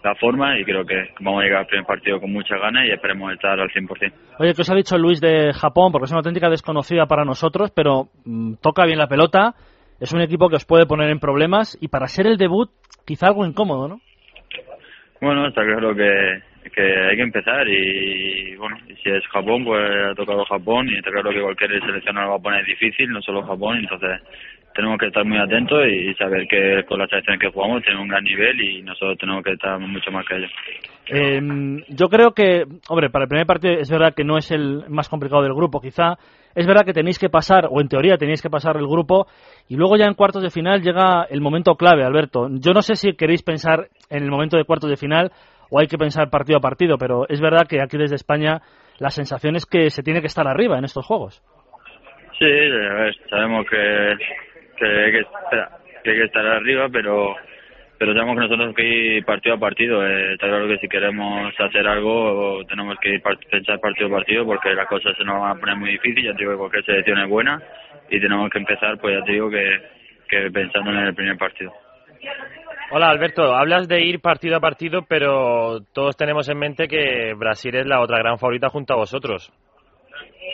la 0.04 0.14
forma 0.16 0.60
y 0.60 0.64
creo 0.64 0.86
que 0.86 1.10
vamos 1.20 1.42
a 1.42 1.44
llegar 1.44 1.60
al 1.62 1.66
primer 1.66 1.86
partido 1.88 2.20
con 2.22 2.32
muchas 2.32 2.62
ganas 2.62 2.86
y 2.86 2.92
esperemos 2.92 3.34
estar 3.34 3.60
al 3.60 3.70
100%. 3.70 4.14
Oye, 4.38 4.54
¿qué 4.54 4.62
os 4.62 4.70
ha 4.70 4.76
dicho 4.76 4.96
Luis 4.98 5.20
de 5.20 5.52
Japón? 5.54 5.92
Porque 5.92 6.06
es 6.06 6.12
una 6.12 6.20
auténtica 6.20 6.50
desconocida 6.50 7.08
para 7.08 7.26
nosotros, 7.26 7.72
pero 7.76 8.10
mm, 8.24 8.54
toca 8.62 8.86
bien 8.86 9.00
la 9.00 9.08
pelota. 9.08 9.56
Es 10.00 10.14
un 10.14 10.22
equipo 10.22 10.50
que 10.50 10.58
os 10.58 10.66
puede 10.66 10.86
poner 10.86 11.10
en 11.10 11.20
problemas 11.20 11.78
y 11.82 11.88
para 11.88 12.08
ser 12.08 12.28
el 12.28 12.38
debut, 12.38 12.70
quizá 13.06 13.28
algo 13.28 13.46
incómodo, 13.46 13.88
¿no? 13.88 14.00
Bueno, 15.20 15.48
está 15.48 15.64
claro 15.64 15.96
que, 15.96 16.70
que 16.70 16.82
hay 16.82 17.16
que 17.16 17.24
empezar 17.24 17.68
y 17.68 18.56
bueno, 18.56 18.78
si 19.04 19.10
es 19.10 19.26
Japón, 19.28 19.64
pues 19.66 19.82
ha 20.12 20.14
tocado 20.14 20.46
Japón 20.46 20.88
y 20.90 20.98
está 20.98 21.10
claro 21.10 21.32
que 21.32 21.42
cualquier 21.42 21.80
selección 21.82 22.16
nos 22.16 22.26
lo 22.26 22.30
va 22.32 22.36
a 22.36 22.42
poner 22.42 22.66
difícil, 22.66 23.10
no 23.10 23.22
solo 23.22 23.42
Japón, 23.44 23.78
entonces 23.80 24.22
tenemos 24.78 25.00
que 25.00 25.08
estar 25.08 25.26
muy 25.26 25.40
atentos 25.40 25.80
y 25.88 26.14
saber 26.14 26.48
que 26.48 26.84
con 26.88 27.00
las 27.00 27.10
selecciones 27.10 27.42
que 27.42 27.50
jugamos 27.50 27.82
tenemos 27.82 28.04
un 28.04 28.10
gran 28.10 28.24
nivel 28.24 28.62
y 28.62 28.84
nosotros 28.84 29.18
tenemos 29.18 29.44
que 29.44 29.54
estar 29.54 29.80
mucho 29.80 30.12
más 30.12 30.24
que 30.28 30.36
ellos. 30.36 30.52
Eh, 31.08 31.42
yo 31.90 32.08
creo 32.10 32.32
que, 32.32 32.64
hombre, 32.88 33.10
para 33.10 33.24
el 33.24 33.30
primer 33.30 33.48
partido 33.48 33.74
es 33.74 33.90
verdad 33.90 34.14
que 34.16 34.24
no 34.24 34.38
es 34.38 34.52
el 34.52 34.84
más 34.88 35.10
complicado 35.10 35.42
del 35.42 35.56
grupo, 35.56 35.82
quizá. 35.82 36.14
Es 36.54 36.68
verdad 36.68 36.86
que 36.86 36.94
tenéis 36.94 37.18
que 37.18 37.28
pasar, 37.28 37.68
o 37.72 37.82
en 37.82 37.88
teoría 37.88 38.18
tenéis 38.18 38.40
que 38.44 38.52
pasar 38.52 38.78
el 38.78 38.86
grupo, 38.86 39.26
y 39.68 39.76
luego 39.78 39.98
ya 39.98 40.06
en 40.06 40.14
cuartos 40.14 40.44
de 40.44 40.52
final 40.52 40.84
llega 40.84 41.24
el 41.28 41.42
momento 41.42 41.74
clave, 41.74 42.04
Alberto. 42.04 42.48
Yo 42.52 42.74
no 42.74 42.84
sé 42.84 42.96
si 42.96 43.14
queréis 43.14 43.42
pensar 43.42 43.88
en 44.12 44.24
el 44.24 44.30
momento 44.30 44.58
de 44.58 44.66
cuartos 44.66 44.92
de 44.92 44.98
final 44.98 45.32
o 45.72 45.80
hay 45.80 45.88
que 45.88 45.98
pensar 45.98 46.30
partido 46.30 46.60
a 46.60 46.62
partido, 46.62 47.00
pero 47.00 47.28
es 47.28 47.42
verdad 47.42 47.68
que 47.68 47.82
aquí 47.82 47.98
desde 47.98 48.16
España 48.16 48.62
la 49.00 49.10
sensación 49.10 49.56
es 49.56 49.66
que 49.66 49.90
se 49.90 50.04
tiene 50.04 50.22
que 50.22 50.28
estar 50.28 50.48
arriba 50.48 50.78
en 50.78 50.86
estos 50.86 51.04
juegos. 51.04 51.42
Sí, 52.38 52.46
a 52.46 52.94
ver, 52.94 53.16
sabemos 53.32 53.66
que, 53.68 54.14
que, 54.78 54.86
hay 54.86 55.12
que, 55.12 55.20
estar- 55.20 55.70
que 56.04 56.24
estar 56.24 56.46
arriba, 56.46 56.88
pero 56.92 57.36
pero 58.00 58.14
sabemos 58.14 58.36
que 58.36 58.42
nosotros 58.42 58.76
que 58.76 58.84
ir 58.84 59.26
partido 59.26 59.56
a 59.56 59.60
partido. 59.60 60.06
Eh, 60.08 60.34
está 60.34 60.48
claro 60.48 60.68
que 60.68 60.78
si 60.78 60.88
queremos 60.88 61.52
hacer 61.60 61.88
algo 61.88 62.64
tenemos 62.70 62.96
que 63.00 63.16
ir 63.16 63.22
par- 63.22 63.40
pensar 63.50 63.80
partido 63.80 64.08
a 64.08 64.12
partido 64.20 64.46
porque 64.46 64.74
las 64.76 64.88
cosas 64.88 65.18
se 65.18 65.24
nos 65.24 65.42
van 65.42 65.58
a 65.58 65.60
poner 65.60 65.76
muy 65.78 65.90
difíciles. 65.92 66.26
Ya 66.26 66.34
te 66.34 66.44
digo 66.44 66.52
que 66.52 66.58
cualquier 66.60 66.86
selección 66.86 67.18
es 67.20 67.28
buena 67.30 67.62
y 68.10 68.20
tenemos 68.20 68.50
que 68.52 68.60
empezar, 68.60 69.00
pues 69.00 69.18
ya 69.18 69.26
te 69.26 69.32
digo 69.32 69.50
que, 69.50 69.82
que 70.30 70.52
pensando 70.52 70.92
en 70.92 70.98
el 71.00 71.16
primer 71.16 71.38
partido. 71.38 71.74
Hola 72.92 73.10
Alberto, 73.10 73.54
hablas 73.56 73.88
de 73.88 74.02
ir 74.02 74.22
partido 74.22 74.56
a 74.58 74.60
partido, 74.62 75.02
pero 75.10 75.80
todos 75.94 76.16
tenemos 76.16 76.48
en 76.50 76.60
mente 76.60 76.88
que 76.88 77.34
Brasil 77.36 77.76
es 77.76 77.86
la 77.86 78.00
otra 78.00 78.20
gran 78.20 78.38
favorita 78.38 78.70
junto 78.70 78.94
a 78.94 78.98
vosotros. 78.98 79.52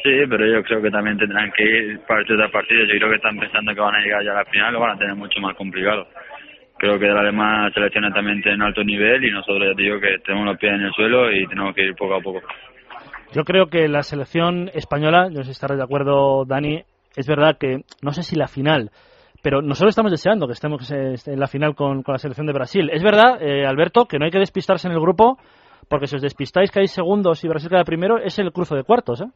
Sí, 0.03 0.11
pero 0.29 0.45
yo 0.45 0.61
creo 0.63 0.81
que 0.81 0.91
también 0.91 1.17
tendrán 1.17 1.49
que 1.53 1.63
ir 1.63 1.99
partido 2.01 2.43
a 2.43 2.49
partido. 2.49 2.83
Yo 2.83 2.97
creo 2.97 3.09
que 3.09 3.15
están 3.15 3.39
pensando 3.39 3.73
que 3.73 3.79
van 3.79 3.95
a 3.95 4.01
llegar 4.01 4.23
ya 4.23 4.31
a 4.31 4.43
la 4.43 4.45
final, 4.45 4.73
lo 4.73 4.81
van 4.81 4.91
a 4.91 4.97
tener 4.97 5.15
mucho 5.15 5.39
más 5.39 5.55
complicado. 5.55 6.07
Creo 6.77 6.99
que 6.99 7.07
las 7.07 7.23
demás 7.23 7.71
selecciones 7.73 8.13
también 8.13 8.41
tienen 8.41 8.61
alto 8.61 8.83
nivel 8.83 9.23
y 9.23 9.31
nosotros 9.31 9.69
ya 9.69 9.75
te 9.75 9.81
digo 9.81 10.01
que 10.01 10.19
tenemos 10.25 10.45
los 10.45 10.57
pies 10.57 10.73
en 10.73 10.81
el 10.81 10.91
suelo 10.91 11.31
y 11.31 11.47
tenemos 11.47 11.73
que 11.73 11.85
ir 11.85 11.95
poco 11.95 12.15
a 12.15 12.19
poco. 12.19 12.41
Yo 13.33 13.45
creo 13.45 13.67
que 13.67 13.87
la 13.87 14.03
selección 14.03 14.69
española, 14.73 15.29
no 15.29 15.37
sé 15.37 15.45
si 15.45 15.51
estarás 15.51 15.77
de 15.77 15.83
acuerdo, 15.83 16.43
Dani, 16.45 16.83
es 17.15 17.25
verdad 17.25 17.57
que 17.57 17.83
no 18.01 18.11
sé 18.11 18.23
si 18.23 18.35
la 18.35 18.47
final, 18.47 18.91
pero 19.41 19.61
nosotros 19.61 19.91
estamos 19.91 20.11
deseando 20.11 20.47
que 20.47 20.53
estemos 20.53 20.91
en 20.91 21.39
la 21.39 21.47
final 21.47 21.75
con, 21.75 22.03
con 22.03 22.13
la 22.13 22.19
selección 22.19 22.45
de 22.45 22.53
Brasil. 22.53 22.89
Es 22.91 23.01
verdad, 23.01 23.41
eh, 23.41 23.65
Alberto, 23.65 24.05
que 24.05 24.19
no 24.19 24.25
hay 24.25 24.31
que 24.31 24.39
despistarse 24.39 24.89
en 24.89 24.93
el 24.93 24.99
grupo, 24.99 25.37
porque 25.87 26.07
si 26.07 26.17
os 26.17 26.21
despistáis 26.21 26.71
que 26.71 26.81
hay 26.81 26.87
segundos 26.87 27.43
y 27.43 27.47
Brasil 27.47 27.69
queda 27.69 27.85
primero, 27.85 28.17
es 28.17 28.37
el 28.39 28.51
cruce 28.51 28.75
de 28.75 28.83
cuartos, 28.83 29.21
¿eh? 29.21 29.27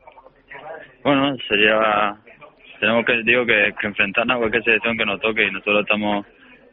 Bueno, 1.04 1.36
sería. 1.48 2.16
Tenemos 2.80 3.06
que, 3.06 3.24
digo, 3.24 3.46
que, 3.46 3.74
que 3.80 3.88
enfrentarnos 3.88 4.36
a 4.36 4.40
cualquier 4.40 4.64
selección 4.64 4.98
que 4.98 5.06
nos 5.06 5.20
toque 5.20 5.44
y 5.44 5.52
nosotros 5.52 5.82
estamos 5.82 6.26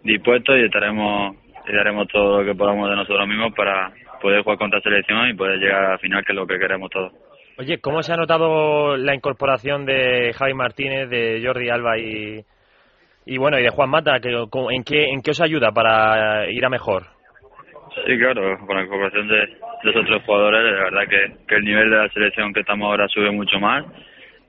dispuestos 0.03 0.57
y 0.59 0.65
estaremos 0.65 1.37
y 1.67 1.73
daremos 1.73 2.09
todo 2.09 2.41
lo 2.41 2.45
que 2.45 2.55
podamos 2.57 2.91
de 2.91 2.97
nosotros 2.97 3.27
mismos 3.27 3.55
para 3.55 3.91
poder 4.21 4.43
jugar 4.43 4.59
contra 4.59 4.81
selección 4.81 5.29
y 5.29 5.35
poder 5.35 5.59
llegar 5.59 5.85
a 5.85 5.91
la 5.93 5.99
final, 5.99 6.25
que 6.25 6.33
es 6.33 6.37
lo 6.37 6.47
que 6.47 6.59
queremos 6.59 6.91
todos. 6.91 7.13
Oye, 7.57 7.79
¿cómo 7.81 8.03
se 8.03 8.13
ha 8.13 8.17
notado 8.17 8.97
la 8.97 9.15
incorporación 9.15 9.87
de 9.87 10.33
Javi 10.35 10.55
Martínez, 10.55 11.09
de 11.09 11.41
Jordi 11.45 11.69
Alba 11.71 11.99
y, 11.99 12.45
y 13.27 13.39
bueno, 13.39 13.59
y 13.59 13.63
de 13.63 13.71
Juan 13.71 13.91
Mata? 13.91 14.19
Que, 14.21 14.31
¿en, 14.31 14.85
qué, 14.85 15.11
¿En 15.11 15.23
qué 15.23 15.31
os 15.31 15.41
ayuda 15.41 15.71
para 15.71 16.51
ir 16.51 16.65
a 16.65 16.69
mejor? 16.69 17.05
Sí, 17.95 18.19
claro, 18.19 18.59
con 18.67 18.77
la 18.77 18.83
incorporación 18.83 19.29
de, 19.29 19.45
esos 19.85 20.05
tres 20.05 20.23
jugadores, 20.25 20.65
la 20.65 20.85
verdad 20.85 21.09
que, 21.09 21.47
que 21.47 21.55
el 21.55 21.65
nivel 21.65 21.91
de 21.91 21.97
la 21.97 22.09
selección 22.09 22.53
que 22.53 22.61
estamos 22.61 22.87
ahora 22.87 23.07
sube 23.09 23.31
mucho 23.31 23.61
más. 23.61 23.85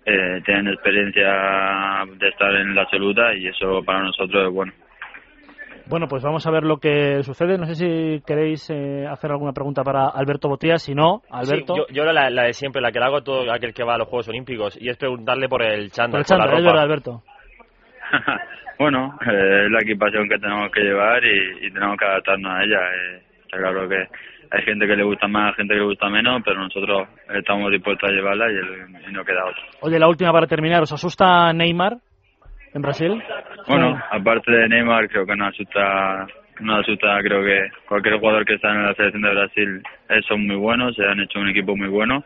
Eh, 0.05 0.41
tienen 0.45 0.67
experiencia 0.67 2.05
de 2.17 2.29
estar 2.29 2.53
en 2.53 2.75
la 2.75 2.83
absoluta 2.83 3.33
y 3.33 3.47
eso 3.47 3.81
para 3.83 4.03
nosotros 4.03 4.47
es 4.47 4.53
bueno. 4.53 4.71
Bueno, 5.87 6.07
pues 6.07 6.23
vamos 6.23 6.45
a 6.47 6.51
ver 6.51 6.63
lo 6.63 6.77
que 6.77 7.21
sucede. 7.23 7.57
No 7.57 7.65
sé 7.65 7.75
si 7.75 8.23
queréis 8.25 8.69
eh, 8.71 9.05
hacer 9.07 9.31
alguna 9.31 9.53
pregunta 9.53 9.83
para 9.83 10.07
Alberto 10.07 10.47
Botía. 10.47 10.77
Si 10.77 10.95
no, 10.95 11.21
Alberto. 11.29 11.75
Sí, 11.75 11.81
yo, 11.89 12.03
yo 12.03 12.11
la, 12.11 12.29
la, 12.29 12.43
de 12.43 12.53
siempre, 12.53 12.81
la 12.81 12.91
que 12.91 12.99
le 12.99 13.05
hago 13.05 13.17
a 13.17 13.23
todo 13.23 13.51
aquel 13.51 13.73
que 13.73 13.83
va 13.83 13.95
a 13.95 13.97
los 13.99 14.07
Juegos 14.07 14.27
Olímpicos, 14.29 14.79
y 14.81 14.89
es 14.89 14.97
preguntarle 14.97 15.47
por 15.47 15.61
el 15.61 15.91
chándal. 15.91 16.11
Por 16.11 16.19
el 16.21 16.25
chándal, 16.25 16.49
por 16.49 16.57
es 16.57 16.63
la 16.63 16.71
verdad, 16.71 16.83
ropa. 16.87 16.93
Alberto. 16.93 17.23
bueno, 18.79 19.17
eh, 19.21 19.65
es 19.65 19.71
la 19.71 19.79
equipación 19.81 20.27
que 20.27 20.39
tenemos 20.39 20.71
que 20.71 20.81
llevar 20.81 21.23
y, 21.23 21.67
y 21.67 21.71
tenemos 21.71 21.97
que 21.97 22.05
adaptarnos 22.05 22.51
a 22.51 22.63
ella. 22.63 22.79
Eh, 22.79 23.21
está 23.43 23.57
claro 23.57 23.87
que 23.87 24.07
hay 24.51 24.63
gente 24.63 24.87
que 24.87 24.95
le 24.95 25.03
gusta 25.03 25.27
más, 25.27 25.55
gente 25.55 25.73
que 25.73 25.79
le 25.79 25.85
gusta 25.85 26.09
menos, 26.09 26.41
pero 26.43 26.61
nosotros 26.61 27.07
estamos 27.33 27.71
dispuestos 27.71 28.09
a 28.09 28.13
llevarla 28.13 28.51
y, 28.51 28.55
el, 28.55 29.09
y 29.09 29.13
no 29.13 29.23
queda 29.23 29.45
otra. 29.45 29.63
Oye, 29.81 29.99
la 29.99 30.07
última 30.07 30.31
para 30.31 30.47
terminar. 30.47 30.81
¿Os 30.83 30.91
asusta 30.91 31.51
Neymar 31.53 31.97
en 32.73 32.81
Brasil? 32.81 33.21
Bueno, 33.67 33.99
aparte 34.11 34.51
de 34.51 34.69
Neymar, 34.69 35.09
creo 35.09 35.25
que 35.25 35.35
nos 35.35 35.49
asusta, 35.49 36.27
nos 36.59 36.79
asusta, 36.81 37.19
creo 37.21 37.43
que 37.43 37.69
cualquier 37.87 38.19
jugador 38.19 38.45
que 38.45 38.55
está 38.55 38.71
en 38.71 38.85
la 38.85 38.93
selección 38.93 39.23
de 39.23 39.31
Brasil 39.31 39.83
eh, 40.09 40.21
son 40.27 40.45
muy 40.45 40.55
buenos, 40.55 40.95
se 40.95 41.05
han 41.05 41.19
hecho 41.19 41.39
un 41.39 41.49
equipo 41.49 41.75
muy 41.75 41.87
bueno, 41.87 42.23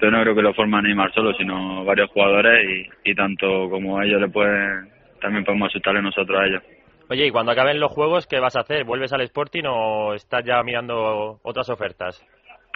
pero 0.00 0.12
no 0.12 0.22
creo 0.22 0.34
que 0.34 0.42
lo 0.42 0.54
forma 0.54 0.82
Neymar 0.82 1.12
solo, 1.12 1.32
sino 1.34 1.84
varios 1.84 2.10
jugadores 2.10 2.64
y, 2.68 3.10
y 3.10 3.14
tanto 3.14 3.68
como 3.70 4.02
ellos 4.02 4.20
le 4.20 4.28
pueden, 4.28 4.88
también 5.20 5.44
podemos 5.44 5.68
asustarle 5.68 6.02
nosotros 6.02 6.40
a 6.40 6.46
ellos. 6.46 6.62
Oye, 7.10 7.26
y 7.26 7.30
cuando 7.30 7.52
acaben 7.52 7.80
los 7.80 7.92
Juegos, 7.92 8.26
¿qué 8.26 8.40
vas 8.40 8.56
a 8.56 8.60
hacer? 8.60 8.84
¿Vuelves 8.84 9.12
al 9.12 9.20
Sporting 9.22 9.64
o 9.66 10.14
estás 10.14 10.44
ya 10.44 10.62
mirando 10.62 11.38
otras 11.42 11.68
ofertas? 11.70 12.24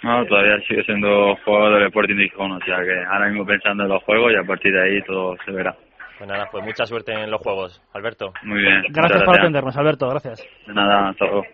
No, 0.03 0.25
todavía 0.27 0.59
sigue 0.69 0.85
siendo 0.85 1.37
jugador 1.45 1.79
del 1.79 1.87
Sporting 1.89 2.17
de 2.17 2.25
Gijón, 2.25 2.53
o 2.53 2.61
sea 2.65 2.77
que 2.85 3.05
ahora 3.11 3.29
mismo 3.29 3.47
pensando 3.47 3.85
en 3.85 3.89
los 3.89 4.03
juegos 4.05 4.33
y 4.33 4.37
a 4.37 4.47
partir 4.47 4.73
de 4.73 4.83
ahí 4.83 5.03
todo 5.03 5.35
se 5.45 5.53
verá. 5.53 5.75
Pues 6.19 6.31
nada, 6.31 6.49
pues 6.51 6.65
mucha 6.65 6.87
suerte 6.87 7.13
en 7.13 7.31
los 7.31 7.41
Juegos, 7.41 7.83
Alberto. 7.93 8.33
Muy 8.43 8.61
bien. 8.61 8.83
Gracias, 8.89 9.21
muchas 9.21 9.25
por 9.25 9.39
atendernos, 9.39 9.77
Alberto. 9.77 10.09
Gracias. 10.09 10.47
De 10.67 10.75
nada, 10.75 11.11
hasta 11.11 11.25
luego. 11.27 11.45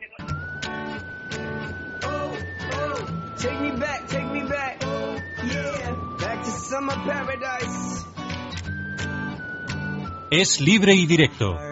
Es 10.30 10.60
libre 10.60 10.94
y 10.94 11.06
directo. 11.06 11.71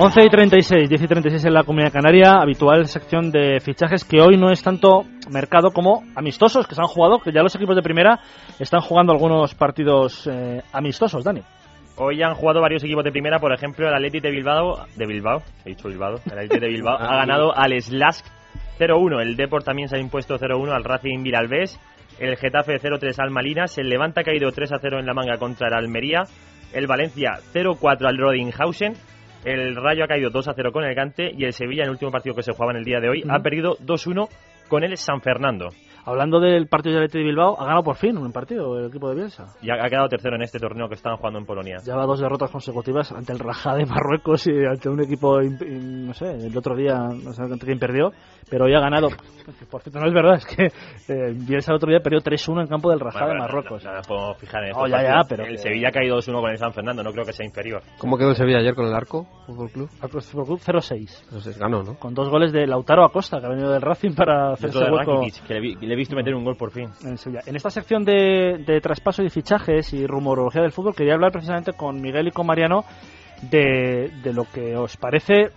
11 0.00 0.26
y 0.26 0.28
36, 0.28 0.88
10 0.88 1.02
y 1.02 1.06
36 1.08 1.44
en 1.46 1.54
la 1.54 1.64
Comunidad 1.64 1.92
Canaria, 1.92 2.34
habitual 2.40 2.86
sección 2.86 3.32
de 3.32 3.58
fichajes 3.58 4.04
que 4.04 4.20
hoy 4.20 4.36
no 4.36 4.52
es 4.52 4.62
tanto 4.62 5.02
mercado 5.28 5.72
como 5.72 6.04
amistosos 6.14 6.68
que 6.68 6.76
se 6.76 6.80
han 6.80 6.86
jugado, 6.86 7.18
que 7.18 7.32
ya 7.32 7.42
los 7.42 7.56
equipos 7.56 7.74
de 7.74 7.82
primera 7.82 8.20
están 8.60 8.80
jugando 8.80 9.12
algunos 9.12 9.56
partidos 9.56 10.28
eh, 10.28 10.62
amistosos, 10.72 11.24
Dani. 11.24 11.42
Hoy 11.96 12.22
han 12.22 12.34
jugado 12.34 12.60
varios 12.60 12.84
equipos 12.84 13.02
de 13.02 13.10
primera, 13.10 13.40
por 13.40 13.52
ejemplo, 13.52 13.88
el 13.88 13.94
Athletic 13.94 14.22
de 14.22 14.30
Bilbao, 14.30 14.86
de 14.94 15.04
Bilbao, 15.04 15.42
he 15.64 15.70
dicho 15.70 15.88
Bilbao, 15.88 16.20
el 16.30 16.48
de 16.48 16.68
Bilbao 16.68 16.96
ha 17.00 17.16
ganado 17.16 17.52
al 17.52 17.72
Slask 17.82 18.24
0-1, 18.78 19.20
el 19.20 19.34
Deport 19.34 19.64
también 19.64 19.88
se 19.88 19.96
ha 19.96 19.98
impuesto 19.98 20.38
0-1 20.38 20.76
al 20.76 20.84
Racing 20.84 21.24
Viralbés, 21.24 21.76
el 22.20 22.36
Getafe 22.36 22.78
0-3 22.80 23.16
al 23.18 23.32
Malinas, 23.32 23.76
el 23.78 23.88
Levante 23.88 24.20
ha 24.20 24.22
caído 24.24 24.52
3-0 24.52 25.00
en 25.00 25.06
la 25.06 25.14
manga 25.14 25.38
contra 25.38 25.66
el 25.66 25.74
Almería, 25.74 26.22
el 26.72 26.86
Valencia 26.86 27.40
0-4 27.52 28.06
al 28.06 28.16
Rodinghausen, 28.16 28.94
el 29.44 29.76
Rayo 29.76 30.04
ha 30.04 30.08
caído 30.08 30.30
2-0 30.30 30.72
con 30.72 30.84
el 30.84 30.94
Gante 30.94 31.30
y 31.36 31.44
el 31.44 31.52
Sevilla, 31.52 31.82
en 31.82 31.88
el 31.88 31.92
último 31.92 32.10
partido 32.10 32.34
que 32.34 32.42
se 32.42 32.52
jugaba 32.52 32.72
en 32.72 32.78
el 32.78 32.84
día 32.84 33.00
de 33.00 33.08
hoy, 33.08 33.22
ha 33.28 33.38
perdido 33.40 33.76
2-1 33.78 34.28
con 34.68 34.84
el 34.84 34.96
San 34.96 35.20
Fernando. 35.20 35.68
Hablando 36.04 36.40
del 36.40 36.68
partido 36.68 36.94
de 36.94 37.04
Athletic 37.04 37.20
de 37.20 37.24
Bilbao, 37.26 37.60
ha 37.60 37.64
ganado 37.64 37.82
por 37.82 37.96
fin 37.96 38.16
un 38.16 38.32
partido 38.32 38.78
el 38.78 38.86
equipo 38.86 39.10
de 39.10 39.16
Bielsa. 39.16 39.44
Y 39.60 39.68
ha, 39.70 39.76
quedado 39.90 40.08
tercero 40.08 40.36
en 40.36 40.42
este 40.42 40.58
torneo 40.58 40.88
que 40.88 40.94
están 40.94 41.16
jugando 41.16 41.38
en 41.38 41.44
Polonia. 41.44 41.76
Lleva 41.84 42.06
dos 42.06 42.20
derrotas 42.20 42.50
consecutivas 42.50 43.12
ante 43.12 43.32
el 43.32 43.38
Rajá 43.38 43.74
de 43.74 43.84
Marruecos 43.84 44.46
y 44.46 44.52
ante 44.64 44.88
un 44.88 45.02
equipo, 45.02 45.42
in- 45.42 45.58
in- 45.60 46.06
no 46.06 46.14
sé, 46.14 46.30
el 46.30 46.56
otro 46.56 46.74
día 46.76 46.94
no 46.94 47.32
sé 47.34 47.42
ante 47.42 47.66
quién 47.66 47.78
perdió, 47.78 48.12
pero 48.50 48.64
hoy 48.66 48.74
ha 48.74 48.80
ganado. 48.80 49.08
Por 49.70 49.80
cierto, 49.80 49.98
no 49.98 50.06
es 50.08 50.12
verdad, 50.12 50.34
es 50.36 50.44
que 50.44 50.64
eh, 51.08 51.32
Bielsa 51.34 51.72
el 51.72 51.76
otro 51.76 51.88
día 51.88 52.00
perdió 52.00 52.20
3-1 52.20 52.60
en 52.60 52.66
campo 52.66 52.90
del 52.90 53.00
Rajá 53.00 53.20
Bueno, 53.24 53.32
de 53.34 53.40
Marruecos. 53.40 53.82
No, 53.82 53.90
no 53.90 53.96
nos 53.96 54.06
podemos 54.06 54.36
fijar 54.36 54.62
en 54.64 54.70
No, 54.72 54.84
estos 54.84 54.90
ya, 54.90 55.02
ya, 55.02 55.20
pero 55.26 55.44
El 55.44 55.52
que- 55.52 55.58
Sevilla 55.58 55.88
ha 55.88 55.92
caído 55.92 56.16
2-1 56.18 56.40
con 56.42 56.50
el 56.50 56.58
San 56.58 56.72
Fernando, 56.74 57.02
no 57.02 57.12
creo 57.12 57.24
que 57.24 57.32
sea 57.32 57.46
inferior. 57.46 57.80
¿Cómo 57.98 58.18
quedó 58.18 58.30
el 58.30 58.36
Sevilla 58.36 58.58
ayer 58.58 58.74
con 58.74 58.84
el 58.86 58.94
Arco 58.94 59.26
Fútbol 59.46 59.70
Club? 59.70 59.88
Arco 60.02 60.20
Fútbol 60.20 60.44
Club 60.44 60.60
0-6. 60.60 61.22
Entonces 61.24 61.58
ganó, 61.58 61.82
¿no? 61.82 61.94
Con 61.98 62.12
dos 62.12 62.28
goles 62.28 62.52
de 62.52 62.66
Lautaro 62.66 63.04
Acosta, 63.06 63.40
que 63.40 63.46
ha 63.46 63.48
venido 63.48 63.72
del 63.72 63.80
Racing 63.80 64.12
para 64.14 64.52
hacer 64.52 64.70
Dentro 64.70 64.82
ese 64.82 64.90
de 64.90 64.96
hueco 64.98 65.16
Rakitic, 65.20 65.46
que 65.46 65.54
le, 65.54 65.60
vi- 65.60 65.76
le 65.76 65.94
he 65.94 65.96
visto 65.96 66.14
meter 66.14 66.34
un 66.34 66.44
gol 66.44 66.56
por 66.56 66.70
fin. 66.70 66.90
en 67.06 67.16
Sevilla. 67.16 67.40
En 67.46 67.56
esta 67.56 67.70
sección 67.70 68.04
de, 68.04 68.62
de 68.66 68.80
traspaso 68.82 69.22
y 69.22 69.30
fichajes 69.30 69.94
y 69.94 70.06
rumorología 70.06 70.60
del 70.60 70.72
fútbol, 70.72 70.94
quería 70.94 71.14
hablar 71.14 71.32
precisamente 71.32 71.72
con 71.72 71.98
Miguel 72.02 72.28
y 72.28 72.32
con 72.32 72.46
Mariano 72.46 72.84
de, 73.50 74.10
de 74.22 74.32
lo 74.34 74.44
que 74.44 74.76
os 74.76 74.96
parece 74.98 75.50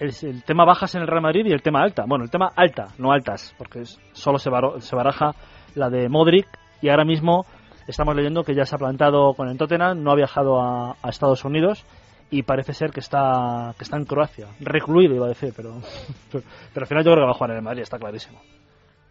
el, 0.00 0.12
el 0.22 0.42
tema 0.44 0.64
bajas 0.64 0.94
en 0.94 1.02
el 1.02 1.08
Real 1.08 1.22
Madrid 1.22 1.44
y 1.46 1.52
el 1.52 1.62
tema 1.62 1.82
alta. 1.82 2.04
Bueno, 2.06 2.24
el 2.24 2.30
tema 2.30 2.50
alta, 2.56 2.88
no 2.98 3.12
altas, 3.12 3.54
porque 3.58 3.80
es- 3.82 3.98
solo 4.12 4.38
se, 4.38 4.50
baro- 4.50 4.80
se 4.80 4.94
baraja 4.96 5.32
la 5.74 5.88
de 5.90 6.08
Modric 6.08 6.46
y 6.80 6.88
ahora 6.88 7.04
mismo 7.04 7.44
estamos 7.88 8.14
leyendo 8.14 8.44
que 8.44 8.54
ya 8.54 8.64
se 8.64 8.74
ha 8.74 8.78
plantado 8.78 9.34
con 9.34 9.48
el 9.48 9.56
Tottenham, 9.58 10.02
no 10.02 10.12
ha 10.12 10.16
viajado 10.16 10.60
a, 10.60 10.96
a 11.02 11.08
Estados 11.08 11.44
Unidos 11.44 11.84
y 12.30 12.42
parece 12.44 12.72
ser 12.72 12.90
que 12.92 13.00
está 13.00 13.74
que 13.76 13.84
está 13.84 13.96
en 13.96 14.04
Croacia, 14.06 14.46
recluido 14.60 15.14
iba 15.14 15.26
a 15.26 15.30
decir, 15.30 15.52
pero, 15.56 15.74
pero, 16.32 16.44
al 16.76 16.86
final 16.86 17.04
yo 17.04 17.12
creo 17.12 17.22
que 17.22 17.26
va 17.26 17.30
a 17.32 17.34
jugar 17.34 17.50
en 17.50 17.56
el 17.56 17.62
Madrid, 17.62 17.82
está 17.82 17.98
clarísimo. 17.98 18.40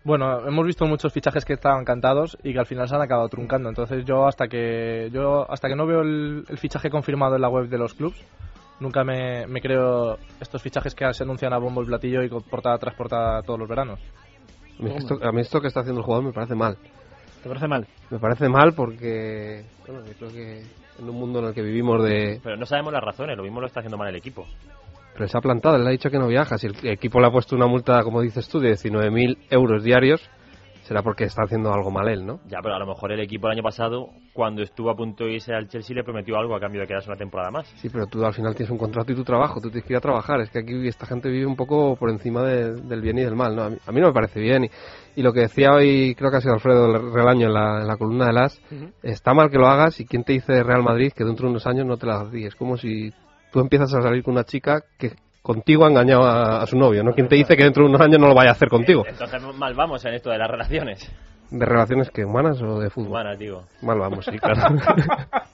Bueno, 0.03 0.47
hemos 0.47 0.65
visto 0.65 0.85
muchos 0.87 1.13
fichajes 1.13 1.45
que 1.45 1.53
estaban 1.53 1.85
cantados 1.85 2.35
y 2.43 2.53
que 2.53 2.59
al 2.59 2.65
final 2.65 2.87
se 2.89 2.95
han 2.95 3.03
acabado 3.03 3.29
truncando. 3.29 3.69
Entonces 3.69 4.03
yo 4.03 4.25
hasta 4.25 4.47
que 4.47 5.11
yo 5.13 5.45
hasta 5.51 5.67
que 5.67 5.75
no 5.75 5.85
veo 5.85 6.01
el, 6.01 6.43
el 6.49 6.57
fichaje 6.57 6.89
confirmado 6.89 7.35
en 7.35 7.41
la 7.41 7.49
web 7.49 7.67
de 7.69 7.77
los 7.77 7.93
clubs, 7.93 8.19
nunca 8.81 9.03
me, 9.03 9.47
me 9.47 9.61
creo 9.61 10.17
estos 10.41 10.61
fichajes 10.61 10.93
que 10.93 11.13
se 11.13 11.23
anuncian 11.23 11.53
a 11.53 11.57
bombo 11.57 11.83
y 11.83 11.85
platillo 11.85 12.23
y 12.23 12.29
portada 12.29 12.77
tras 12.77 12.95
portada 12.95 13.41
todos 13.43 13.59
los 13.59 13.69
veranos. 13.69 13.99
A 14.79 14.83
mí, 14.83 14.91
esto, 14.95 15.19
a 15.21 15.31
mí 15.31 15.41
esto 15.41 15.61
que 15.61 15.67
está 15.67 15.81
haciendo 15.81 16.01
el 16.01 16.05
jugador 16.05 16.25
me 16.25 16.33
parece 16.33 16.55
mal. 16.55 16.77
¿Te 17.43 17.47
parece 17.47 17.67
mal? 17.67 17.87
Me 18.09 18.19
parece 18.19 18.49
mal 18.49 18.73
porque, 18.73 19.63
bueno, 19.87 20.05
yo 20.05 20.13
creo 20.13 20.29
que 20.31 20.63
en 20.99 21.09
un 21.09 21.15
mundo 21.15 21.39
en 21.39 21.45
el 21.45 21.53
que 21.53 21.61
vivimos 21.61 22.03
de... 22.03 22.39
Pero 22.43 22.57
no 22.57 22.65
sabemos 22.65 22.91
las 22.91 23.03
razones, 23.03 23.37
lo 23.37 23.43
mismo 23.43 23.61
lo 23.61 23.67
está 23.67 23.79
haciendo 23.79 23.97
mal 23.97 24.09
el 24.09 24.15
equipo. 24.15 24.45
Pero 25.13 25.27
se 25.27 25.37
ha 25.37 25.41
plantado, 25.41 25.75
él 25.75 25.87
ha 25.87 25.91
dicho 25.91 26.09
que 26.09 26.17
no 26.17 26.27
viaja. 26.27 26.57
Si 26.57 26.67
el 26.67 26.75
equipo 26.87 27.19
le 27.19 27.27
ha 27.27 27.31
puesto 27.31 27.55
una 27.55 27.67
multa, 27.67 28.03
como 28.03 28.21
dices 28.21 28.47
tú, 28.47 28.59
de 28.59 28.71
19.000 28.71 29.37
euros 29.49 29.83
diarios, 29.83 30.21
será 30.91 31.03
porque 31.03 31.23
está 31.23 31.43
haciendo 31.43 31.71
algo 31.73 31.89
mal 31.89 32.09
él, 32.09 32.25
¿no? 32.25 32.41
Ya, 32.49 32.59
pero 32.61 32.75
a 32.75 32.79
lo 32.79 32.85
mejor 32.85 33.13
el 33.13 33.21
equipo 33.21 33.47
el 33.47 33.53
año 33.53 33.63
pasado, 33.63 34.09
cuando 34.33 34.61
estuvo 34.61 34.89
a 34.89 34.95
punto 34.95 35.23
de 35.23 35.35
irse 35.35 35.53
al 35.53 35.69
Chelsea, 35.69 35.95
le 35.95 36.03
prometió 36.03 36.35
algo 36.37 36.53
a 36.53 36.59
cambio 36.59 36.81
de 36.81 36.87
quedarse 36.87 37.07
una 37.09 37.17
temporada 37.17 37.49
más. 37.49 37.65
Sí, 37.77 37.87
pero 37.89 38.07
tú 38.07 38.25
al 38.25 38.33
final 38.33 38.53
tienes 38.55 38.71
un 38.71 38.77
contrato 38.77 39.09
y 39.13 39.15
tu 39.15 39.23
trabajo, 39.23 39.61
tú 39.61 39.69
tienes 39.69 39.85
que 39.85 39.93
ir 39.93 39.97
a 39.97 40.01
trabajar. 40.01 40.41
Es 40.41 40.49
que 40.49 40.59
aquí 40.59 40.85
esta 40.85 41.05
gente 41.05 41.29
vive 41.29 41.45
un 41.45 41.55
poco 41.55 41.95
por 41.95 42.09
encima 42.09 42.43
de- 42.43 42.73
del 42.81 42.99
bien 42.99 43.17
y 43.19 43.21
del 43.21 43.37
mal, 43.37 43.55
¿no? 43.55 43.61
A 43.63 43.69
mí, 43.69 43.77
a 43.87 43.91
mí 43.93 44.01
no 44.01 44.07
me 44.07 44.13
parece 44.13 44.41
bien. 44.41 44.65
Y, 44.65 44.69
y 45.15 45.23
lo 45.23 45.31
que 45.31 45.39
decía 45.41 45.71
hoy, 45.71 46.13
creo 46.15 46.29
que 46.29 46.37
ha 46.37 46.41
sido 46.41 46.55
Alfredo 46.55 47.13
Relaño 47.13 47.47
en 47.47 47.53
la, 47.53 47.79
en 47.81 47.87
la 47.87 47.95
columna 47.95 48.25
de 48.25 48.33
las, 48.33 48.61
está 49.01 49.33
mal 49.33 49.49
que 49.49 49.57
lo 49.57 49.67
hagas 49.67 49.97
y 50.01 50.05
quién 50.05 50.25
te 50.25 50.33
dice 50.33 50.51
de 50.51 50.63
Real 50.63 50.83
Madrid 50.83 51.13
que 51.15 51.23
dentro 51.23 51.45
de 51.45 51.51
unos 51.51 51.67
años 51.67 51.85
no 51.85 51.95
te 51.95 52.05
la 52.05 52.25
di. 52.25 52.43
Es 52.45 52.55
como 52.55 52.75
si 52.75 53.13
tú 53.53 53.61
empiezas 53.61 53.93
a 53.93 54.01
salir 54.01 54.23
con 54.23 54.33
una 54.33 54.43
chica 54.43 54.83
que 54.99 55.13
contigo 55.41 55.85
ha 55.85 55.89
engañado 55.89 56.23
a, 56.23 56.61
a 56.61 56.65
su 56.67 56.77
novio, 56.77 57.03
¿no? 57.03 57.11
¿Quién 57.13 57.27
te 57.27 57.35
dice 57.35 57.55
que 57.57 57.63
dentro 57.63 57.83
de 57.83 57.89
unos 57.89 58.01
años 58.01 58.19
no 58.19 58.27
lo 58.27 58.35
vaya 58.35 58.49
a 58.49 58.53
hacer 58.53 58.69
contigo? 58.69 59.03
Entonces 59.07 59.41
mal 59.57 59.73
vamos 59.73 60.03
en 60.05 60.13
esto 60.13 60.29
de 60.29 60.37
las 60.37 60.49
relaciones. 60.49 61.11
¿De 61.49 61.65
relaciones 61.65 62.09
que 62.11 62.23
humanas 62.23 62.61
o 62.61 62.79
de 62.79 62.89
fútbol? 62.89 63.09
Humanas, 63.09 63.37
digo. 63.39 63.63
Mal 63.81 63.99
vamos, 63.99 64.25
sí, 64.25 64.37
claro. 64.37 64.75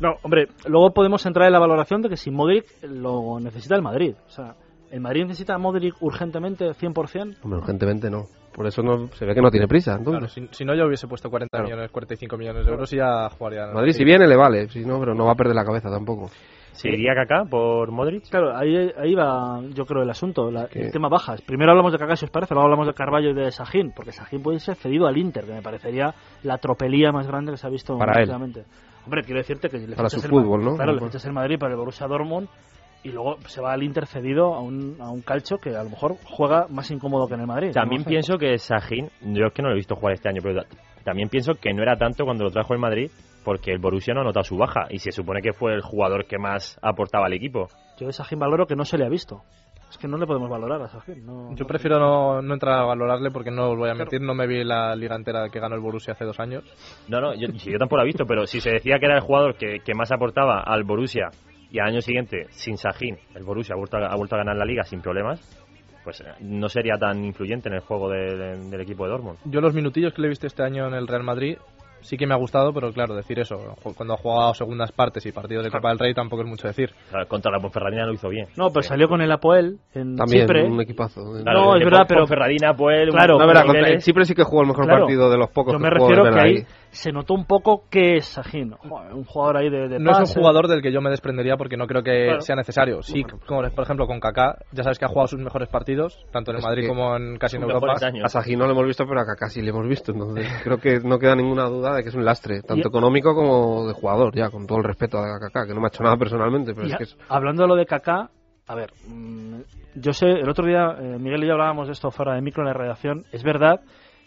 No, 0.00 0.14
hombre, 0.22 0.48
luego 0.66 0.90
podemos 0.92 1.24
entrar 1.24 1.46
en 1.46 1.52
la 1.52 1.60
valoración 1.60 2.02
de 2.02 2.08
que 2.08 2.16
si 2.16 2.30
Modric 2.30 2.64
lo 2.82 3.38
necesita 3.40 3.76
el 3.76 3.82
Madrid. 3.82 4.14
O 4.26 4.30
sea, 4.30 4.54
¿el 4.90 5.00
Madrid 5.00 5.22
necesita 5.22 5.54
a 5.54 5.58
Modric 5.58 5.94
urgentemente 6.00 6.68
100%? 6.70 7.36
Hombre, 7.44 7.58
urgentemente 7.60 8.10
no. 8.10 8.24
Por 8.52 8.66
eso 8.66 8.82
no 8.82 9.06
se 9.08 9.24
ve 9.24 9.34
que 9.34 9.40
no 9.40 9.50
tiene 9.50 9.66
prisa. 9.68 9.98
Claro, 10.02 10.28
si, 10.28 10.48
si 10.50 10.64
no 10.64 10.74
yo 10.74 10.86
hubiese 10.86 11.06
puesto 11.08 11.30
40 11.30 11.48
Claro. 11.50 11.64
millones, 11.68 11.90
45 11.90 12.36
millones 12.36 12.64
de 12.66 12.70
euros 12.72 12.92
y 12.92 12.96
ya 12.96 13.28
jugaría. 13.30 13.66
Madrid 13.72 13.92
si 13.92 14.04
viene 14.04 14.26
le 14.26 14.36
vale, 14.36 14.68
si 14.68 14.84
no, 14.84 14.98
pero 15.00 15.14
no 15.14 15.26
va 15.26 15.32
a 15.32 15.36
perder 15.36 15.54
la 15.56 15.64
cabeza 15.64 15.90
tampoco. 15.90 16.30
¿Se 16.74 16.88
iría 16.88 17.14
Kaká 17.14 17.44
por 17.48 17.90
Modric? 17.92 18.28
Claro, 18.28 18.56
ahí, 18.56 18.90
ahí 18.98 19.14
va, 19.14 19.60
yo 19.74 19.86
creo, 19.86 20.02
el 20.02 20.10
asunto, 20.10 20.48
el 20.48 20.90
tema 20.92 21.08
bajas. 21.08 21.40
Primero 21.42 21.70
hablamos 21.70 21.92
de 21.92 21.98
Kaká, 21.98 22.16
si 22.16 22.24
os 22.24 22.30
parece, 22.30 22.52
luego 22.54 22.64
hablamos 22.66 22.86
de 22.86 22.94
Carballo 22.94 23.30
y 23.30 23.34
de 23.34 23.50
Sajín, 23.52 23.92
porque 23.94 24.12
Sajín 24.12 24.42
puede 24.42 24.58
ser 24.58 24.74
cedido 24.76 25.06
al 25.06 25.16
Inter, 25.16 25.44
que 25.44 25.52
me 25.52 25.62
parecería 25.62 26.12
la 26.42 26.58
tropelía 26.58 27.12
más 27.12 27.26
grande 27.26 27.52
que 27.52 27.58
se 27.58 27.66
ha 27.66 27.70
visto 27.70 27.96
Para 27.96 28.14
él. 28.20 28.28
últimamente. 28.28 28.64
Hombre, 29.04 29.22
quiero 29.22 29.38
decirte 29.38 29.68
que 29.68 29.78
le 29.78 29.94
Para 29.96 30.08
su 30.08 30.16
el 30.16 30.22
fútbol, 30.22 30.58
Madrid- 30.58 30.64
¿no? 30.70 30.74
Claro, 30.76 30.92
le 30.92 30.98
Fútbol. 30.98 31.08
fichas 31.10 31.24
el 31.26 31.32
Madrid 31.32 31.58
para 31.58 31.72
el 31.72 31.78
Borussia 31.78 32.06
Dortmund 32.06 32.48
y 33.04 33.10
luego 33.10 33.36
se 33.46 33.60
va 33.60 33.72
al 33.72 33.82
Inter 33.82 34.06
cedido 34.06 34.54
a 34.54 34.60
un, 34.60 34.96
a 34.98 35.10
un 35.10 35.20
calcho 35.20 35.58
que 35.58 35.76
a 35.76 35.84
lo 35.84 35.90
mejor 35.90 36.16
juega 36.24 36.66
más 36.70 36.90
incómodo 36.90 37.28
que 37.28 37.34
en 37.34 37.40
el 37.42 37.46
Madrid. 37.46 37.70
También 37.72 38.00
No 38.02 38.08
pienso 38.08 38.38
que 38.38 38.58
Sahin, 38.58 39.10
yo 39.20 39.46
es 39.46 39.52
que 39.52 39.62
no 39.62 39.68
lo 39.68 39.74
he 39.74 39.76
visto 39.76 39.94
jugar 39.94 40.14
este 40.14 40.28
año, 40.30 40.40
pero 40.42 40.62
ta- 40.62 40.68
también 41.04 41.28
pienso 41.28 41.52
que 41.54 41.72
no 41.74 41.82
era 41.82 41.96
tanto 41.98 42.24
cuando 42.24 42.44
lo 42.44 42.50
trajo 42.50 42.72
el 42.72 42.80
Madrid, 42.80 43.10
porque 43.44 43.70
el 43.72 43.78
Borussia 43.78 44.14
no 44.14 44.22
ha 44.22 44.24
notado 44.24 44.44
su 44.44 44.56
baja 44.56 44.86
y 44.90 44.98
se 44.98 45.12
supone 45.12 45.40
que 45.42 45.52
fue 45.52 45.74
el 45.74 45.82
jugador 45.82 46.26
que 46.26 46.38
más 46.38 46.78
aportaba 46.82 47.26
al 47.26 47.32
equipo. 47.34 47.68
Yo 47.98 48.06
de 48.06 48.12
Sajín 48.12 48.38
valoro 48.38 48.66
que 48.66 48.74
no 48.76 48.84
se 48.84 48.98
le 48.98 49.04
ha 49.04 49.08
visto. 49.08 49.42
Es 49.90 49.98
que 49.98 50.08
no 50.08 50.16
le 50.16 50.26
podemos 50.26 50.48
valorar 50.50 50.82
a 50.82 50.88
Sajín. 50.88 51.24
No, 51.24 51.54
Yo 51.54 51.66
prefiero 51.66 52.00
no, 52.00 52.42
no 52.42 52.54
entrar 52.54 52.80
a 52.80 52.84
valorarle 52.84 53.30
porque 53.30 53.50
no 53.52 53.70
os 53.70 53.78
voy 53.78 53.90
a 53.90 53.94
mentir, 53.94 54.20
no 54.20 54.34
me 54.34 54.46
vi 54.48 54.64
la 54.64 54.96
liga 54.96 55.14
entera 55.14 55.48
que 55.50 55.60
ganó 55.60 55.76
el 55.76 55.80
Borussia 55.82 56.14
hace 56.14 56.24
dos 56.24 56.40
años. 56.40 56.64
No, 57.06 57.20
no, 57.20 57.34
yo, 57.34 57.46
tampoco 57.78 57.98
lo 57.98 58.02
he 58.02 58.06
visto, 58.06 58.24
pero 58.26 58.46
si 58.46 58.60
se 58.60 58.70
decía 58.70 58.98
que 58.98 59.06
era 59.06 59.14
el 59.16 59.20
jugador 59.22 59.54
que, 59.56 59.80
que 59.84 59.94
más 59.94 60.10
aportaba 60.10 60.62
al 60.62 60.82
Borussia 60.82 61.28
y 61.70 61.78
al 61.78 61.88
año 61.88 62.00
siguiente, 62.00 62.46
sin 62.50 62.76
Sahin, 62.76 63.18
el 63.36 63.44
Borussia 63.44 63.74
ha 63.74 63.78
vuelto, 63.78 63.98
a, 63.98 64.06
ha 64.06 64.16
vuelto 64.16 64.34
a 64.34 64.38
ganar 64.38 64.56
la 64.56 64.64
liga 64.64 64.82
sin 64.82 65.00
problemas, 65.00 65.40
pues 66.02 66.20
eh, 66.20 66.24
no 66.40 66.68
sería 66.68 66.96
tan 66.98 67.24
influyente 67.24 67.68
en 67.68 67.76
el 67.76 67.80
juego 67.80 68.10
de- 68.10 68.36
de- 68.36 68.70
del 68.70 68.80
equipo 68.80 69.04
de 69.04 69.10
Dortmund. 69.10 69.38
Yo 69.44 69.60
los 69.60 69.74
minutillos 69.74 70.12
que 70.12 70.22
le 70.22 70.26
he 70.26 70.30
visto 70.30 70.46
este 70.46 70.62
año 70.62 70.86
en 70.88 70.94
el 70.94 71.06
Real 71.06 71.22
Madrid 71.22 71.56
sí 72.04 72.16
que 72.16 72.26
me 72.26 72.34
ha 72.34 72.36
gustado, 72.36 72.72
pero 72.72 72.92
claro, 72.92 73.14
decir 73.14 73.38
eso, 73.40 73.56
cuando 73.96 74.14
ha 74.14 74.16
jugado 74.16 74.54
segundas 74.54 74.92
partes 74.92 75.24
y 75.26 75.32
partidos 75.32 75.64
de 75.64 75.70
Copa 75.70 75.88
del 75.88 75.98
Rey 75.98 76.14
tampoco 76.14 76.42
es 76.42 76.48
mucho 76.48 76.68
decir. 76.68 76.90
Claro, 77.10 77.26
Contra 77.26 77.50
la 77.50 77.58
Ponferradina 77.60 78.06
lo 78.06 78.12
hizo 78.12 78.28
bien. 78.28 78.46
No, 78.56 78.68
pero 78.70 78.82
salió 78.82 79.08
con 79.08 79.20
el 79.20 79.32
Apoel 79.32 79.78
en 79.94 80.16
También, 80.16 80.42
Chipre. 80.46 80.64
un 80.64 80.80
equipazo. 80.80 81.20
no, 81.44 81.76
es 81.76 81.84
verdad, 81.84 82.04
pero 82.06 82.26
Ferradina, 82.26 82.74
pues, 82.74 83.08
claro, 83.10 83.38
No, 83.38 83.98
Chipre 83.98 84.24
sí 84.24 84.34
que 84.34 84.44
jugó 84.44 84.62
el 84.62 84.68
mejor 84.68 84.84
Claro. 84.84 85.00
partido 85.06 85.30
de 85.30 85.38
los 85.38 85.50
pocos 85.50 85.72
Yo 85.72 85.78
que 85.78 85.84
me 85.84 85.90
jugó, 85.90 86.08
refiero 86.08 86.32
que 86.34 86.40
ahí. 86.40 86.66
Se 86.94 87.12
notó 87.12 87.34
un 87.34 87.44
poco 87.44 87.84
que 87.90 88.16
es 88.16 88.40
un 89.12 89.24
jugador 89.24 89.56
ahí 89.56 89.68
de, 89.68 89.88
de 89.88 89.98
No 89.98 90.12
es 90.12 90.18
un 90.20 90.26
jugador 90.26 90.68
del 90.68 90.80
que 90.80 90.92
yo 90.92 91.00
me 91.00 91.10
desprendería 91.10 91.56
porque 91.56 91.76
no 91.76 91.86
creo 91.86 92.02
que 92.02 92.24
Claro. 92.26 92.40
sea 92.40 92.56
necesario. 92.56 93.02
Sí, 93.02 93.22
como 93.46 93.62
por 93.70 93.84
ejemplo 93.84 94.06
con 94.06 94.20
Kaká, 94.20 94.56
ya 94.72 94.82
sabes 94.82 94.98
que 94.98 95.04
ha 95.04 95.08
jugado 95.08 95.26
sus 95.28 95.40
mejores 95.40 95.68
partidos, 95.68 96.24
tanto 96.30 96.52
en 96.52 96.58
el 96.58 96.62
Madrid 96.62 96.86
como 96.88 97.16
en 97.16 97.36
casi 97.36 97.56
en 97.56 97.62
Europa. 97.64 97.94
A 98.22 98.28
Sajín 98.28 98.58
no 98.58 98.66
lo 98.66 98.72
hemos 98.72 98.86
visto, 98.86 99.04
pero 99.06 99.20
a 99.20 99.26
Kaká 99.26 99.48
sí 99.48 99.60
le 99.60 99.70
hemos 99.70 99.86
visto. 99.88 100.12
Entonces 100.12 100.46
creo 100.64 100.78
que 100.78 101.00
no 101.00 101.18
queda 101.18 101.34
ninguna 101.34 101.64
duda 101.64 101.94
de 101.96 102.02
que 102.02 102.08
es 102.10 102.14
un 102.14 102.24
lastre, 102.24 102.62
tanto 102.62 102.88
Y- 102.88 102.88
económico 102.88 103.34
como 103.34 103.86
de 103.86 103.92
jugador, 103.94 104.34
ya, 104.34 104.50
con 104.50 104.66
todo 104.66 104.78
el 104.78 104.84
respeto 104.84 105.18
a 105.18 105.38
Kaká, 105.40 105.66
que 105.66 105.74
no 105.74 105.80
me 105.80 105.86
ha 105.86 105.88
hecho 105.88 106.02
nada 106.02 106.16
personalmente, 106.16 106.74
pero 106.74 106.96
que 106.96 107.02
es... 107.04 107.16
Hablando 107.28 107.62
de 107.62 107.68
lo 107.68 107.74
de 107.76 107.86
Kaká, 107.86 108.30
a 108.66 108.74
ver, 108.74 108.90
mm, 109.08 109.60
yo 109.96 110.12
sé, 110.12 110.26
el 110.26 110.48
otro 110.48 110.66
día 110.66 110.96
eh, 111.00 111.18
Miguel 111.18 111.44
y 111.44 111.46
yo 111.46 111.52
hablábamos 111.52 111.86
de 111.88 111.92
esto 111.92 112.10
fuera 112.10 112.34
de 112.34 112.40
micro 112.40 112.62
en 112.62 112.68
la 112.68 112.72
redacción. 112.74 113.24
Es 113.32 113.42
verdad 113.42 113.80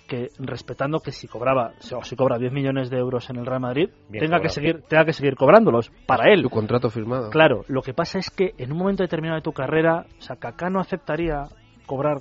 que 0.08 0.30
respetando 0.40 1.00
que 1.00 1.12
si 1.12 1.28
cobraba 1.28 1.74
o 1.96 2.04
si 2.04 2.16
cobra 2.16 2.38
10 2.38 2.52
millones 2.52 2.90
de 2.90 2.98
euros 2.98 3.30
en 3.30 3.38
el 3.38 3.46
Real 3.46 3.60
Madrid, 3.60 3.90
Bien 4.10 4.24
tenga 4.24 4.40
que 4.40 4.50
seguir 4.50 4.82
tenga 4.88 5.06
que 5.06 5.14
seguir 5.14 5.36
cobrándolos 5.36 5.92
para 6.08 6.32
él. 6.32 6.42
Tu 6.42 6.50
contrato 6.50 6.90
firmado. 6.90 7.30
Claro, 7.30 7.64
lo 7.68 7.82
que 7.82 7.94
pasa 7.94 8.18
es 8.18 8.30
que 8.30 8.54
en 8.58 8.72
un 8.72 8.80
momento 8.80 9.04
determinado 9.04 9.38
de 9.38 9.44
tu 9.44 9.52
carrera, 9.52 10.06
o 10.18 10.22
sea, 10.22 10.38
Kaká 10.38 10.70
no 10.70 10.80
aceptaría 10.80 11.44
cobrar 11.86 12.18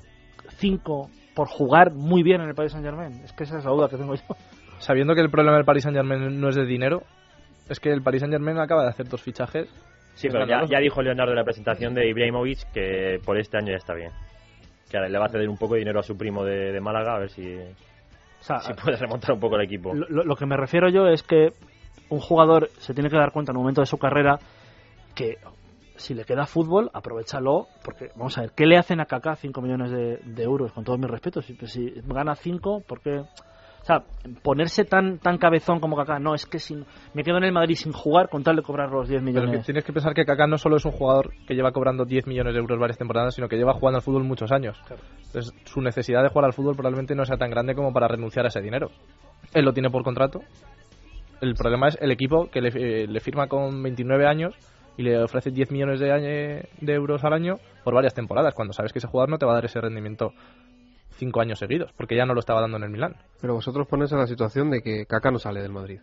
5 0.59 1.11
por 1.35 1.49
jugar 1.49 1.93
muy 1.93 2.23
bien 2.23 2.41
en 2.41 2.49
el 2.49 2.55
Paris 2.55 2.73
Saint-Germain. 2.73 3.23
Es 3.25 3.33
que 3.33 3.45
esa 3.45 3.59
es 3.59 3.65
la 3.65 3.71
duda 3.71 3.89
que 3.89 3.97
tengo 3.97 4.15
yo. 4.15 4.23
Sabiendo 4.79 5.15
que 5.15 5.21
el 5.21 5.31
problema 5.31 5.57
del 5.57 5.65
Paris 5.65 5.85
Saint-Germain 5.85 6.41
no 6.41 6.49
es 6.49 6.57
de 6.57 6.67
dinero, 6.67 7.03
es 7.69 7.81
que 7.81 7.91
el 7.91 8.03
Paris 8.03 8.21
Saint-Germain 8.21 8.59
acaba 8.59 8.83
de 8.83 8.89
hacer 8.89 9.09
dos 9.09 9.23
fichajes. 9.23 9.69
Sí, 10.15 10.29
pero 10.31 10.47
ya, 10.47 10.65
ya 10.67 10.79
dijo 10.79 11.03
Leonardo 11.03 11.33
en 11.33 11.37
la 11.37 11.45
presentación 11.45 11.95
de 11.95 12.09
Ibrahimovic 12.09 12.73
que 12.73 13.21
por 13.25 13.39
este 13.39 13.59
año 13.59 13.71
ya 13.71 13.77
está 13.77 13.95
bien. 13.95 14.13
Que 14.91 14.97
ahora 14.97 15.09
le 15.09 15.19
va 15.19 15.27
a 15.27 15.29
ceder 15.29 15.49
un 15.49 15.57
poco 15.57 15.75
de 15.75 15.81
dinero 15.81 16.01
a 16.01 16.03
su 16.03 16.17
primo 16.17 16.45
de, 16.45 16.73
de 16.73 16.81
Málaga 16.81 17.17
a 17.17 17.19
ver 17.19 17.31
si, 17.31 17.59
sea, 18.47 18.61
si 18.61 18.73
puede 18.75 18.97
remontar 18.97 19.33
un 19.33 19.41
poco 19.41 19.57
el 19.57 19.63
equipo. 19.63 19.93
Lo, 19.95 20.37
que 20.37 20.47
me 20.47 20.57
refiero 20.57 20.89
yo 20.89 21.09
es 21.09 21.23
que 21.23 21.53
un 22.09 22.21
jugador 22.21 22.69
se 22.79 22.95
tiene 22.95 23.11
que 23.11 23.17
dar 23.17 23.33
cuenta 23.33 23.53
en 23.53 23.57
un 23.57 23.63
momento 23.63 23.81
de 23.81 23.87
su 23.87 23.99
carrera 23.99 24.39
que 25.15 25.39
si 25.97 26.15
le 26.15 26.25
queda 26.25 26.47
fútbol, 26.47 26.91
aprovechalo, 26.93 27.69
porque 27.83 28.11
vamos 28.17 28.37
a 28.37 28.43
ver, 28.43 28.51
¿qué 28.55 28.67
le 28.67 28.77
hacen 28.77 29.01
a 29.01 29.07
Kaká 29.07 29.35
5 29.35 29.63
millones 29.63 29.91
de, 29.91 30.19
de 30.19 30.43
euros? 30.43 30.73
Con 30.73 30.85
todos 30.85 30.99
mis 30.99 31.11
respetos, 31.11 31.47
si, 31.47 31.57
si 31.67 31.95
gana 32.05 32.35
5, 32.35 32.83
¿por 32.87 33.01
qué? 33.01 33.23
O 33.87 33.89
sea, 33.89 34.03
ponerse 34.43 34.85
tan 34.85 35.19
tan 35.19 35.39
cabezón 35.39 35.79
como 35.79 35.95
Kaká, 35.97 36.19
no, 36.19 36.35
es 36.35 36.45
que 36.45 36.59
si 36.59 36.75
me 37.15 37.23
quedo 37.23 37.37
en 37.39 37.45
el 37.45 37.53
Madrid 37.53 37.77
sin 37.77 37.93
jugar 37.93 38.29
con 38.29 38.43
tal 38.43 38.57
de 38.57 38.63
cobrar 38.63 38.91
los 38.91 39.09
10 39.09 39.23
Pero 39.23 39.31
es 39.31 39.35
que 39.37 39.41
millones. 39.47 39.67
tienes 39.67 39.85
que 39.85 39.93
pensar 39.93 40.13
que 40.13 40.25
Kaká 40.25 40.49
no 40.49 40.59
solo 40.59 40.77
es 40.77 40.85
un 40.85 40.91
jugador 40.91 41.31
que 41.47 41.55
lleva 41.55 41.71
cobrando 41.71 42.05
10 42.05 42.27
millones 42.27 42.53
de 42.53 42.59
euros 42.59 42.81
varias 42.81 42.99
temporadas, 42.99 43.37
sino 43.37 43.49
que 43.49 43.55
lleva 43.55 43.75
jugando 43.75 43.99
al 43.99 44.03
fútbol 44.03 44.25
muchos 44.25 44.51
años. 44.51 44.77
Entonces, 45.27 45.55
su 45.67 45.81
necesidad 45.83 46.25
de 46.25 46.31
jugar 46.31 46.47
al 46.47 46.53
fútbol 46.53 46.75
probablemente 46.75 47.15
no 47.15 47.25
sea 47.25 47.37
tan 47.37 47.49
grande 47.49 47.77
como 47.77 47.93
para 47.93 48.09
renunciar 48.09 48.45
a 48.45 48.49
ese 48.49 48.61
dinero. 48.61 48.91
Él 49.55 49.65
lo 49.65 49.73
tiene 49.73 49.89
por 49.89 50.03
contrato. 50.03 50.41
El 51.41 51.55
problema 51.55 51.87
es 51.87 51.97
el 52.01 52.11
equipo 52.11 52.51
que 52.51 52.63
le, 52.63 52.71
eh, 52.75 53.07
le 53.07 53.21
firma 53.21 53.47
con 53.47 53.81
29 53.85 54.27
años 54.27 54.57
y 54.97 55.05
le 55.05 55.23
ofrece 55.23 55.53
10 55.53 55.71
millones 55.71 56.01
de, 56.01 56.69
de 56.81 56.93
euros 56.93 57.23
al 57.23 57.35
año 57.35 57.55
por 57.85 57.95
varias 57.95 58.15
temporadas, 58.15 58.53
cuando 58.55 58.73
sabes 58.73 58.93
que 58.93 58.99
ese 58.99 59.07
jugador 59.07 59.29
no 59.29 59.39
te 59.39 59.47
va 59.47 59.53
a 59.53 59.57
dar 59.57 59.67
ese 59.67 59.81
rendimiento 59.81 60.33
cinco 61.17 61.41
años 61.41 61.59
seguidos, 61.59 61.93
porque 61.97 62.17
ya 62.17 62.25
no 62.25 62.35
lo 62.35 62.41
estaba 62.41 62.61
dando 62.61 62.77
en 62.77 62.85
el 62.85 62.91
Milán. 62.91 63.17
Pero 63.41 63.55
vosotros 63.55 63.87
ponéis 63.89 64.13
en 64.13 64.19
la 64.19 64.27
situación 64.27 64.71
de 64.71 64.81
que 64.81 65.07
Kaká 65.07 65.31
no 65.31 65.39
sale 65.39 65.61
del 65.61 65.73
Madrid. 65.73 66.01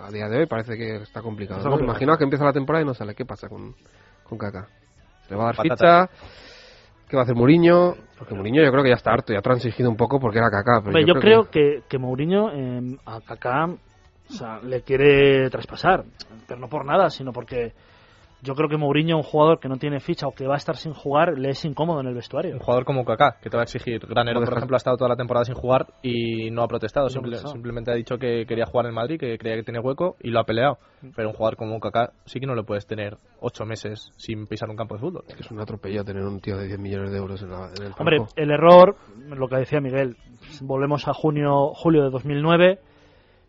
A 0.00 0.10
día 0.10 0.28
de 0.28 0.38
hoy 0.38 0.46
parece 0.46 0.76
que 0.76 0.96
está 0.96 1.22
complicado. 1.22 1.60
¿no? 1.62 1.70
complicado. 1.70 1.92
Imaginaos 1.92 2.18
que 2.18 2.24
empieza 2.24 2.44
la 2.44 2.52
temporada 2.52 2.82
y 2.82 2.86
no 2.86 2.94
sale. 2.94 3.14
¿Qué 3.14 3.24
pasa 3.24 3.48
con, 3.48 3.74
con 4.24 4.38
Kaká? 4.38 4.66
¿Le 5.30 5.36
va 5.36 5.44
a 5.44 5.46
dar 5.46 5.56
Patata. 5.56 6.08
ficha? 6.08 6.26
¿Qué 7.08 7.16
va 7.16 7.22
a 7.22 7.24
hacer 7.24 7.36
Mourinho? 7.36 7.94
Porque 8.18 8.34
Mourinho 8.34 8.64
yo 8.64 8.70
creo 8.70 8.82
que 8.82 8.88
ya 8.88 8.96
está 8.96 9.12
harto, 9.12 9.32
ya 9.32 9.38
ha 9.38 9.42
transigido 9.42 9.88
un 9.88 9.96
poco 9.96 10.18
porque 10.18 10.38
era 10.38 10.50
Kaká. 10.50 10.80
Pero 10.80 10.88
Hombre, 10.88 11.04
yo, 11.06 11.14
creo 11.14 11.50
que, 11.50 11.82
que 11.88 11.98
Mourinho 11.98 12.50
eh, 12.52 12.98
a 13.06 13.20
Kaká 13.20 13.66
o 13.66 14.32
sea, 14.32 14.58
le 14.62 14.82
quiere 14.82 15.50
traspasar, 15.50 16.04
pero 16.46 16.58
no 16.58 16.68
por 16.68 16.84
nada, 16.84 17.10
sino 17.10 17.32
porque 17.32 17.72
yo 18.44 18.54
creo 18.54 18.68
que 18.68 18.76
Mourinho, 18.76 19.16
un 19.16 19.22
jugador 19.22 19.58
que 19.58 19.68
no 19.68 19.78
tiene 19.78 20.00
ficha 20.00 20.26
o 20.28 20.32
que 20.32 20.46
va 20.46 20.54
a 20.54 20.56
estar 20.58 20.76
sin 20.76 20.92
jugar, 20.92 21.38
le 21.38 21.50
es 21.50 21.64
incómodo 21.64 22.00
en 22.00 22.06
el 22.06 22.14
vestuario. 22.14 22.52
Un 22.54 22.60
jugador 22.60 22.84
como 22.84 23.04
Kaká, 23.04 23.38
que 23.42 23.48
te 23.50 23.56
va 23.56 23.62
a 23.62 23.64
exigir. 23.64 24.04
Granero, 24.06 24.40
por 24.40 24.52
ejemplo, 24.56 24.76
ha 24.76 24.78
estado 24.78 24.96
toda 24.96 25.08
la 25.08 25.16
temporada 25.16 25.44
sin 25.44 25.54
jugar 25.54 25.86
y 26.02 26.50
no 26.50 26.62
ha 26.62 26.68
protestado. 26.68 27.08
Simple- 27.08 27.38
simplemente 27.38 27.90
ha 27.90 27.94
dicho 27.94 28.18
que 28.18 28.44
quería 28.46 28.66
jugar 28.66 28.86
en 28.86 28.94
Madrid, 28.94 29.18
que 29.18 29.36
creía 29.38 29.56
que 29.56 29.62
tenía 29.62 29.80
hueco 29.80 30.16
y 30.20 30.30
lo 30.30 30.40
ha 30.40 30.44
peleado. 30.44 30.78
Pero 31.16 31.28
un 31.30 31.34
jugador 31.34 31.56
como 31.56 31.80
Kaká 31.80 32.12
sí 32.26 32.38
que 32.40 32.46
no 32.46 32.54
le 32.54 32.62
puedes 32.62 32.86
tener 32.86 33.16
ocho 33.40 33.64
meses 33.64 34.12
sin 34.16 34.46
pisar 34.46 34.68
un 34.70 34.76
campo 34.76 34.94
de 34.94 35.00
fútbol. 35.00 35.24
Es 35.38 35.50
un 35.50 35.60
atropello 35.60 36.04
tener 36.04 36.22
un 36.24 36.40
tío 36.40 36.56
de 36.56 36.66
10 36.66 36.78
millones 36.78 37.10
de 37.12 37.18
euros 37.18 37.42
en, 37.42 37.50
la- 37.50 37.70
en 37.76 37.82
el 37.82 37.94
campo. 37.94 38.00
Hombre, 38.00 38.18
el 38.36 38.50
error, 38.50 38.96
lo 39.28 39.48
que 39.48 39.56
decía 39.56 39.80
Miguel, 39.80 40.16
volvemos 40.60 41.08
a 41.08 41.14
junio, 41.14 41.68
julio 41.74 42.04
de 42.04 42.10
2009 42.10 42.78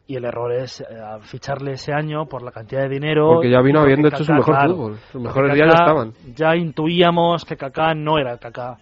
y 0.08 0.16
el 0.16 0.26
error 0.26 0.51
es 0.53 0.82
eh, 0.82 0.86
ficharle 1.22 1.74
ese 1.74 1.91
año 1.93 2.26
por 2.28 2.41
la 2.43 2.51
cantidad 2.51 2.82
de 2.84 2.89
dinero. 2.89 3.28
Porque 3.36 3.49
ya 3.49 3.62
vino 3.62 3.80
habiendo 3.82 4.08
hecho 4.08 4.24
su 4.24 4.26
Kaká, 4.28 4.36
mejor 4.38 4.53
claro, 4.56 4.76
fútbol. 4.76 4.97
Sus 5.12 5.22
mejores 5.22 5.53
días 5.53 5.68
ya 5.68 5.74
Kaká- 5.74 5.84
estaban. 5.84 6.14
Ya 6.36 6.56
intuíamos 6.56 7.45
que 7.45 7.58
Kaká 7.58 7.93
no 7.95 8.18
era 8.20 8.38
Kaká. 8.38 8.78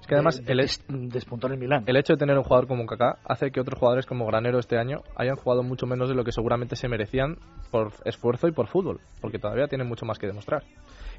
Es 0.00 0.06
que 0.08 0.14
además 0.16 0.44
de- 0.44 0.50
el, 0.52 0.58
des- 0.58 0.84
despuntó 0.88 1.46
en 1.46 1.52
el 1.54 1.58
Milán. 1.60 1.84
el 1.86 1.96
hecho 1.96 2.14
de 2.14 2.18
tener 2.18 2.36
un 2.36 2.42
jugador 2.42 2.66
como 2.66 2.84
Kaká 2.86 3.18
hace 3.24 3.50
que 3.52 3.60
otros 3.60 3.78
jugadores 3.78 4.04
como 4.04 4.26
Granero 4.26 4.58
este 4.58 4.76
año 4.76 5.02
hayan 5.16 5.36
jugado 5.36 5.62
mucho 5.62 5.86
menos 5.86 6.08
de 6.08 6.14
lo 6.16 6.24
que 6.24 6.32
seguramente 6.32 6.74
se 6.76 6.88
merecían 6.88 7.36
por 7.70 7.92
esfuerzo 8.04 8.48
y 8.48 8.52
por 8.52 8.66
fútbol, 8.66 9.00
porque 9.20 9.38
todavía 9.38 9.68
tienen 9.68 9.86
mucho 9.88 10.04
más 10.04 10.18
que 10.18 10.26
demostrar. 10.26 10.64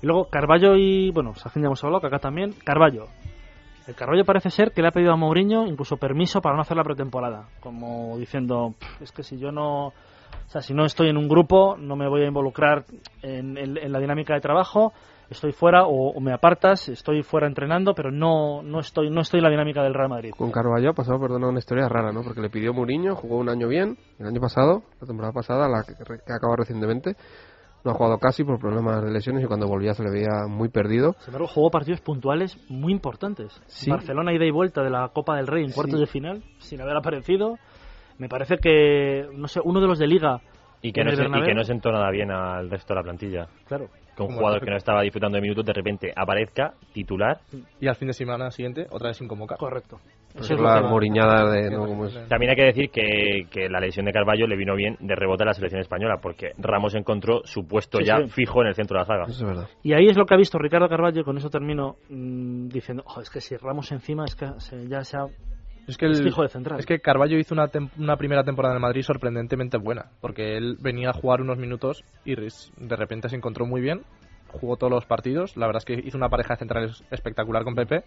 Y 0.01 0.05
luego 0.05 0.25
Carballo 0.29 0.75
y, 0.75 1.11
bueno, 1.11 1.33
Sajín 1.35 1.63
ya 1.63 1.67
hemos 1.67 1.81
hablado, 1.83 2.01
Kaká 2.01 2.19
también. 2.19 2.53
Carballo. 2.65 3.07
El 3.87 3.95
Carballo 3.95 4.23
parece 4.23 4.49
ser 4.49 4.71
que 4.71 4.81
le 4.81 4.87
ha 4.87 4.91
pedido 4.91 5.11
a 5.11 5.17
Mourinho 5.17 5.65
incluso 5.67 5.97
permiso 5.97 6.41
para 6.41 6.55
no 6.55 6.61
hacer 6.61 6.77
la 6.77 6.83
pretemporada. 6.83 7.47
Como 7.59 8.17
diciendo, 8.17 8.75
"Pff, 8.79 9.01
es 9.01 9.11
que 9.11 9.23
si 9.23 9.37
yo 9.37 9.51
no... 9.51 9.87
O 9.87 10.49
sea, 10.49 10.61
si 10.61 10.73
no 10.73 10.85
estoy 10.85 11.09
en 11.09 11.17
un 11.17 11.27
grupo, 11.27 11.75
no 11.77 11.95
me 11.95 12.07
voy 12.07 12.23
a 12.23 12.27
involucrar 12.27 12.85
en, 13.21 13.55
la 13.91 13.99
dinámica 13.99 14.33
de 14.33 14.41
trabajo, 14.41 14.93
estoy 15.29 15.51
fuera 15.51 15.85
o, 15.85 16.19
me 16.19 16.33
apartas, 16.33 16.89
estoy 16.89 17.21
fuera 17.21 17.47
entrenando, 17.47 17.93
pero 17.93 18.11
no, 18.11 18.61
no, 18.63 18.79
estoy, 18.79 19.09
no 19.09 19.21
estoy 19.21 19.39
en 19.39 19.43
la 19.43 19.49
dinámica 19.49 19.83
del 19.83 19.93
Real 19.93 20.09
Madrid. 20.09 20.31
Con 20.35 20.51
Carvalho 20.51 20.89
ha 20.89 20.93
pasado, 20.93 21.19
perdona, 21.19 21.49
una 21.49 21.59
historia 21.59 21.87
rara, 21.87 22.11
¿no? 22.11 22.23
Porque 22.23 22.41
le 22.41 22.49
pidió 22.49 22.73
Mourinho, 22.73 23.15
jugó 23.15 23.37
un 23.37 23.49
año 23.49 23.67
bien, 23.67 23.97
el 24.19 24.27
año 24.27 24.41
pasado, 24.41 24.83
la 24.99 25.07
temporada 25.07 25.33
pasada, 25.33 25.67
la 25.67 25.83
que, 25.83 25.93
que 25.95 26.33
acabado 26.33 26.57
recientemente, 26.57 27.15
no 27.83 27.91
ha 27.91 27.93
jugado 27.95 28.17
casi 28.17 28.43
por 28.43 28.59
problemas 28.59 29.03
de 29.03 29.11
lesiones 29.11 29.43
y 29.43 29.47
cuando 29.47 29.67
volvía 29.67 29.93
se 29.93 30.03
le 30.03 30.09
veía 30.11 30.47
muy 30.47 30.69
perdido. 30.69 31.13
Sin 31.19 31.29
embargo, 31.33 31.47
jugó 31.47 31.69
partidos 31.69 32.01
puntuales 32.01 32.57
muy 32.69 32.91
importantes. 32.93 33.61
Sí. 33.67 33.89
Barcelona 33.89 34.33
ida 34.33 34.45
y 34.45 34.51
vuelta 34.51 34.81
de 34.83 34.89
la 34.89 35.09
Copa 35.09 35.35
del 35.35 35.47
Rey 35.47 35.63
en 35.65 35.71
cuartos 35.71 35.95
Sí. 35.95 35.99
de 36.01 36.07
final, 36.07 36.43
sin 36.59 36.81
haber 36.81 36.95
aparecido. 36.97 37.57
Me 38.17 38.29
parece 38.29 38.57
que, 38.57 39.27
no 39.33 39.47
sé, 39.47 39.59
uno 39.63 39.81
de 39.81 39.87
los 39.87 39.99
de 39.99 40.07
Liga. 40.07 40.39
Y 40.81 40.91
que, 40.91 41.03
no 41.03 41.11
se, 41.11 41.15
y 41.15 41.19
Bernabéu. 41.19 41.45
que 41.47 41.53
no 41.53 41.63
sentó 41.63 41.91
nada 41.91 42.11
bien 42.11 42.29
al 42.29 42.69
resto 42.69 42.93
de 42.93 42.99
la 42.99 43.03
plantilla. 43.03 43.47
Claro. 43.67 43.87
Que 44.15 44.21
un 44.21 44.27
Como 44.27 44.39
jugador 44.39 44.61
que 44.63 44.69
no 44.69 44.77
estaba 44.77 45.01
disfrutando 45.01 45.37
de 45.37 45.41
minutos 45.41 45.65
de 45.65 45.73
repente 45.73 46.13
aparezca 46.15 46.73
titular. 46.93 47.39
Y 47.79 47.87
al 47.87 47.95
fin 47.95 48.09
de 48.09 48.13
semana 48.13 48.51
siguiente, 48.51 48.85
otra 48.91 49.07
vez 49.07 49.17
sin 49.17 49.27
convocar. 49.27 49.57
Correcto. 49.57 49.99
Eso 50.35 50.53
es 50.55 50.59
la 50.59 50.81
moriñada 50.81 51.49
de... 51.51 51.69
¿no? 51.69 51.85
Como 51.85 52.05
es- 52.07 52.27
También 52.27 52.49
hay 52.51 52.55
que 52.55 52.65
decir 52.65 52.89
que, 52.89 53.45
que 53.51 53.69
la 53.69 53.79
lesión 53.79 54.05
de 54.05 54.11
Carballo 54.11 54.47
le 54.47 54.55
vino 54.55 54.75
bien 54.75 54.97
de 54.99 55.15
rebote 55.15 55.43
a 55.43 55.47
la 55.47 55.53
selección 55.53 55.81
española, 55.81 56.17
porque 56.21 56.51
Ramos 56.57 56.95
encontró 56.95 57.41
su 57.45 57.67
puesto 57.67 57.99
Sí, 57.99 58.05
ya 58.05 58.17
sí. 58.17 58.29
fijo 58.29 58.61
en 58.61 58.67
el 58.69 58.75
centro 58.75 58.95
de 58.95 59.01
la 59.01 59.05
zaga. 59.05 59.23
Eso 59.23 59.31
es 59.33 59.43
verdad. 59.43 59.67
Y 59.83 59.93
ahí 59.93 60.07
es 60.07 60.17
lo 60.17 60.25
que 60.25 60.33
ha 60.33 60.37
visto 60.37 60.57
Ricardo 60.57 60.89
Carballo, 60.89 61.21
y 61.21 61.23
con 61.23 61.37
eso 61.37 61.49
termino 61.49 61.97
mm, 62.09 62.67
diciendo, 62.69 63.03
"Ojo, 63.05 63.21
es 63.21 63.29
que 63.29 63.41
si 63.41 63.55
Ramos 63.57 63.91
encima, 63.91 64.25
es 64.25 64.35
que 64.35 64.47
se- 64.59 64.87
ya 64.87 65.03
se 65.03 65.17
ha... 65.17 65.25
Es 65.87 65.97
que, 65.97 66.05
el- 66.05 66.13
Es 66.13 66.23
fijo 66.23 66.41
de 66.41 66.47
central. 66.47 66.79
es 66.79 66.85
que 66.85 66.99
Carballo 66.99 67.37
hizo 67.37 67.53
una, 67.53 67.67
tem- 67.67 67.89
una 67.99 68.15
primera 68.15 68.43
temporada 68.43 68.75
en 68.75 68.81
Madrid 68.81 69.01
sorprendentemente 69.01 69.77
buena, 69.77 70.05
porque 70.21 70.55
él 70.55 70.77
venía 70.79 71.09
a 71.09 71.13
jugar 71.13 71.41
unos 71.41 71.57
minutos 71.57 72.05
y 72.23 72.35
de 72.35 72.95
repente 72.95 73.27
se 73.27 73.35
encontró 73.35 73.65
muy 73.65 73.81
bien, 73.81 74.01
jugó 74.53 74.77
todos 74.77 74.91
los 74.91 75.05
partidos, 75.05 75.55
la 75.57 75.67
verdad 75.67 75.81
es 75.81 75.85
que 75.85 76.07
hizo 76.07 76.17
una 76.17 76.29
pareja 76.29 76.53
de 76.53 76.59
centrales 76.59 77.03
espectacular 77.11 77.63
con 77.63 77.75
Pepe. 77.75 78.03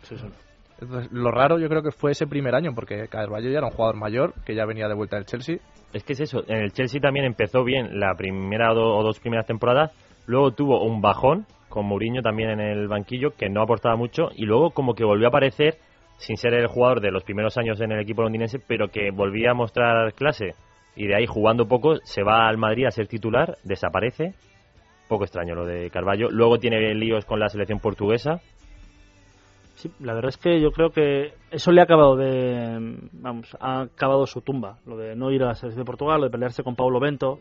Entonces, 0.80 1.10
lo 1.12 1.30
raro 1.30 1.58
yo 1.58 1.68
creo 1.68 1.82
que 1.82 1.90
fue 1.90 2.12
ese 2.12 2.26
primer 2.26 2.54
año, 2.54 2.72
porque 2.74 3.08
Carballo 3.08 3.48
ya 3.48 3.58
era 3.58 3.66
un 3.66 3.72
jugador 3.72 3.96
mayor, 3.96 4.34
que 4.44 4.54
ya 4.54 4.66
venía 4.66 4.88
de 4.88 4.94
vuelta 4.94 5.16
del 5.16 5.24
Chelsea. 5.24 5.56
Es 5.94 6.04
que 6.04 6.12
es 6.12 6.20
eso, 6.20 6.42
en 6.48 6.58
el 6.58 6.72
Chelsea 6.72 7.00
también 7.00 7.24
empezó 7.24 7.64
bien 7.64 7.98
la 7.98 8.14
primera 8.14 8.72
o, 8.72 8.74
do- 8.74 8.96
o 8.96 9.02
dos 9.02 9.18
primeras 9.20 9.46
temporadas, 9.46 9.92
luego 10.26 10.50
tuvo 10.52 10.84
un 10.84 11.00
bajón 11.00 11.46
con 11.70 11.86
Mourinho 11.86 12.20
también 12.22 12.50
en 12.50 12.60
el 12.60 12.88
banquillo, 12.88 13.30
que 13.36 13.48
no 13.48 13.62
aportaba 13.62 13.96
mucho, 13.96 14.28
y 14.34 14.44
luego 14.44 14.70
como 14.72 14.94
que 14.94 15.04
volvió 15.04 15.26
a 15.26 15.28
aparecer, 15.28 15.76
sin 16.18 16.36
ser 16.36 16.52
el 16.54 16.66
jugador 16.66 17.00
de 17.00 17.10
los 17.10 17.24
primeros 17.24 17.56
años 17.58 17.80
en 17.80 17.92
el 17.92 18.00
equipo 18.00 18.22
londinense, 18.22 18.58
pero 18.66 18.88
que 18.88 19.10
volvía 19.10 19.52
a 19.52 19.54
mostrar 19.54 20.12
clase, 20.14 20.54
y 20.94 21.06
de 21.06 21.14
ahí 21.16 21.26
jugando 21.26 21.66
poco, 21.68 21.96
se 22.04 22.22
va 22.22 22.48
al 22.48 22.58
Madrid 22.58 22.86
a 22.86 22.90
ser 22.90 23.06
titular, 23.06 23.56
desaparece, 23.64 24.34
poco 25.08 25.24
extraño 25.24 25.54
lo 25.54 25.64
de 25.64 25.90
Carballo, 25.90 26.28
luego 26.30 26.58
tiene 26.58 26.94
líos 26.94 27.24
con 27.24 27.40
la 27.40 27.48
selección 27.48 27.80
portuguesa, 27.80 28.40
Sí, 29.76 29.92
la 30.00 30.14
verdad 30.14 30.30
es 30.30 30.38
que 30.38 30.58
yo 30.58 30.72
creo 30.72 30.90
que 30.90 31.34
eso 31.50 31.70
le 31.70 31.82
ha 31.82 31.84
acabado 31.84 32.16
de... 32.16 32.98
Vamos, 33.12 33.54
ha 33.60 33.82
acabado 33.82 34.26
su 34.26 34.40
tumba. 34.40 34.78
Lo 34.86 34.96
de 34.96 35.14
no 35.14 35.30
ir 35.30 35.42
a 35.42 35.48
la 35.48 35.54
selección 35.54 35.84
de 35.84 35.86
Portugal, 35.86 36.20
lo 36.20 36.26
de 36.26 36.30
pelearse 36.30 36.62
con 36.62 36.76
Paulo 36.76 36.98
Bento. 36.98 37.40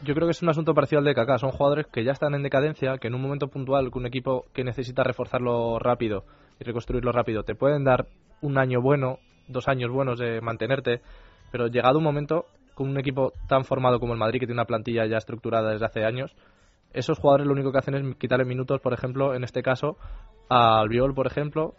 Yo 0.00 0.14
creo 0.14 0.26
que 0.26 0.32
es 0.32 0.42
un 0.42 0.48
asunto 0.48 0.72
parecido 0.72 1.00
al 1.00 1.04
de 1.04 1.14
Kaká. 1.14 1.36
Son 1.36 1.50
jugadores 1.50 1.86
que 1.86 2.02
ya 2.02 2.12
están 2.12 2.34
en 2.34 2.42
decadencia, 2.42 2.96
que 2.96 3.08
en 3.08 3.14
un 3.14 3.20
momento 3.20 3.48
puntual, 3.48 3.90
con 3.90 4.02
un 4.02 4.06
equipo 4.06 4.46
que 4.54 4.64
necesita 4.64 5.04
reforzarlo 5.04 5.78
rápido 5.78 6.24
y 6.58 6.64
reconstruirlo 6.64 7.12
rápido, 7.12 7.42
te 7.42 7.54
pueden 7.54 7.84
dar 7.84 8.06
un 8.40 8.56
año 8.56 8.80
bueno, 8.80 9.18
dos 9.48 9.68
años 9.68 9.90
buenos 9.90 10.18
de 10.18 10.40
mantenerte, 10.40 11.02
pero 11.52 11.66
llegado 11.66 11.98
un 11.98 12.04
momento, 12.04 12.46
con 12.74 12.88
un 12.88 12.98
equipo 12.98 13.34
tan 13.46 13.64
formado 13.64 14.00
como 14.00 14.14
el 14.14 14.18
Madrid, 14.18 14.40
que 14.40 14.46
tiene 14.46 14.60
una 14.60 14.66
plantilla 14.66 15.04
ya 15.04 15.18
estructurada 15.18 15.72
desde 15.72 15.84
hace 15.84 16.04
años, 16.04 16.34
esos 16.94 17.18
jugadores 17.18 17.46
lo 17.46 17.52
único 17.52 17.72
que 17.72 17.78
hacen 17.78 17.94
es 17.94 18.16
quitarle 18.16 18.44
minutos, 18.44 18.80
por 18.80 18.92
ejemplo, 18.92 19.34
en 19.34 19.44
este 19.44 19.62
caso, 19.62 19.96
a 20.48 20.80
Albiol, 20.80 21.14
por 21.14 21.26
ejemplo. 21.26 21.74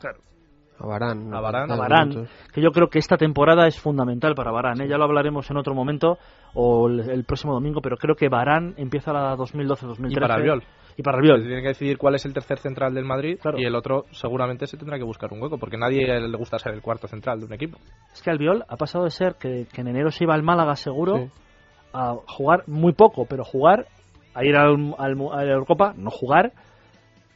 A 0.77 0.85
Varane. 0.85 1.35
A 1.35 1.39
Varane. 1.39 1.73
a 1.73 1.77
Varane, 1.77 2.27
que 2.53 2.61
yo 2.61 2.71
creo 2.71 2.89
que 2.89 2.99
esta 2.99 3.15
temporada 3.15 3.65
es 3.65 3.79
fundamental 3.79 4.35
para 4.35 4.51
Varane. 4.51 4.83
¿eh? 4.85 4.87
Ya 4.89 4.97
lo 4.97 5.05
hablaremos 5.05 5.49
en 5.49 5.55
otro 5.57 5.73
momento 5.73 6.17
o 6.53 6.89
el, 6.89 7.09
el 7.09 7.23
próximo 7.23 7.53
domingo, 7.53 7.79
pero 7.81 7.95
creo 7.95 8.15
que 8.15 8.27
Varane 8.27 8.73
empieza 8.77 9.13
la 9.13 9.37
2012-2013. 9.37 10.11
Y 10.11 10.15
para 10.19 10.35
Albiol. 10.35 10.63
Y 10.97 11.01
para 11.01 11.17
Albiol. 11.17 11.41
Se 11.41 11.47
tiene 11.47 11.61
que 11.61 11.67
decidir 11.69 11.97
cuál 11.97 12.15
es 12.15 12.25
el 12.25 12.33
tercer 12.33 12.57
central 12.57 12.93
del 12.93 13.05
Madrid 13.05 13.37
y 13.57 13.63
el 13.65 13.73
otro 13.75 14.03
seguramente 14.11 14.67
se 14.67 14.75
tendrá 14.77 14.97
que 14.97 15.03
buscar 15.05 15.31
un 15.31 15.41
hueco, 15.41 15.57
porque 15.57 15.77
nadie 15.77 16.19
le 16.19 16.37
gusta 16.37 16.59
ser 16.59 16.73
el 16.73 16.81
cuarto 16.81 17.07
central 17.07 17.39
de 17.39 17.45
un 17.45 17.53
equipo. 17.53 17.77
Es 18.13 18.21
que 18.21 18.29
Albiol 18.31 18.65
ha 18.67 18.75
pasado 18.75 19.05
de 19.05 19.11
ser 19.11 19.35
que, 19.35 19.67
que 19.73 19.79
en 19.81 19.87
enero 19.87 20.11
se 20.11 20.25
iba 20.25 20.33
al 20.33 20.43
Málaga 20.43 20.75
seguro 20.75 21.17
Sí. 21.17 21.31
a 21.93 22.15
jugar 22.27 22.63
muy 22.67 22.91
poco, 22.93 23.25
pero 23.25 23.45
jugar, 23.45 23.87
a 24.35 24.43
ir 24.45 24.55
al, 24.55 24.93
al, 24.97 25.15
a 25.31 25.43
la 25.43 25.51
Eurocopa, 25.53 25.93
no 25.97 26.11
jugar, 26.11 26.51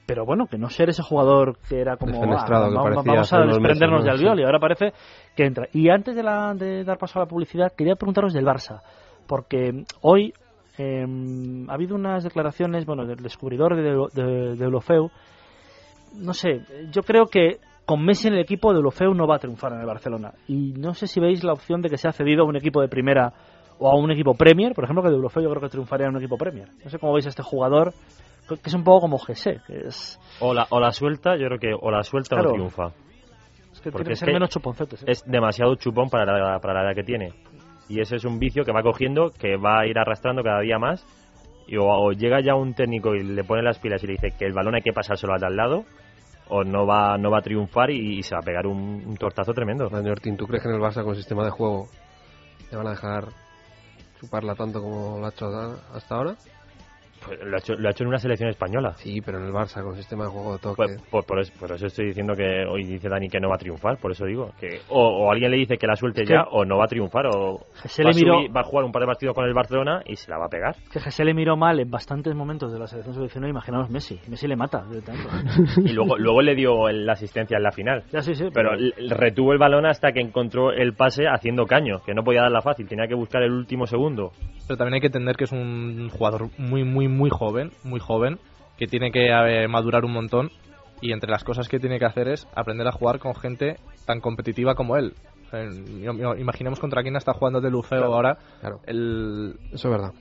pero 0.06 0.26
bueno, 0.26 0.48
que 0.48 0.58
no 0.58 0.70
ser 0.70 0.90
ese 0.90 1.04
jugador 1.04 1.58
que 1.70 1.80
era 1.82 1.96
como 1.98 2.14
"Ah, 2.24 2.46
vamos, 2.50 3.06
vamos 3.06 3.34
a 3.34 3.40
desprendernos 3.46 4.04
de. 4.04 4.10
Albiol 4.12 4.36
Sí. 4.38 4.42
y 4.42 4.46
ahora 4.46 4.60
parece 4.60 4.94
que 5.36 5.46
entra. 5.46 5.68
Y 5.72 5.90
antes 5.90 6.16
de, 6.16 6.24
la, 6.24 6.54
de 6.56 6.84
dar 6.84 6.98
paso 6.98 7.20
a 7.20 7.24
la 7.24 7.30
publicidad, 7.30 7.72
quería 7.78 7.96
preguntaros 7.96 8.34
del 8.34 8.46
Barça, 8.46 8.82
porque 9.28 9.84
hoy 10.02 10.34
eh, 10.78 11.06
ha 11.68 11.74
habido 11.74 11.96
unas 11.96 12.24
declaraciones, 12.24 12.86
bueno, 12.86 13.06
del 13.06 13.18
descubridor 13.18 13.76
de, 13.76 13.84
de, 13.84 14.24
de 14.24 14.56
Deulofeu, 14.56 15.10
no 16.16 16.34
sé, 16.34 16.62
yo 16.92 17.04
creo 17.04 17.26
que 17.28 17.60
con 17.86 18.04
Messi 18.06 18.28
en 18.28 18.36
el 18.36 18.40
equipo, 18.42 18.72
Deulofeu 18.74 19.14
no 19.14 19.28
va 19.28 19.36
a 19.38 19.40
triunfar 19.40 19.74
en 19.74 19.80
el 19.80 19.86
Barcelona. 19.86 20.32
Y 20.48 20.74
no 20.74 20.94
sé 20.94 21.08
si 21.08 21.20
veis 21.20 21.44
la 21.44 21.54
opción 21.54 21.82
de 21.82 21.90
que 21.90 21.98
sea 21.98 22.12
cedido 22.12 22.44
a 22.44 22.48
un 22.48 22.56
equipo 22.56 22.82
de 22.82 22.88
primera 22.88 23.34
o 23.80 23.90
a 23.90 23.96
un 23.96 24.12
equipo 24.12 24.34
Premier, 24.36 24.74
por 24.74 24.84
ejemplo, 24.84 25.02
que 25.04 25.10
Deulofeu 25.10 25.42
yo 25.42 25.50
creo 25.50 25.62
que 25.62 25.70
triunfaría 25.70 26.08
en 26.08 26.12
un 26.16 26.22
equipo 26.22 26.38
Premier. 26.38 26.68
No 26.84 26.90
sé 26.90 27.00
cómo 27.00 27.14
veis 27.14 27.26
a 27.26 27.30
este 27.30 27.44
jugador, 27.44 27.94
que 28.48 28.56
es 28.70 28.74
un 28.74 28.84
poco 28.84 29.02
como 29.02 29.18
Gese, 29.20 29.62
que 29.66 29.88
es, 29.88 30.20
o 30.40 30.54
la, 30.54 30.68
o 30.70 30.80
la 30.80 30.92
suelta, 30.92 31.36
yo 31.38 31.48
creo 31.48 31.60
que 31.60 31.74
o 31.80 31.90
la 31.92 32.04
suelta 32.04 32.36
Claro. 32.36 32.50
o 32.50 32.54
triunfa. 32.54 32.88
es 33.72 33.82
que 33.82 33.92
Porque 33.92 34.04
tiene 34.04 34.06
que 34.06 34.14
es 34.14 34.20
ser 34.20 34.28
que 34.28 34.34
menos 34.34 34.50
chuponcetes. 34.50 35.02
¿eh? 35.04 35.06
es 35.08 35.24
demasiado 35.26 35.76
chupón 35.76 36.10
para 36.10 36.26
la, 36.26 36.60
para 36.60 36.74
la 36.74 36.90
edad 36.90 36.96
que 36.96 37.04
tiene. 37.04 37.34
Y 37.88 38.02
ese 38.02 38.18
es 38.18 38.26
un 38.26 38.38
vicio 38.38 38.64
que 38.66 38.72
va 38.72 38.84
cogiendo, 38.84 39.32
que 39.32 39.56
va 39.58 39.80
a 39.82 39.88
ir 39.88 39.98
arrastrando 39.98 40.44
cada 40.44 40.60
día 40.62 40.78
más. 40.78 41.06
Y 41.68 41.78
o, 41.78 41.86
o 41.86 42.12
llega 42.12 42.42
ya 42.42 42.56
un 42.56 42.74
técnico 42.74 43.14
y 43.16 43.24
le 43.24 43.44
pone 43.44 43.62
las 43.64 43.80
pilas 43.80 44.04
y 44.04 44.08
le 44.08 44.14
dice 44.14 44.30
que 44.38 44.46
el 44.46 44.54
balón 44.54 44.76
hay 44.76 44.82
que 44.82 44.92
pasárselo 44.94 45.34
al 45.34 45.40
de 45.40 45.46
al 45.48 45.56
lado, 45.56 45.86
o 46.50 46.64
no 46.64 46.86
va, 46.88 47.18
no 47.18 47.30
va 47.32 47.40
a 47.40 47.42
triunfar 47.42 47.92
y, 47.92 48.18
y 48.18 48.24
se 48.24 48.34
va 48.36 48.40
a 48.42 48.44
pegar 48.46 48.66
un, 48.68 49.04
un 49.06 49.16
tortazo 49.18 49.54
tremendo. 49.54 49.88
Dani 49.90 50.10
Ortín, 50.10 50.36
¿tú 50.36 50.46
crees 50.48 50.64
que 50.64 50.70
en 50.70 50.76
el 50.76 50.82
Barça 50.82 51.04
con 51.04 51.16
sistema 51.16 51.44
de 51.46 51.52
juego 51.52 51.88
le 52.72 52.78
van 52.78 52.88
a 52.88 52.92
dejar 52.92 53.26
chuparla 54.20 54.56
tanto 54.56 54.82
como 54.82 55.20
lo 55.20 55.26
ha 55.26 55.30
hecho 55.30 55.48
hasta 55.94 56.16
ahora? 56.16 56.36
Pues 57.26 57.40
lo, 57.44 57.56
ha 57.56 57.60
hecho, 57.60 57.74
lo 57.76 57.88
ha 57.88 57.92
hecho 57.92 58.04
en 58.04 58.08
una 58.10 58.18
selección 58.20 58.50
española. 58.50 58.94
Sí, 58.98 59.22
pero 59.22 59.38
en 59.40 59.46
el 59.46 59.52
Barça 59.52 59.84
con 59.84 59.96
sistema 59.96 60.24
de 60.26 60.30
juego 60.32 60.54
de 60.54 60.60
toque. 60.60 60.76
Pues, 60.78 61.02
por, 61.10 61.26
por 61.26 61.40
eso, 61.40 61.54
por 61.60 61.72
eso 61.72 61.86
estoy 61.88 62.08
diciendo 62.08 62.34
que 62.36 62.66
hoy 62.66 62.84
dice 62.86 63.10
Dani 63.10 63.28
que 63.30 63.40
no 63.40 63.50
va 63.50 63.56
a 63.56 63.58
triunfar, 63.60 63.98
por 63.98 64.12
eso 64.12 64.26
digo 64.26 64.52
que 64.60 64.80
o, 64.90 65.26
o 65.26 65.32
alguien 65.32 65.52
le 65.52 65.58
dice 65.58 65.78
que 65.78 65.88
la 65.88 65.96
suelte 65.96 66.22
Es 66.24 66.28
que- 66.28 66.34
ya 66.36 66.44
o 66.52 66.66
no 66.66 66.78
va 66.78 66.86
a 66.86 66.88
triunfar 66.88 67.28
o 67.28 67.60
va, 67.60 68.04
le 68.04 68.10
a 68.10 68.14
miró- 68.14 68.40
subir- 68.40 68.56
va 68.56 68.62
a 68.62 68.64
jugar 68.64 68.86
un 68.86 68.92
par 68.92 69.02
de 69.02 69.08
partidos 69.08 69.36
con 69.36 69.46
el 69.46 69.54
Barcelona 69.54 70.02
y 70.06 70.16
se 70.16 70.30
la 70.32 70.38
va 70.38 70.46
a 70.46 70.50
pegar. 70.50 70.76
Que 70.92 71.00
Gese 71.00 71.26
le 71.26 71.34
miró 71.34 71.56
mal 71.58 71.80
en 71.80 71.90
bastantes 71.90 72.34
momentos 72.36 72.72
de 72.72 72.80
la 72.80 72.88
selección 72.88 73.16
sub-19, 73.16 73.50
imaginaos 73.50 73.90
Messi. 73.90 74.20
Messi 74.30 74.48
le 74.48 74.56
mata 74.56 74.84
directamente. 74.88 75.30
Y 75.90 75.94
luego, 75.94 76.18
luego 76.18 76.42
le 76.42 76.56
dio 76.56 76.88
el- 76.90 77.06
la 77.06 77.14
asistencia 77.14 77.58
en 77.58 77.64
la 77.64 77.72
final. 77.72 78.04
Ya, 78.12 78.22
sí, 78.22 78.34
sí, 78.36 78.46
Pero 78.54 78.72
pero- 78.72 79.16
retuvo 79.18 79.52
el 79.54 79.60
balón 79.60 79.86
hasta 79.86 80.12
que 80.12 80.22
encontró 80.22 80.72
el 80.72 80.94
pase 80.94 81.28
haciendo 81.28 81.66
caño, 81.66 82.00
que 82.06 82.14
no 82.14 82.24
podía 82.24 82.42
darla 82.44 82.62
fácil, 82.62 82.88
tenía 82.88 83.08
que 83.08 83.16
buscar 83.16 83.44
el 83.44 83.52
último 83.52 83.86
segundo. 83.88 84.32
Pero 84.68 84.78
también 84.78 84.96
hay 84.96 85.02
que 85.02 85.08
entender 85.08 85.36
que 85.36 85.46
es 85.46 85.52
un 85.52 86.10
jugador 86.10 86.50
muy, 86.58 86.84
muy, 86.84 87.08
muy 87.10 87.30
joven, 87.30 87.72
muy 87.84 88.00
joven, 88.00 88.40
que 88.78 88.88
tiene 88.88 89.12
que 89.12 89.28
eh, 89.30 89.68
madurar 89.68 90.06
un 90.06 90.14
montón 90.14 90.52
y 91.02 91.12
entre 91.12 91.30
las 91.30 91.44
cosas 91.44 91.68
que 91.68 91.80
tiene 91.80 92.00
que 92.00 92.06
hacer 92.06 92.28
es 92.28 92.48
aprender 92.56 92.88
a 92.88 92.92
jugar 92.92 93.20
con 93.20 93.36
gente 93.36 93.78
tan 94.06 94.22
competitiva 94.22 94.76
como 94.76 94.98
él. 94.98 95.14
O 95.48 95.50
sea, 95.50 95.64
imaginemos 96.38 96.80
contra 96.80 97.02
quién 97.02 97.16
está 97.16 97.34
jugando 97.34 97.60
de 97.62 97.72
Luceo 97.72 97.98
Claro, 97.98 98.14
ahora. 98.14 98.38
claro. 98.60 98.80
El, 98.86 99.56
Eso 99.72 99.88
es 99.88 99.92
verdad. 99.92 100.14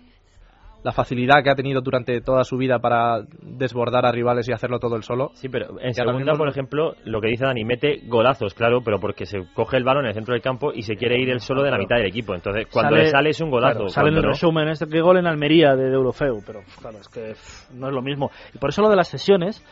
La 0.84 0.92
facilidad 0.92 1.42
que 1.42 1.50
ha 1.50 1.54
tenido 1.56 1.80
durante 1.80 2.20
toda 2.20 2.44
su 2.44 2.56
vida 2.56 2.78
para 2.78 3.22
desbordar 3.42 4.06
a 4.06 4.12
rivales 4.12 4.48
y 4.48 4.52
hacerlo 4.52 4.78
todo 4.78 4.94
él 4.96 5.02
solo. 5.02 5.30
Sí, 5.34 5.48
pero 5.48 5.78
en 5.80 5.92
segunda, 5.92 6.18
mismo- 6.32 6.38
por 6.38 6.48
ejemplo, 6.48 6.94
lo 7.04 7.20
que 7.20 7.28
dice 7.28 7.44
Dani, 7.44 7.64
mete 7.64 8.00
golazos, 8.06 8.54
claro, 8.54 8.80
pero 8.84 9.00
porque 9.00 9.26
se 9.26 9.44
coge 9.54 9.76
el 9.76 9.82
balón 9.84 10.04
en 10.04 10.10
el 10.10 10.14
centro 10.14 10.34
del 10.34 10.42
campo 10.42 10.72
y 10.72 10.82
se 10.82 10.94
quiere 10.96 11.20
ir 11.20 11.30
él 11.30 11.40
solo 11.40 11.62
de 11.64 11.72
la 11.72 11.78
mitad 11.78 11.96
del 11.96 12.06
equipo. 12.06 12.32
Entonces, 12.34 12.68
cuando 12.72 12.92
Sale- 12.92 13.04
le 13.04 13.10
sale 13.10 13.30
es 13.30 13.40
un 13.40 13.50
golazo. 13.50 13.74
claro, 13.78 13.88
sale 13.88 14.08
en 14.10 14.16
el 14.16 14.22
no- 14.22 14.28
resumen 14.28 14.68
este 14.68 14.86
que 14.86 15.00
gol 15.00 15.16
en 15.18 15.26
Almería 15.26 15.74
de, 15.74 15.88
de 15.90 15.94
Eurofeu, 15.94 16.40
pero 16.46 16.60
claro, 16.80 16.98
es 16.98 17.08
que 17.08 17.34
no 17.74 17.88
es 17.88 17.94
lo 17.94 18.00
mismo. 18.02 18.30
Y 18.54 18.58
por 18.58 18.70
eso 18.70 18.80
lo 18.80 18.88
de 18.88 18.96
las 18.96 19.08
sesiones, 19.08 19.64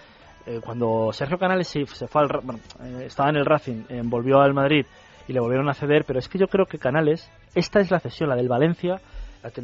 eh, 0.45 0.59
cuando 0.65 1.13
Sergio 1.13 1.39
Canales 1.39 1.69
se, 1.69 1.87
se 1.87 2.09
fue 2.09 2.23
al, 2.23 2.29
bueno, 2.43 2.59
eh, 2.83 3.05
estaba 3.07 3.31
en 3.31 3.37
el 3.37 3.47
Racing, 3.47 3.85
eh, 3.89 4.01
volvió 4.05 4.41
al 4.41 4.55
Madrid 4.55 4.85
y 5.29 5.33
le 5.33 5.39
volvieron 5.41 5.69
a 5.69 5.75
ceder, 5.75 6.03
pero 6.05 6.19
es 6.19 6.29
que 6.29 6.39
yo 6.39 6.49
creo 6.49 6.67
que 6.67 6.79
Canales, 6.79 7.31
esta 7.55 7.79
es 7.81 7.93
la 7.93 8.01
cesión, 8.01 8.29
la 8.29 8.35
del 8.37 8.49
Valencia, 8.49 8.97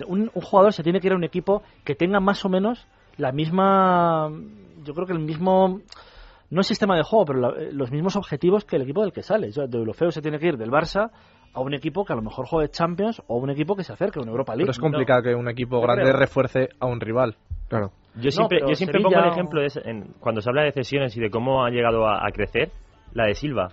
un, 0.07 0.31
un 0.35 0.43
jugador 0.43 0.73
se 0.73 0.83
tiene 0.83 1.01
que 1.01 1.07
ir 1.09 1.13
a 1.13 1.17
un 1.17 1.25
equipo 1.25 1.63
que 1.85 1.95
tenga 1.95 2.21
más 2.21 2.45
o 2.45 2.49
menos 2.49 2.87
la 3.17 3.33
misma, 3.33 4.31
yo 4.85 4.95
creo 4.95 5.07
que 5.07 5.13
el 5.13 5.19
mismo 5.21 5.81
no 6.51 6.61
el 6.61 6.65
sistema 6.65 6.97
de 6.97 7.03
juego, 7.03 7.25
pero 7.27 7.41
la- 7.41 7.63
eh, 7.63 7.71
los 7.73 7.91
mismos 7.91 8.17
objetivos 8.17 8.65
que 8.65 8.77
el 8.77 8.83
equipo 8.83 9.01
del 9.03 9.13
que 9.13 9.23
sale. 9.23 9.49
O 9.49 9.53
sea, 9.53 9.67
de 9.67 9.79
Eurofeu 9.79 10.11
se 10.11 10.21
tiene 10.21 10.39
que 10.39 10.49
ir 10.49 10.57
del 10.59 10.71
Barça 10.71 11.11
a 11.55 11.61
un 11.61 11.73
equipo 11.75 12.05
que 12.05 12.13
a 12.13 12.17
lo 12.17 12.23
mejor 12.23 12.47
juegue 12.47 12.71
Champions 12.71 13.23
o 13.27 13.37
un 13.37 13.51
equipo 13.51 13.75
que 13.75 13.85
se 13.85 13.93
acerque 13.93 14.19
a 14.19 14.23
una 14.23 14.31
Europa 14.33 14.53
League. 14.55 14.65
Pero 14.65 14.73
es 14.73 14.79
complicado 14.79 15.23
que 15.23 15.35
un 15.35 15.49
equipo 15.49 15.77
Yo 15.77 15.83
grande 15.83 16.03
creo. 16.05 16.17
refuerce 16.17 16.69
a 16.81 16.87
un 16.87 17.01
rival. 17.01 17.37
Claro. 17.69 17.91
Yo 18.17 18.31
siempre, 18.31 18.61
yo 18.61 18.75
siempre 18.75 19.01
Sevilla 19.01 19.17
pongo 19.17 19.27
el 19.29 19.33
ejemplo 19.33 19.61
de 19.63 19.67
ese- 19.69 19.89
en- 19.89 20.13
cuando 20.21 20.43
se 20.43 20.51
habla 20.51 20.63
de 20.65 20.73
cesiones 20.73 21.17
y 21.17 21.21
de 21.21 21.31
cómo 21.31 21.65
ha 21.65 21.71
llegado 21.71 22.07
a, 22.07 22.27
a 22.27 22.31
crecer, 22.33 22.71
la 23.15 23.25
de 23.27 23.35
Silva. 23.35 23.69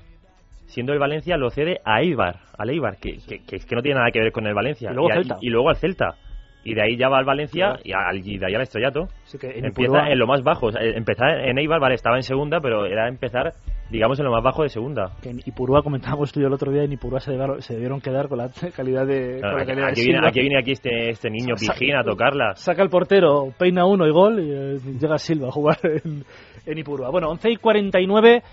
Siendo 0.69 0.93
el 0.93 0.99
Valencia 0.99 1.35
lo 1.37 1.49
cede 1.49 1.79
a 1.83 2.01
Eibar, 2.01 2.37
al 2.57 2.69
Eibar, 2.69 2.97
que, 2.97 3.17
que, 3.27 3.39
que 3.45 3.55
es 3.57 3.65
que 3.65 3.75
no 3.75 3.81
tiene 3.81 3.99
nada 3.99 4.11
que 4.11 4.19
ver 4.19 4.31
con 4.31 4.45
el 4.47 4.53
Valencia. 4.53 4.89
Y 4.91 4.93
luego 4.93 5.09
a- 5.11 5.15
Celta. 5.15 5.37
y 5.41 5.49
luego 5.49 5.69
al 5.69 5.75
Celta. 5.75 6.15
Y 6.63 6.73
de 6.73 6.81
ahí 6.83 6.97
ya 6.97 7.07
va 7.07 7.17
al 7.19 7.25
Valencia 7.25 7.79
y, 7.85 7.93
al, 7.93 8.17
y 8.17 8.37
de 8.37 8.45
ahí 8.45 8.53
al 8.53 8.61
estrellato. 8.61 9.07
Que 9.39 9.47
en 9.59 9.65
Empieza 9.65 10.09
en 10.09 10.19
lo 10.19 10.27
más 10.27 10.43
bajo. 10.43 10.67
O 10.67 10.71
sea, 10.71 10.81
empezar 10.83 11.39
en 11.47 11.57
Eibar, 11.57 11.79
vale, 11.79 11.95
estaba 11.95 12.17
en 12.17 12.23
segunda, 12.23 12.59
pero 12.59 12.85
era 12.85 13.07
empezar, 13.07 13.53
digamos, 13.89 14.19
en 14.19 14.25
lo 14.25 14.31
más 14.33 14.43
bajo 14.43 14.63
de 14.63 14.69
segunda. 14.69 15.15
que 15.23 15.29
en 15.29 15.39
Ipurúa 15.45 15.81
comentábamos 15.81 16.33
tú 16.33 16.39
y 16.39 16.43
yo 16.43 16.47
el 16.47 16.53
otro 16.53 16.71
día 16.71 16.83
en 16.83 16.91
Ipurúa 16.91 17.21
se 17.21 17.31
se 17.61 17.73
debieron 17.75 18.01
quedar 18.01 18.27
con 18.27 18.39
la 18.39 18.49
calidad 18.75 19.07
de, 19.07 19.39
con 19.39 19.39
Claro, 19.39 19.55
la 19.57 19.61
aquí, 19.63 19.67
calidad 19.71 19.85
de 19.85 19.91
aquí 19.91 20.01
viene, 20.01 20.17
Silva. 20.17 20.27
aquí 20.29 20.39
viene 20.41 20.59
aquí 20.59 20.71
este, 20.73 21.09
este 21.11 21.29
niño 21.29 21.55
pijín 21.55 21.95
a 21.95 22.03
tocarla. 22.03 22.53
saca 22.55 22.83
el 22.83 22.89
portero, 22.89 23.53
peina 23.57 23.85
uno 23.85 24.05
y 24.05 24.11
gol 24.11 24.39
y 24.41 24.51
eh, 24.51 24.77
llega 24.99 25.17
Silva 25.17 25.47
a 25.47 25.51
jugar 25.51 25.77
en, 26.03 26.25
en 26.65 26.77
Ipurúa. 26.77 27.09
Bueno, 27.09 27.29
11 27.29 27.51
y 27.51 27.55
49 27.55 28.43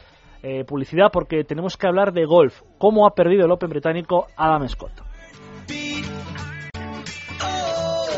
eh, 0.49 0.64
publicidad 0.64 1.11
porque 1.12 1.42
tenemos 1.42 1.76
que 1.76 1.88
hablar 1.88 2.12
de 2.12 2.24
golf. 2.24 2.62
¿Cómo 2.78 3.05
ha 3.05 3.16
perdido 3.16 3.47
el 3.47 3.51
Open 3.51 3.68
británico 3.68 4.28
Adam 4.36 4.68
Scott? 4.68 4.92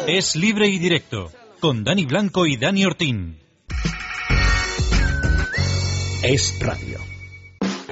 Es 0.06 0.36
libre 0.36 0.68
y 0.68 0.78
directo, 0.78 1.30
con 1.58 1.84
Dani 1.84 2.04
Blanco 2.04 2.44
y 2.44 2.58
Dani 2.58 2.84
Ortín. 2.84 3.38
Es 6.22 6.58
radio. 6.60 7.07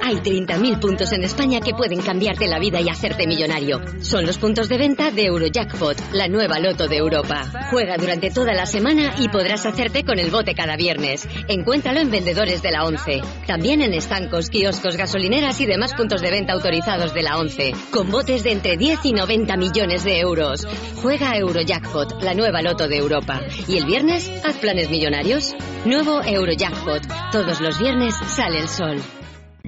Hay 0.07 0.15
30.000 0.15 0.79
puntos 0.79 1.11
en 1.11 1.25
España 1.25 1.59
que 1.59 1.73
pueden 1.73 2.01
cambiarte 2.01 2.47
la 2.47 2.59
vida 2.59 2.79
y 2.79 2.87
hacerte 2.87 3.27
millonario. 3.27 3.81
Son 3.99 4.25
los 4.25 4.37
puntos 4.37 4.69
de 4.69 4.77
venta 4.77 5.11
de 5.11 5.25
Eurojackpot, 5.25 6.13
la 6.13 6.29
nueva 6.29 6.59
loto 6.59 6.87
de 6.87 6.95
Europa. 6.95 7.43
Juega 7.71 7.97
durante 7.97 8.31
toda 8.31 8.53
la 8.53 8.65
semana 8.65 9.15
y 9.19 9.27
podrás 9.27 9.65
hacerte 9.65 10.05
con 10.05 10.17
el 10.17 10.31
bote 10.31 10.55
cada 10.55 10.77
viernes. 10.77 11.27
Encuéntralo 11.49 11.99
en 11.99 12.09
vendedores 12.09 12.61
de 12.61 12.71
la 12.71 12.85
11. 12.85 13.21
También 13.47 13.81
en 13.81 13.93
estancos, 13.93 14.49
kioscos, 14.49 14.95
gasolineras 14.95 15.59
y 15.59 15.65
demás 15.65 15.93
puntos 15.93 16.21
de 16.21 16.31
venta 16.31 16.53
autorizados 16.53 17.13
de 17.13 17.23
la 17.23 17.37
11. 17.37 17.73
Con 17.91 18.09
botes 18.09 18.43
de 18.43 18.53
entre 18.53 18.77
10 18.77 19.03
y 19.03 19.11
90 19.11 19.57
millones 19.57 20.05
de 20.05 20.21
euros. 20.21 20.65
Juega 21.01 21.35
Eurojackpot, 21.35 22.23
la 22.23 22.33
nueva 22.33 22.61
loto 22.61 22.87
de 22.87 22.95
Europa. 22.95 23.41
Y 23.67 23.75
el 23.75 23.83
viernes, 23.83 24.31
haz 24.45 24.55
planes 24.55 24.89
millonarios. 24.89 25.53
Nuevo 25.83 26.23
Eurojackpot. 26.23 27.01
Todos 27.33 27.59
los 27.59 27.77
viernes 27.77 28.15
sale 28.15 28.59
el 28.59 28.69
sol. 28.69 29.01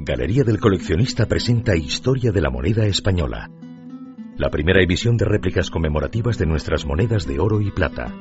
Galería 0.01 0.43
del 0.43 0.59
Coleccionista 0.59 1.25
presenta 1.25 1.75
Historia 1.75 2.31
de 2.31 2.39
la 2.39 2.49
Moneda 2.49 2.85
Española. 2.85 3.51
La 4.37 4.49
primera 4.49 4.81
emisión 4.81 5.17
de 5.17 5.25
réplicas 5.25 5.69
conmemorativas 5.69 6.37
de 6.37 6.45
nuestras 6.45 6.85
monedas 6.85 7.27
de 7.27 7.37
oro 7.39 7.59
y 7.59 7.69
plata. 7.69 8.15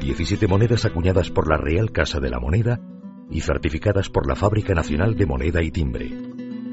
17 0.00 0.46
monedas 0.46 0.84
acuñadas 0.84 1.30
por 1.30 1.48
la 1.48 1.56
Real 1.56 1.90
Casa 1.90 2.20
de 2.20 2.30
la 2.30 2.38
Moneda 2.38 2.80
y 3.28 3.40
certificadas 3.40 4.08
por 4.08 4.28
la 4.28 4.36
Fábrica 4.36 4.72
Nacional 4.72 5.16
de 5.16 5.26
Moneda 5.26 5.62
y 5.62 5.72
Timbre. 5.72 6.12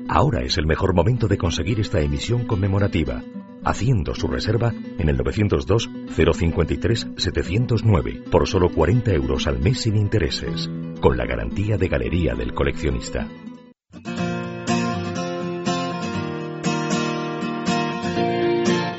Ahora 0.08 0.44
es 0.44 0.58
el 0.60 0.68
mejor 0.68 0.94
momento 0.94 1.28
de 1.28 1.40
conseguir 1.40 1.80
esta 1.80 2.00
emisión 2.00 2.46
conmemorativa, 2.46 3.24
haciendo 3.64 4.14
su 4.14 4.28
reserva 4.28 4.72
en 5.00 5.10
el 5.10 5.18
902 5.18 5.90
053 6.16 7.08
709 7.18 8.24
por 8.30 8.48
solo 8.48 8.70
40 8.70 9.14
euros 9.14 9.48
al 9.48 9.60
mes 9.60 9.82
sin 9.82 9.96
intereses, 9.96 10.70
con 11.02 11.18
la 11.18 11.26
garantía 11.26 11.78
de 11.78 11.88
Galería 11.88 12.36
del 12.36 12.54
Coleccionista. 12.54 13.28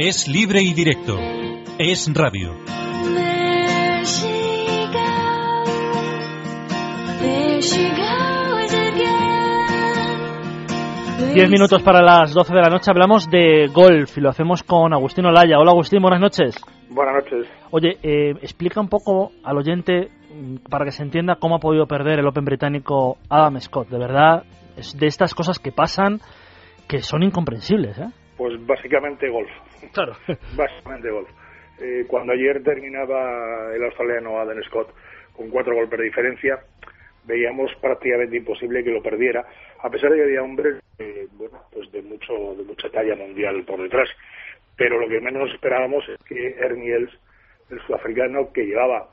Es 0.05 0.27
libre 0.27 0.61
y 0.61 0.73
directo. 0.75 1.17
Es 1.79 2.13
radio. 2.13 2.55
Diez 11.35 11.49
minutos 11.49 11.83
para 11.83 12.03
las 12.03 12.35
12 12.35 12.53
de 12.53 12.61
la 12.61 12.69
noche 12.69 12.91
hablamos 12.91 13.31
de 13.31 13.69
golf 13.73 14.19
y 14.19 14.21
lo 14.21 14.31
hacemos 14.31 14.65
con 14.65 14.93
Agustín 14.93 15.25
Olaya. 15.25 15.59
Hola 15.59 15.71
Agustín, 15.71 16.03
buenas 16.03 16.21
noches. 16.21 16.57
Buenas 16.91 17.23
noches. 17.23 17.47
Oye, 17.71 17.97
eh, 18.03 18.35
explica 18.43 18.81
un 18.81 18.89
poco 18.89 19.31
al 19.45 19.57
oyente 19.57 20.11
mm, 20.35 20.69
para 20.69 20.85
que 20.85 20.91
se 20.91 21.05
entienda 21.05 21.37
cómo 21.37 21.55
ha 21.55 21.61
podido 21.61 21.87
perder 21.87 22.19
el 22.19 22.27
Open 22.27 22.45
británico 22.45 23.19
Adam 23.29 23.61
Scott. 23.61 23.89
De 23.89 23.99
verdad, 23.99 24.43
es 24.77 24.97
de 24.99 25.07
estas 25.07 25.35
cosas 25.35 25.59
que 25.59 25.73
pasan 25.73 26.21
que 26.89 26.99
son 26.99 27.23
incomprensibles, 27.23 27.99
¿eh? 27.99 28.09
Pues 28.37 28.55
básicamente 28.67 29.29
golf. 29.29 29.51
Claro. 29.93 30.13
básicamente 30.57 31.11
golf. 31.11 31.29
Eh, 31.81 32.05
cuando 32.07 32.33
ayer 32.33 32.63
terminaba 32.63 33.75
el 33.75 33.85
australiano 33.85 34.39
Adam 34.39 34.63
Scott 34.65 34.95
con 35.35 35.49
cuatro 35.51 35.75
golpes 35.75 35.99
de 35.99 36.05
diferencia, 36.07 36.59
veíamos 37.25 37.71
prácticamente 37.81 38.37
imposible 38.37 38.85
que 38.85 38.91
lo 38.91 39.03
perdiera, 39.03 39.45
a 39.81 39.89
pesar 39.89 40.11
de 40.11 40.17
que 40.17 40.23
había 40.25 40.43
hombres 40.43 40.83
eh, 40.99 41.27
bueno, 41.33 41.63
pues 41.73 41.91
de 41.93 42.03
mucho 42.03 42.55
de 42.57 42.65
mucha 42.65 42.89
talla 42.91 43.17
mundial 43.17 43.65
por 43.65 43.83
detrás. 43.83 44.09
Pero 44.77 44.99
lo 44.99 45.09
que 45.09 45.21
menos 45.21 45.51
esperábamos 45.53 46.09
es 46.09 46.19
que 46.25 46.57
Ernie 46.59 46.95
Els, 46.95 47.11
el 47.71 47.81
sudafricano, 47.87 48.53
que 48.53 48.65
llevaba 48.65 49.09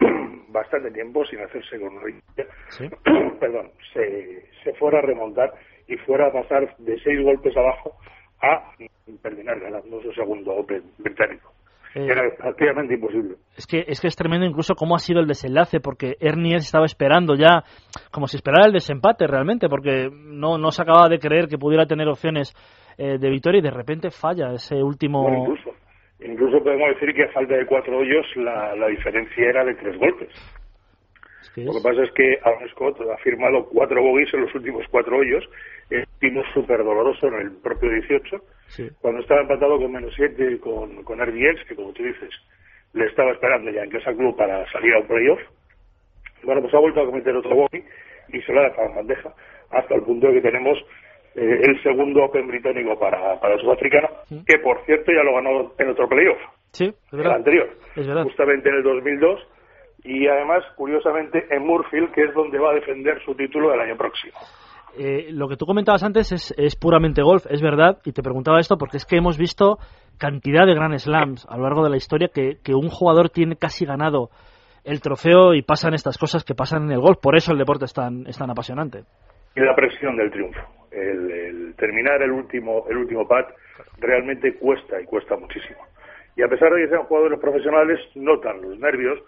bastante 0.48 0.90
tiempo 0.90 1.24
sin 1.26 1.40
hacerse 1.40 1.78
con 1.78 1.94
perdón, 3.40 3.70
se, 3.92 4.44
se 4.64 4.72
fuera 4.74 4.98
a 4.98 5.02
remontar 5.02 5.52
y 5.86 5.96
fuera 5.98 6.28
a 6.28 6.32
pasar 6.32 6.76
de 6.78 6.98
seis 7.00 7.22
golpes 7.22 7.56
abajo 7.56 7.96
a 8.42 8.72
terminar 9.22 9.58
ganando 9.60 10.00
su 10.02 10.12
segundo 10.12 10.52
Open 10.52 10.82
británico. 10.98 11.52
Eh, 11.94 12.06
Era 12.06 12.22
prácticamente 12.36 12.94
imposible. 12.94 13.34
Es 13.56 13.66
que, 13.66 13.84
es 13.86 14.00
que 14.00 14.06
es 14.06 14.14
tremendo 14.14 14.46
incluso 14.46 14.74
cómo 14.74 14.94
ha 14.94 15.00
sido 15.00 15.20
el 15.20 15.26
desenlace, 15.26 15.80
porque 15.80 16.16
Ernie 16.20 16.54
Els 16.54 16.66
estaba 16.66 16.86
esperando 16.86 17.34
ya, 17.34 17.64
como 18.12 18.28
si 18.28 18.36
esperara 18.36 18.66
el 18.66 18.72
desempate 18.72 19.26
realmente, 19.26 19.68
porque 19.68 20.08
no, 20.10 20.56
no 20.56 20.70
se 20.70 20.82
acababa 20.82 21.08
de 21.08 21.18
creer 21.18 21.48
que 21.48 21.58
pudiera 21.58 21.86
tener 21.86 22.06
opciones 22.08 22.54
eh, 22.96 23.18
de 23.18 23.30
victoria 23.30 23.58
y 23.58 23.62
de 23.62 23.72
repente 23.72 24.10
falla 24.10 24.52
ese 24.52 24.76
último... 24.76 25.22
Bueno, 25.22 25.38
incluso, 25.38 25.70
incluso 26.22 26.62
podemos 26.62 26.88
decir 26.90 27.14
que 27.14 27.24
a 27.24 27.32
falta 27.32 27.56
de 27.56 27.66
cuatro 27.66 27.98
hoyos 27.98 28.26
la, 28.36 28.74
la 28.76 28.88
diferencia 28.88 29.48
era 29.48 29.64
de 29.64 29.74
tres 29.74 29.96
golpes. 29.98 30.28
Lo 31.56 31.72
que 31.72 31.80
pasa 31.82 32.04
es 32.04 32.12
que 32.12 32.38
Aaron 32.42 32.68
Scott 32.70 33.00
ha 33.00 33.16
firmado 33.18 33.66
cuatro 33.66 34.02
bogies 34.02 34.32
en 34.34 34.42
los 34.42 34.54
últimos 34.54 34.86
cuatro 34.88 35.18
hoyos, 35.18 35.44
el 35.90 36.06
último 36.14 36.42
súper 36.54 36.84
doloroso 36.84 37.26
en 37.26 37.34
el 37.34 37.52
propio 37.56 37.90
18, 37.90 38.36
cuando 39.00 39.20
estaba 39.20 39.40
empatado 39.40 39.78
con 39.78 39.90
menos 39.90 40.12
7 40.14 40.60
con, 40.60 41.02
con 41.02 41.18
RBX, 41.18 41.64
que 41.68 41.74
como 41.74 41.92
tú 41.92 42.04
dices, 42.04 42.30
le 42.92 43.06
estaba 43.06 43.32
esperando 43.32 43.70
ya 43.70 43.82
en 43.82 43.90
Casa 43.90 44.14
Club 44.14 44.36
para 44.36 44.70
salir 44.70 44.94
a 44.94 45.00
un 45.00 45.06
playoff. 45.08 45.40
Bueno, 46.44 46.62
pues 46.62 46.72
ha 46.72 46.78
vuelto 46.78 47.00
a 47.00 47.06
cometer 47.06 47.34
otro 47.34 47.54
bogey 47.54 47.84
y 48.32 48.40
se 48.42 48.52
lo 48.52 48.60
ha 48.60 48.68
dejado 48.68 48.88
en 48.88 48.94
bandeja, 48.94 49.34
hasta 49.70 49.94
el 49.94 50.02
punto 50.02 50.28
de 50.28 50.34
que 50.34 50.42
tenemos 50.42 50.78
eh, 51.34 51.60
el 51.62 51.82
segundo 51.82 52.24
Open 52.24 52.46
británico 52.48 52.98
para, 52.98 53.38
para 53.40 53.54
el 53.54 53.60
sudafricano, 53.60 54.08
que 54.46 54.58
por 54.58 54.84
cierto 54.84 55.12
ya 55.12 55.22
lo 55.22 55.34
ganó 55.34 55.72
en 55.78 55.88
otro 55.90 56.08
playoff, 56.08 56.38
Sí, 56.72 56.84
es 56.86 57.12
el 57.12 57.26
anterior, 57.30 57.68
Es 57.96 58.06
verdad. 58.06 58.24
justamente 58.24 58.68
en 58.68 58.76
el 58.76 58.82
2002, 58.82 59.40
y 60.04 60.26
además, 60.28 60.64
curiosamente, 60.76 61.44
en 61.50 61.66
Murfield, 61.66 62.10
que 62.12 62.22
es 62.22 62.34
donde 62.34 62.58
va 62.58 62.70
a 62.70 62.74
defender 62.74 63.20
su 63.24 63.34
título 63.34 63.74
el 63.74 63.80
año 63.80 63.96
próximo. 63.96 64.32
Eh, 64.98 65.28
lo 65.30 65.46
que 65.48 65.56
tú 65.56 65.66
comentabas 65.66 66.02
antes 66.02 66.32
es, 66.32 66.54
es 66.56 66.74
puramente 66.74 67.22
golf, 67.22 67.44
es 67.50 67.60
verdad, 67.62 67.98
y 68.04 68.12
te 68.12 68.22
preguntaba 68.22 68.58
esto 68.58 68.76
porque 68.76 68.96
es 68.96 69.04
que 69.04 69.16
hemos 69.16 69.36
visto 69.38 69.78
cantidad 70.18 70.66
de 70.66 70.74
Grand 70.74 70.98
Slams 70.98 71.46
a 71.48 71.56
lo 71.56 71.62
largo 71.64 71.84
de 71.84 71.90
la 71.90 71.96
historia 71.96 72.28
que, 72.34 72.56
que 72.64 72.74
un 72.74 72.88
jugador 72.88 73.30
tiene 73.30 73.56
casi 73.56 73.84
ganado 73.84 74.30
el 74.84 75.00
trofeo 75.00 75.54
y 75.54 75.62
pasan 75.62 75.94
estas 75.94 76.18
cosas 76.18 76.44
que 76.44 76.54
pasan 76.54 76.84
en 76.84 76.92
el 76.92 77.00
golf. 77.00 77.18
Por 77.22 77.36
eso 77.36 77.52
el 77.52 77.58
deporte 77.58 77.84
es 77.84 77.92
tan, 77.94 78.26
es 78.26 78.36
tan 78.38 78.50
apasionante. 78.50 79.04
y 79.54 79.60
la 79.60 79.74
presión 79.74 80.16
del 80.16 80.30
triunfo. 80.30 80.60
El, 80.90 81.30
el 81.30 81.74
terminar 81.76 82.20
el 82.22 82.32
último 82.32 82.84
el 82.90 82.96
último 82.96 83.28
pat 83.28 83.48
realmente 83.98 84.54
cuesta 84.54 85.00
y 85.00 85.04
cuesta 85.04 85.36
muchísimo. 85.36 85.80
Y 86.36 86.42
a 86.42 86.48
pesar 86.48 86.72
de 86.72 86.82
que 86.82 86.88
sean 86.88 87.04
jugadores 87.04 87.38
profesionales, 87.38 88.00
notan 88.14 88.62
los 88.62 88.78
nervios, 88.78 89.20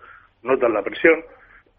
notan 0.43 0.73
la 0.73 0.83
presión. 0.83 1.23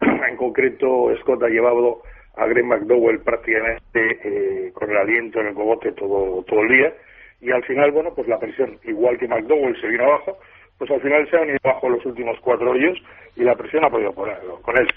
en 0.00 0.36
concreto, 0.36 1.14
Scott 1.20 1.42
ha 1.42 1.48
llevado 1.48 2.02
a 2.36 2.46
Greg 2.46 2.64
McDowell 2.64 3.20
prácticamente 3.20 4.18
eh, 4.24 4.72
con 4.72 4.90
el 4.90 4.96
aliento 4.96 5.40
en 5.40 5.48
el 5.48 5.54
cogote 5.54 5.92
todo, 5.92 6.42
todo 6.44 6.60
el 6.60 6.68
día. 6.68 6.94
Y 7.40 7.50
al 7.50 7.64
final, 7.64 7.90
bueno, 7.92 8.12
pues 8.14 8.26
la 8.28 8.38
presión, 8.38 8.78
igual 8.84 9.18
que 9.18 9.28
McDowell 9.28 9.80
se 9.80 9.88
vino 9.88 10.04
abajo, 10.04 10.38
pues 10.78 10.90
al 10.90 11.00
final 11.00 11.28
se 11.30 11.36
han 11.36 11.48
ido 11.48 11.58
abajo 11.64 11.88
los 11.88 12.04
últimos 12.06 12.38
cuatro 12.40 12.72
hoyos 12.72 12.98
y 13.36 13.42
la 13.42 13.54
presión 13.54 13.84
ha 13.84 13.90
podido 13.90 14.12
ponerlo 14.12 14.60
con 14.62 14.76
él. 14.78 14.88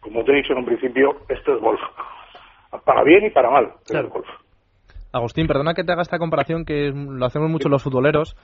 Como 0.00 0.24
te 0.24 0.32
he 0.32 0.36
dicho 0.36 0.52
en 0.52 0.58
un 0.58 0.66
principio, 0.66 1.16
esto 1.28 1.54
es 1.54 1.60
golf. 1.60 1.80
Para 2.84 3.02
bien 3.04 3.24
y 3.26 3.30
para 3.30 3.50
mal. 3.50 3.72
pero 3.88 4.06
es 4.06 4.12
golf. 4.12 4.26
Agustín, 5.12 5.46
perdona 5.46 5.74
que 5.74 5.84
te 5.84 5.92
haga 5.92 6.02
esta 6.02 6.18
comparación, 6.18 6.64
que 6.64 6.90
lo 6.94 7.26
hacemos 7.26 7.50
mucho 7.50 7.68
los 7.68 7.82
futboleros. 7.82 8.34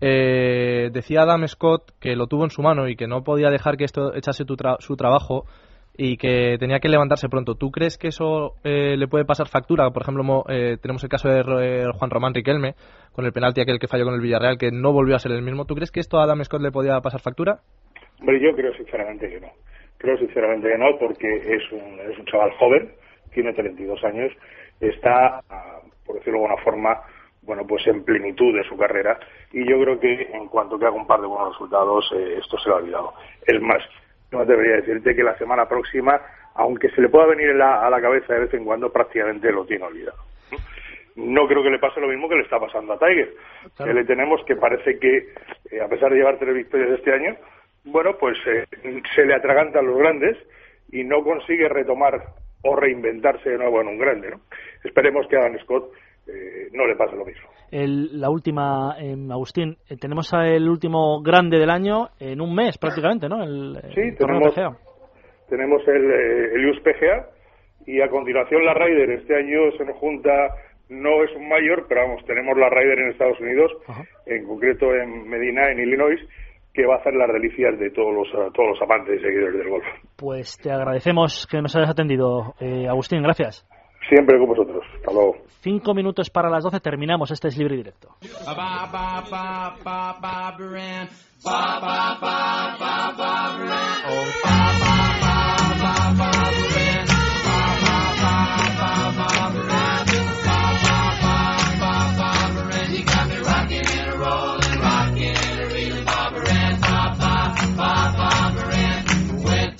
Eh, 0.00 0.90
decía 0.92 1.22
Adam 1.22 1.46
Scott 1.46 1.92
que 2.00 2.16
lo 2.16 2.26
tuvo 2.26 2.44
en 2.44 2.50
su 2.50 2.62
mano 2.62 2.88
y 2.88 2.96
que 2.96 3.06
no 3.06 3.22
podía 3.22 3.50
dejar 3.50 3.76
que 3.76 3.84
esto 3.84 4.14
echase 4.14 4.44
tu 4.44 4.56
tra- 4.56 4.76
su 4.80 4.96
trabajo 4.96 5.44
y 5.96 6.16
que 6.16 6.56
tenía 6.58 6.80
que 6.80 6.88
levantarse 6.88 7.28
pronto. 7.28 7.54
¿Tú 7.54 7.70
crees 7.70 7.96
que 7.98 8.08
eso 8.08 8.54
eh, 8.64 8.96
le 8.96 9.06
puede 9.06 9.24
pasar 9.24 9.46
factura? 9.48 9.90
Por 9.90 10.02
ejemplo, 10.02 10.44
eh, 10.48 10.76
tenemos 10.82 11.04
el 11.04 11.08
caso 11.10 11.28
de 11.28 11.40
eh, 11.40 11.84
Juan 11.96 12.10
Román 12.10 12.34
Riquelme, 12.34 12.74
con 13.12 13.24
el 13.24 13.32
penalti 13.32 13.60
aquel 13.60 13.78
que 13.78 13.86
falló 13.86 14.04
con 14.04 14.14
el 14.14 14.20
Villarreal, 14.20 14.58
que 14.58 14.72
no 14.72 14.92
volvió 14.92 15.14
a 15.14 15.20
ser 15.20 15.30
el 15.32 15.42
mismo. 15.42 15.66
¿Tú 15.66 15.74
crees 15.76 15.92
que 15.92 16.00
esto 16.00 16.18
a 16.18 16.24
Adam 16.24 16.42
Scott 16.42 16.62
le 16.62 16.72
podía 16.72 17.00
pasar 17.00 17.20
factura? 17.20 17.60
Hombre, 18.18 18.40
yo 18.40 18.56
creo 18.56 18.72
sinceramente 18.74 19.28
que 19.28 19.40
no. 19.40 19.48
Creo 19.98 20.16
sinceramente 20.18 20.68
que 20.68 20.78
no, 20.78 20.86
porque 20.98 21.28
es 21.36 21.70
un, 21.70 22.00
es 22.10 22.18
un 22.18 22.24
chaval 22.26 22.50
joven, 22.58 22.90
tiene 23.34 23.52
32 23.52 24.02
años, 24.04 24.32
está, 24.80 25.40
por 26.06 26.16
decirlo 26.16 26.38
de 26.40 26.44
alguna 26.46 26.62
forma, 26.62 27.00
bueno, 27.42 27.66
pues 27.66 27.86
en 27.86 28.04
plenitud 28.04 28.54
de 28.56 28.64
su 28.64 28.76
carrera, 28.76 29.18
y 29.52 29.68
yo 29.68 29.78
creo 29.82 30.00
que 30.00 30.30
en 30.32 30.46
cuanto 30.48 30.78
que 30.78 30.86
haga 30.86 30.96
un 30.96 31.06
par 31.06 31.20
de 31.20 31.26
buenos 31.26 31.50
resultados, 31.52 32.10
eh, 32.16 32.38
esto 32.40 32.56
se 32.58 32.68
lo 32.70 32.76
ha 32.76 32.78
olvidado. 32.78 33.12
Es 33.46 33.60
más, 33.60 33.82
no 34.30 34.44
debería 34.46 34.76
decirte 34.76 35.14
que 35.14 35.22
la 35.22 35.36
semana 35.36 35.68
próxima, 35.68 36.20
aunque 36.54 36.88
se 36.90 37.02
le 37.02 37.08
pueda 37.10 37.26
venir 37.26 37.50
en 37.50 37.58
la- 37.58 37.86
a 37.86 37.90
la 37.90 38.00
cabeza 38.00 38.32
de 38.32 38.40
vez 38.40 38.54
en 38.54 38.64
cuando, 38.64 38.90
prácticamente 38.90 39.52
lo 39.52 39.66
tiene 39.66 39.84
olvidado. 39.84 40.18
No 41.16 41.46
creo 41.46 41.62
que 41.62 41.70
le 41.70 41.78
pase 41.78 42.00
lo 42.00 42.08
mismo 42.08 42.28
que 42.28 42.34
le 42.36 42.42
está 42.42 42.58
pasando 42.58 42.94
a 42.94 42.98
Tiger. 42.98 43.34
Claro. 43.76 43.92
Que 43.92 43.98
le 44.00 44.04
tenemos 44.04 44.42
que 44.46 44.56
parece 44.56 44.98
que, 44.98 45.28
eh, 45.70 45.80
a 45.80 45.86
pesar 45.88 46.10
de 46.10 46.16
llevar 46.16 46.38
tres 46.38 46.54
victorias 46.54 46.90
este 46.90 47.12
año, 47.12 47.36
bueno, 47.84 48.16
pues 48.18 48.36
eh, 48.46 48.66
se 49.14 49.24
le 49.24 49.34
atragantan 49.34 49.86
los 49.86 49.96
grandes 49.98 50.36
y 50.90 51.04
no 51.04 51.22
consigue 51.22 51.68
retomar 51.68 52.20
o 52.64 52.76
reinventarse 52.76 53.50
de 53.50 53.58
nuevo 53.58 53.80
en 53.80 53.88
un 53.88 53.98
grande. 53.98 54.30
¿no? 54.30 54.40
Esperemos 54.82 55.26
que 55.28 55.36
a 55.36 55.40
Adam 55.40 55.58
Scott 55.60 55.90
eh, 56.26 56.68
no 56.72 56.86
le 56.86 56.96
pase 56.96 57.16
lo 57.16 57.24
mismo. 57.24 57.48
El- 57.70 58.18
la 58.20 58.30
última, 58.30 58.96
em, 58.98 59.30
Agustín, 59.30 59.76
eh, 59.90 59.96
tenemos 60.00 60.32
el 60.32 60.68
último 60.68 61.20
grande 61.22 61.58
del 61.58 61.70
año 61.70 62.08
en 62.18 62.40
un 62.40 62.54
mes 62.54 62.78
prácticamente, 62.78 63.28
¿no? 63.28 63.42
El, 63.42 63.76
Sí, 63.94 64.00
el 64.00 64.16
torneo 64.16 64.40
tenemos- 64.40 64.54
PGA. 64.54 64.76
Tenemos 65.50 65.86
el, 65.88 66.10
eh, 66.10 66.54
el 66.54 66.70
USPGA 66.70 67.28
y 67.86 68.00
a 68.00 68.08
continuación 68.08 68.64
la 68.64 68.72
Ryder. 68.74 69.10
Este 69.10 69.36
año 69.36 69.70
se 69.76 69.84
nos 69.84 69.96
junta, 69.98 70.30
no 70.88 71.22
es 71.22 71.30
un 71.36 71.46
mayor, 71.48 71.84
pero 71.88 72.02
vamos, 72.06 72.24
tenemos 72.24 72.56
la 72.56 72.70
Ryder 72.70 72.98
en 73.00 73.10
Estados 73.10 73.38
Unidos, 73.40 73.70
en 74.26 74.46
concreto 74.46 74.94
en 74.94 75.28
Medina, 75.28 75.70
en 75.70 75.80
Illinois, 75.80 76.18
que 76.74 76.84
va 76.86 76.96
a 76.96 76.98
hacer 76.98 77.14
las 77.14 77.32
delicias 77.32 77.78
de 77.78 77.90
todos 77.90 78.12
los, 78.12 78.28
a 78.34 78.50
todos 78.52 78.70
los 78.70 78.82
amantes 78.82 79.20
y 79.20 79.22
seguidores 79.22 79.58
del 79.58 79.70
golf. 79.70 79.84
Pues 80.16 80.58
te 80.58 80.72
agradecemos 80.72 81.46
que 81.48 81.62
nos 81.62 81.74
hayas 81.76 81.90
atendido, 81.90 82.54
eh, 82.60 82.88
Agustín, 82.88 83.22
gracias. 83.22 83.64
Siempre 84.08 84.38
con 84.38 84.48
vosotros. 84.48 84.84
Hasta 84.96 85.12
luego. 85.12 85.36
Cinco 85.60 85.94
minutos 85.94 86.28
para 86.28 86.50
las 86.50 86.64
doce, 86.64 86.80
terminamos, 86.80 87.30
este 87.30 87.48
es 87.48 87.56
libre 87.56 87.74
y 87.74 87.78
directo. 87.78 88.08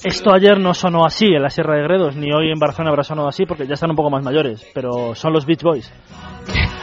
Esto 0.05 0.35
ayer 0.35 0.61
no 0.61 0.75
sonó 0.75 1.05
así 1.07 1.27
en 1.35 1.43
la 1.43 1.49
Sierra 1.51 1.77
de 1.77 1.83
Gredos, 1.85 2.15
ni 2.17 2.31
hoy 2.33 2.51
en 2.51 2.59
Barcelona 2.59 2.91
habrá 2.91 3.03
sonado 3.05 3.29
así 3.29 3.47
porque 3.47 3.67
ya 3.67 3.75
están 3.75 3.91
un 3.91 3.97
poco 3.97 4.11
más 4.11 4.23
mayores, 4.23 4.71
pero 4.75 5.15
son 5.15 5.33
los 5.33 5.47
Beach 5.47 5.63
Boys. 5.63 5.91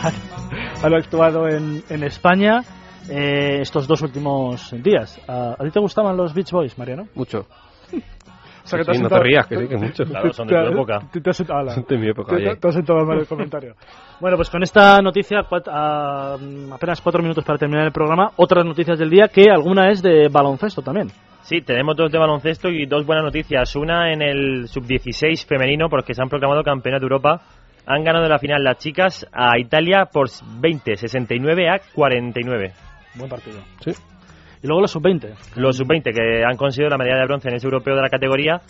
Han 0.84 0.94
actuado 0.96 1.48
en, 1.48 1.84
en 1.90 2.04
España 2.04 2.62
eh, 3.10 3.60
estos 3.62 3.88
dos 3.88 4.02
últimos 4.02 4.72
días. 4.82 5.20
¿A, 5.28 5.52
a 5.58 5.64
ti 5.64 5.70
te 5.70 5.80
gustaban 5.80 6.18
los 6.18 6.34
Beach 6.34 6.52
Boys, 6.52 6.76
Mariano? 6.80 7.08
Mucho. 7.14 7.46
O 8.64 8.68
sea, 8.68 8.78
que 8.80 8.86
Sí, 8.86 8.92
te 8.92 8.98
has 8.98 9.02
no 9.02 9.10
te 9.10 9.20
rías, 9.20 9.48
que 9.48 9.58
sí, 9.58 9.68
que 9.68 9.78
mucho. 9.78 10.04
Claro, 10.06 10.34
son 10.34 10.48
de 10.48 10.54
tu 10.56 10.72
época. 10.74 11.00
Te, 11.12 11.22
te 11.22 11.30
has 11.32 11.38
sentado, 11.38 11.60
ala. 11.60 11.76
De 11.76 11.98
mi 11.98 12.10
época, 12.10 12.36
Te- 12.36 12.56
te 12.56 12.68
has 12.68 12.74
sentado 12.76 13.06
mal 13.06 13.20
el 13.20 13.28
comentario. 13.28 13.76
Bueno, 14.20 14.38
pues 14.38 14.52
con 14.52 14.62
esta 14.62 15.02
noticia, 15.02 15.40
cuat- 15.50 15.68
a, 15.68 16.38
mm, 16.40 16.74
apenas 16.74 17.02
cuatro 17.02 17.22
minutos 17.24 17.44
para 17.44 17.58
terminar 17.58 17.86
el 17.88 17.92
programa, 17.92 18.32
otras 18.36 18.64
noticias 18.66 19.00
del 19.00 19.10
día, 19.10 19.28
que 19.30 19.50
alguna 19.50 19.90
es 19.90 20.02
de 20.04 20.28
baloncesto 20.30 20.84
también. 20.84 21.08
Sí, 21.44 21.62
tenemos 21.62 21.96
dos 21.96 22.12
de 22.12 22.20
baloncesto 22.20 22.70
y 22.70 22.86
dos 22.86 23.06
buenas 23.06 23.26
noticias. 23.26 23.76
Una 23.76 24.14
en 24.14 24.22
el 24.22 24.68
sub-16 24.68 25.46
femenino, 25.46 25.90
porque 25.90 26.14
se 26.14 26.22
han 26.22 26.30
proclamado 26.30 26.64
campeonas 26.64 27.02
de 27.02 27.06
Europa. 27.06 27.42
Han 27.86 28.04
ganado 28.04 28.28
la 28.30 28.38
final 28.38 28.64
las 28.64 28.78
chicas 28.78 29.26
a 29.34 29.58
Italia 29.58 30.06
por 30.12 30.28
20, 30.60 30.96
69 30.96 31.70
a 31.70 31.80
49. 31.94 32.72
Buen 33.16 33.30
partido. 33.30 33.60
Sí. 33.80 33.92
Y 34.62 34.68
luego 34.68 34.82
los 34.82 34.92
sub-20. 34.92 35.34
Los 35.56 35.78
sub-20 35.78 36.14
que 36.14 36.44
han 36.46 36.58
conseguido 36.58 36.90
la 36.90 36.98
medalla 36.98 37.22
de 37.22 37.26
bronce 37.26 37.50
en 37.50 37.56
ese 37.56 37.66
europeo 37.66 37.96
de 37.96 38.02
la 38.02 38.10
categoría, 38.10 38.62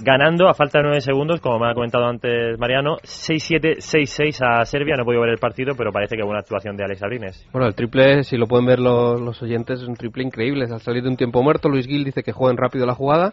ganando 0.00 0.48
a 0.48 0.54
falta 0.54 0.78
de 0.78 0.84
9 0.84 1.00
segundos, 1.00 1.40
como 1.40 1.58
me 1.58 1.70
ha 1.70 1.74
comentado 1.74 2.06
antes 2.06 2.58
Mariano, 2.58 2.96
6-7, 2.98 3.76
6-6 3.78 4.40
a 4.40 4.64
Serbia. 4.64 4.94
No 4.96 5.02
he 5.02 5.04
podido 5.04 5.22
ver 5.22 5.30
el 5.30 5.38
partido, 5.38 5.74
pero 5.76 5.92
parece 5.92 6.16
que 6.16 6.22
buena 6.22 6.40
actuación 6.40 6.76
de 6.76 6.84
Alex 6.84 7.02
Abrines. 7.02 7.46
Bueno, 7.52 7.66
el 7.66 7.74
triple, 7.74 8.24
si 8.24 8.36
lo 8.36 8.46
pueden 8.46 8.66
ver 8.66 8.78
los, 8.78 9.20
los 9.20 9.42
oyentes, 9.42 9.80
es 9.80 9.88
un 9.88 9.96
triple 9.96 10.24
increíble. 10.24 10.66
Al 10.70 10.80
salir 10.80 11.02
de 11.02 11.08
un 11.08 11.16
tiempo 11.16 11.42
muerto, 11.42 11.68
Luis 11.68 11.86
Gil 11.86 12.04
dice 12.04 12.22
que 12.22 12.32
jueguen 12.32 12.56
rápido 12.56 12.86
la 12.86 12.94
jugada 12.94 13.32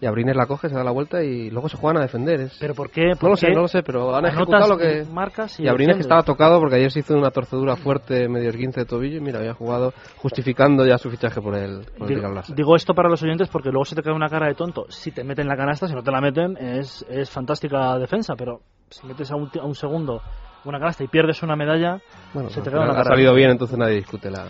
y 0.00 0.06
Abrines 0.06 0.36
la 0.36 0.46
coge, 0.46 0.68
se 0.68 0.74
da 0.74 0.84
la 0.84 0.90
vuelta 0.90 1.22
y 1.22 1.50
luego 1.50 1.68
se 1.68 1.76
juegan 1.76 1.98
a 1.98 2.02
defender. 2.04 2.40
Es- 2.40 2.56
¿Pero 2.60 2.74
por 2.74 2.90
qué? 2.90 3.10
No 3.10 3.16
¿Por 3.16 3.30
lo 3.30 3.36
sé, 3.36 3.50
no 3.52 3.62
lo 3.62 3.68
sé, 3.68 3.82
pero 3.82 4.14
han 4.14 4.26
ejecutado 4.26 4.68
lo 4.68 4.76
que... 4.76 5.04
marcas 5.10 5.58
y 5.60 5.64
Y 5.64 5.68
Abrines 5.68 5.96
que 5.96 6.02
estaba 6.02 6.22
tocado 6.22 6.58
porque 6.60 6.76
ayer 6.76 6.90
se 6.90 6.98
hizo 7.00 7.14
una 7.14 7.30
torcedura 7.30 7.76
fuerte, 7.76 8.28
medio 8.28 8.50
esguince 8.50 8.80
de 8.80 8.86
tobillo 8.86 9.16
y 9.18 9.20
mira, 9.20 9.38
había 9.38 9.54
jugado 9.54 9.92
justificando 10.16 10.84
ya 10.86 10.98
su 10.98 11.10
fichaje 11.10 11.40
por 11.40 11.54
el, 11.56 11.86
por 11.96 12.10
el 12.10 12.22
Digo, 12.54 12.76
esto 12.76 12.94
para 12.94 13.08
los 13.08 13.22
oyentes 13.22 13.48
porque 13.48 13.70
luego 13.70 13.84
se 13.84 13.94
te 13.94 14.02
queda 14.02 14.14
una 14.14 14.28
cara 14.28 14.46
de 14.48 14.54
tonto. 14.54 14.84
Si 14.88 15.10
te 15.12 15.24
meten 15.24 15.46
la 15.48 15.56
canasta, 15.56 15.86
si 15.88 15.94
no 15.94 16.02
te 16.02 16.10
la 16.10 16.20
meten, 16.20 16.56
es, 16.56 17.04
es 17.08 17.30
fantástica 17.30 17.98
defensa, 17.98 18.34
pero 18.36 18.60
si 18.90 19.06
metes 19.06 19.30
a 19.30 19.36
un, 19.36 19.50
a 19.60 19.64
un 19.64 19.74
segundo 19.74 20.20
una 20.64 20.78
canasta 20.78 21.04
y 21.04 21.08
pierdes 21.08 21.42
una 21.42 21.56
medalla, 21.56 21.98
Bueno, 22.32 22.48
se 22.48 22.62
te 22.62 22.70
queda 22.70 22.80
una 22.80 22.88
cara. 22.94 23.00
ha 23.02 23.04
salido 23.04 23.34
bien, 23.34 23.50
entonces 23.50 23.76
nadie 23.76 23.96
discute 23.96 24.30
la... 24.30 24.46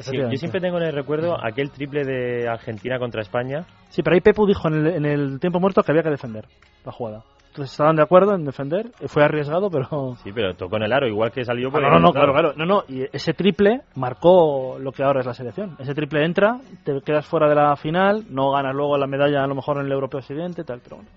Sí, 0.00 0.16
yo 0.16 0.30
siempre 0.36 0.60
tengo 0.60 0.78
en 0.78 0.84
el 0.84 0.92
recuerdo 0.94 1.36
aquel 1.42 1.70
triple 1.70 2.04
de 2.04 2.48
Argentina 2.48 2.98
contra 2.98 3.22
España. 3.22 3.64
Sí, 3.88 4.02
pero 4.02 4.14
ahí 4.14 4.20
Pepu 4.20 4.46
dijo 4.46 4.68
en 4.68 4.74
el, 4.74 4.86
en 4.94 5.04
el 5.06 5.40
tiempo 5.40 5.60
muerto 5.60 5.82
que 5.82 5.92
había 5.92 6.02
que 6.02 6.10
defender 6.10 6.44
la 6.84 6.92
jugada. 6.92 7.22
Entonces 7.48 7.72
estaban 7.72 7.96
de 7.96 8.02
acuerdo 8.02 8.34
en 8.36 8.44
defender. 8.44 8.92
Fue 9.06 9.24
arriesgado, 9.24 9.68
pero. 9.70 10.14
Sí, 10.22 10.30
pero 10.32 10.54
tocó 10.54 10.76
en 10.76 10.84
el 10.84 10.92
aro, 10.92 11.08
igual 11.08 11.32
que 11.32 11.44
salió 11.44 11.68
Ah, 11.68 11.72
por 11.72 11.82
el- 11.84 11.90
no, 11.90 11.98
no, 11.98 12.12
claro, 12.12 12.32
claro. 12.32 12.52
No, 12.56 12.64
no. 12.64 12.84
Y 12.88 13.04
ese 13.12 13.34
triple 13.34 13.80
marcó 13.96 14.78
lo 14.78 14.92
que 14.92 15.02
ahora 15.02 15.18
es 15.20 15.26
la 15.26 15.34
selección. 15.34 15.74
Ese 15.80 15.92
triple 15.94 16.24
entra, 16.24 16.58
te 16.84 17.00
quedas 17.04 17.26
fuera 17.26 17.48
de 17.48 17.56
la 17.56 17.74
final, 17.74 18.24
no 18.30 18.52
ganas 18.52 18.72
luego 18.74 18.96
la 18.96 19.08
medalla 19.08 19.42
a 19.42 19.46
lo 19.48 19.56
mejor 19.56 19.78
en 19.78 19.86
el 19.86 19.92
europeo 19.92 20.20
siguiente, 20.22 20.62
tal, 20.62 20.80
pero 20.82 20.96
bueno. 20.96 21.10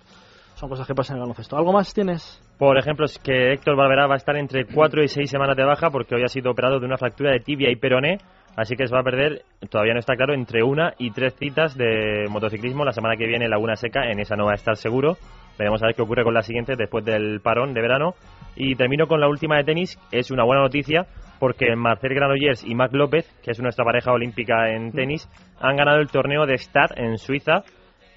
Son 0.55 0.69
cosas 0.69 0.87
que 0.87 0.95
pasan 0.95 1.15
en 1.15 1.19
el 1.19 1.21
baloncesto. 1.25 1.55
¿Algo 1.57 1.71
más 1.73 1.93
tienes? 1.93 2.41
Por 2.57 2.77
ejemplo, 2.77 3.05
es 3.05 3.19
que 3.19 3.53
Héctor 3.53 3.75
Barberá 3.75 4.07
va 4.07 4.13
a 4.13 4.17
estar 4.17 4.35
entre 4.35 4.65
4 4.65 5.03
y 5.03 5.07
6 5.09 5.29
semanas 5.29 5.55
de 5.57 5.63
baja 5.65 5.89
porque 5.91 6.15
hoy 6.15 6.23
ha 6.23 6.27
sido 6.29 6.51
operado 6.51 6.79
de 6.79 6.85
una 6.85 6.97
fractura 6.97 7.31
de 7.31 7.39
tibia 7.41 7.69
y 7.69 7.75
peroné, 7.75 8.17
así 8.55 8.75
que 8.75 8.87
se 8.87 8.93
va 8.93 9.01
a 9.01 9.03
perder, 9.03 9.43
todavía 9.69 9.93
no 9.93 9.99
está 9.99 10.15
claro, 10.15 10.33
entre 10.33 10.63
una 10.63 10.93
y 10.97 11.11
tres 11.11 11.35
citas 11.35 11.77
de 11.77 12.25
motociclismo 12.29 12.85
la 12.85 12.91
semana 12.91 13.15
que 13.15 13.27
viene 13.27 13.45
en 13.45 13.51
Laguna 13.51 13.75
Seca, 13.75 14.09
en 14.09 14.19
esa 14.19 14.35
no 14.35 14.45
va 14.45 14.51
a 14.51 14.55
estar 14.55 14.75
seguro. 14.75 15.17
Veremos 15.57 15.83
a 15.83 15.87
ver 15.87 15.95
qué 15.95 16.01
ocurre 16.01 16.23
con 16.23 16.33
la 16.33 16.41
siguiente 16.41 16.73
después 16.75 17.05
del 17.05 17.39
parón 17.41 17.73
de 17.73 17.81
verano. 17.81 18.15
Y 18.55 18.75
termino 18.75 19.07
con 19.07 19.19
la 19.19 19.27
última 19.27 19.57
de 19.57 19.63
tenis, 19.63 19.99
es 20.11 20.31
una 20.31 20.43
buena 20.43 20.63
noticia 20.63 21.05
porque 21.39 21.75
Marcel 21.75 22.13
Granollers 22.13 22.63
y 22.63 22.73
Mac 22.73 22.93
López, 22.93 23.27
que 23.43 23.51
es 23.51 23.59
nuestra 23.59 23.83
pareja 23.83 24.13
olímpica 24.13 24.69
en 24.69 24.93
tenis, 24.93 25.27
han 25.59 25.75
ganado 25.75 25.99
el 25.99 26.07
torneo 26.07 26.45
de 26.45 26.53
Stad 26.55 26.91
en 26.95 27.17
Suiza, 27.17 27.63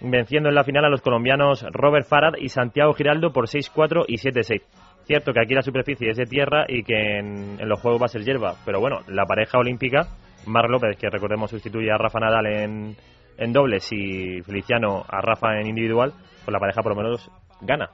venciendo 0.01 0.49
en 0.49 0.55
la 0.55 0.63
final 0.63 0.85
a 0.85 0.89
los 0.89 1.01
colombianos 1.01 1.65
Robert 1.73 2.07
Farad 2.07 2.35
y 2.39 2.51
Santiago 2.51 2.93
Giraldo 2.95 3.33
por 3.33 3.47
6-4 3.47 4.05
y 4.07 4.19
7-6. 4.19 4.63
Cierto 5.07 5.33
que 5.33 5.41
aquí 5.41 5.55
la 5.55 5.63
superficie 5.63 6.11
es 6.11 6.17
de 6.17 6.27
tierra 6.27 6.67
y 6.69 6.83
que 6.83 7.19
en, 7.19 7.61
en 7.61 7.69
los 7.69 7.81
juegos 7.81 8.03
va 8.03 8.07
a 8.07 8.11
ser 8.11 8.23
hierba, 8.23 8.55
pero 8.65 8.81
bueno, 8.81 8.99
la 9.09 9.25
pareja 9.25 9.59
olímpica, 9.59 10.07
Marc 10.47 10.71
López, 10.71 10.97
que 10.97 11.11
recordemos 11.11 11.51
sustituye 11.51 11.91
a 11.91 11.99
Rafa 11.99 12.21
Nadal 12.21 12.47
en, 12.47 12.97
en 13.37 13.53
dobles 13.53 13.89
y 13.93 14.43
Feliciano 14.43 15.05
a 15.09 15.21
Rafa 15.21 15.59
en 15.61 15.69
individual, 15.69 16.13
pues 16.45 16.53
la 16.53 16.61
pareja 16.61 16.83
por 16.83 16.97
lo 16.97 17.03
menos 17.03 17.31
gana. 17.61 17.91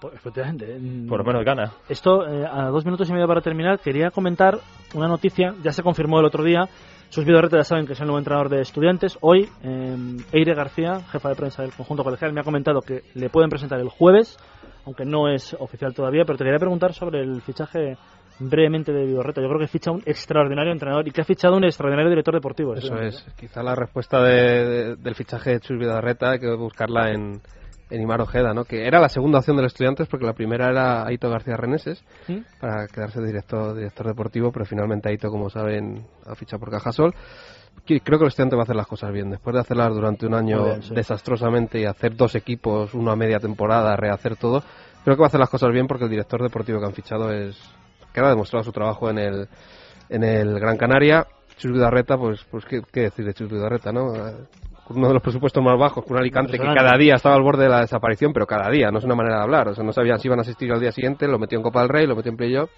Pues, 0.00 0.14
efectivamente. 0.14 0.66
Por 1.08 1.18
lo 1.18 1.24
menos 1.24 1.44
gana. 1.44 1.72
Esto, 1.88 2.26
eh, 2.26 2.44
a 2.44 2.66
dos 2.66 2.84
minutos 2.84 3.08
y 3.08 3.12
medio 3.12 3.28
para 3.28 3.40
terminar, 3.40 3.78
quería 3.78 4.10
comentar 4.10 4.58
una 4.94 5.06
noticia, 5.06 5.54
ya 5.62 5.72
se 5.72 5.82
confirmó 5.82 6.18
el 6.18 6.26
otro 6.26 6.42
día. 6.42 6.64
Sus 7.08 7.24
Vidorreta 7.24 7.58
ya 7.58 7.64
saben 7.64 7.86
que 7.86 7.92
es 7.92 8.00
el 8.00 8.06
nuevo 8.06 8.18
entrenador 8.18 8.48
de 8.48 8.62
estudiantes. 8.62 9.18
Hoy, 9.20 9.48
eh, 9.62 10.16
Eire 10.32 10.54
García, 10.54 11.02
jefa 11.10 11.28
de 11.28 11.36
prensa 11.36 11.62
del 11.62 11.72
conjunto 11.72 12.02
colegial, 12.02 12.32
me 12.32 12.40
ha 12.40 12.44
comentado 12.44 12.80
que 12.80 13.02
le 13.14 13.28
pueden 13.28 13.50
presentar 13.50 13.78
el 13.78 13.90
jueves, 13.90 14.38
aunque 14.86 15.04
no 15.04 15.28
es 15.28 15.54
oficial 15.60 15.94
todavía, 15.94 16.24
pero 16.24 16.38
te 16.38 16.44
quería 16.44 16.58
preguntar 16.58 16.94
sobre 16.94 17.20
el 17.20 17.42
fichaje 17.42 17.96
brevemente 18.48 18.92
de 18.92 19.04
Vidorreta. 19.04 19.40
Yo 19.40 19.48
creo 19.48 19.60
que 19.60 19.66
ficha 19.68 19.90
un 19.90 20.02
extraordinario 20.06 20.72
entrenador 20.72 21.06
y 21.06 21.10
que 21.10 21.20
ha 21.20 21.24
fichado 21.24 21.56
un 21.56 21.64
extraordinario 21.64 22.10
director 22.10 22.34
deportivo. 22.34 22.74
Eso 22.74 22.96
¿eh? 22.98 23.08
es. 23.08 23.24
Quizá 23.36 23.62
la 23.62 23.74
respuesta 23.74 24.22
de- 24.22 24.64
de- 24.66 24.96
del 24.96 25.14
fichaje 25.14 25.50
de 25.50 25.60
Chus 25.60 25.78
Vidarreta 25.78 26.32
hay 26.32 26.38
que 26.40 26.54
buscarla 26.54 27.10
en, 27.10 27.40
en 27.90 28.00
Imar 28.00 28.20
Ojeda, 28.20 28.54
¿no? 28.54 28.64
Que 28.64 28.86
era 28.86 29.00
la 29.00 29.08
segunda 29.08 29.38
opción 29.38 29.56
de 29.56 29.62
los 29.62 29.72
estudiantes 29.72 30.08
porque 30.08 30.26
la 30.26 30.32
primera 30.32 30.70
era 30.70 31.06
Aito 31.06 31.28
García 31.30 31.56
Reneses 31.56 32.02
¿Sí? 32.26 32.42
para 32.60 32.86
quedarse 32.88 33.20
de 33.20 33.26
director, 33.26 33.74
director 33.74 34.06
deportivo, 34.06 34.50
pero 34.52 34.64
finalmente 34.64 35.08
Aito, 35.08 35.28
como 35.30 35.50
saben, 35.50 36.06
ha 36.26 36.34
fichado 36.34 36.60
por 36.60 36.70
Cajasol. 36.70 37.14
Creo 37.84 38.18
que 38.18 38.24
el 38.24 38.28
estudiante 38.28 38.54
va 38.54 38.62
a 38.62 38.64
hacer 38.64 38.76
las 38.76 38.86
cosas 38.86 39.12
bien. 39.12 39.30
Después 39.30 39.54
de 39.54 39.60
hacerlas 39.60 39.92
durante 39.94 40.26
un 40.26 40.34
año 40.34 40.58
Muy 40.60 40.68
bien, 40.70 40.82
sí. 40.82 40.94
desastrosamente 40.94 41.80
y 41.80 41.84
hacer 41.84 42.14
dos 42.14 42.34
equipos, 42.34 42.94
uno 42.94 43.10
a 43.10 43.16
media 43.16 43.40
temporada, 43.40 43.96
rehacer 43.96 44.36
todo, 44.36 44.62
creo 45.04 45.16
que 45.16 45.20
va 45.20 45.26
a 45.26 45.28
hacer 45.28 45.40
las 45.40 45.50
cosas 45.50 45.72
bien 45.72 45.86
porque 45.88 46.04
el 46.04 46.10
director 46.10 46.40
deportivo 46.42 46.78
que 46.78 46.86
han 46.86 46.92
fichado 46.92 47.32
es 47.32 47.58
que 48.12 48.20
ha 48.20 48.28
demostrado 48.28 48.64
su 48.64 48.72
trabajo 48.72 49.10
en 49.10 49.18
el, 49.18 49.48
en 50.08 50.24
el 50.24 50.58
Gran 50.60 50.76
Canaria. 50.76 51.26
Chus 51.56 51.72
Vidarreta, 51.72 52.16
pues, 52.16 52.44
pues 52.50 52.64
¿qué, 52.64 52.82
decir 52.92 53.24
de 53.24 53.34
Chus 53.34 53.50
Vidarreta, 53.50 53.92
¿no? 53.92 54.14
Eh, 54.14 54.34
uno 54.90 55.08
de 55.08 55.14
los 55.14 55.22
presupuestos 55.22 55.62
más 55.62 55.78
bajos, 55.78 56.04
con 56.04 56.14
un 56.14 56.20
Alicante 56.20 56.58
que 56.58 56.64
cada 56.64 56.96
día 56.98 57.14
estaba 57.14 57.34
al 57.34 57.42
borde 57.42 57.64
de 57.64 57.70
la 57.70 57.80
desaparición, 57.80 58.32
pero 58.32 58.46
cada 58.46 58.68
día, 58.70 58.90
no 58.90 58.98
es 58.98 59.04
una 59.04 59.14
manera 59.14 59.36
de 59.36 59.42
hablar. 59.42 59.68
O 59.68 59.74
sea, 59.74 59.84
no 59.84 59.92
sabían 59.92 60.18
si 60.18 60.28
iban 60.28 60.38
a 60.38 60.42
asistir 60.42 60.72
al 60.72 60.80
día 60.80 60.92
siguiente, 60.92 61.26
lo 61.28 61.38
metió 61.38 61.56
en 61.56 61.62
Copa 61.62 61.80
del 61.80 61.88
Rey, 61.88 62.06
lo 62.06 62.16
metió 62.16 62.30
en 62.30 62.36
playoff. 62.36 62.70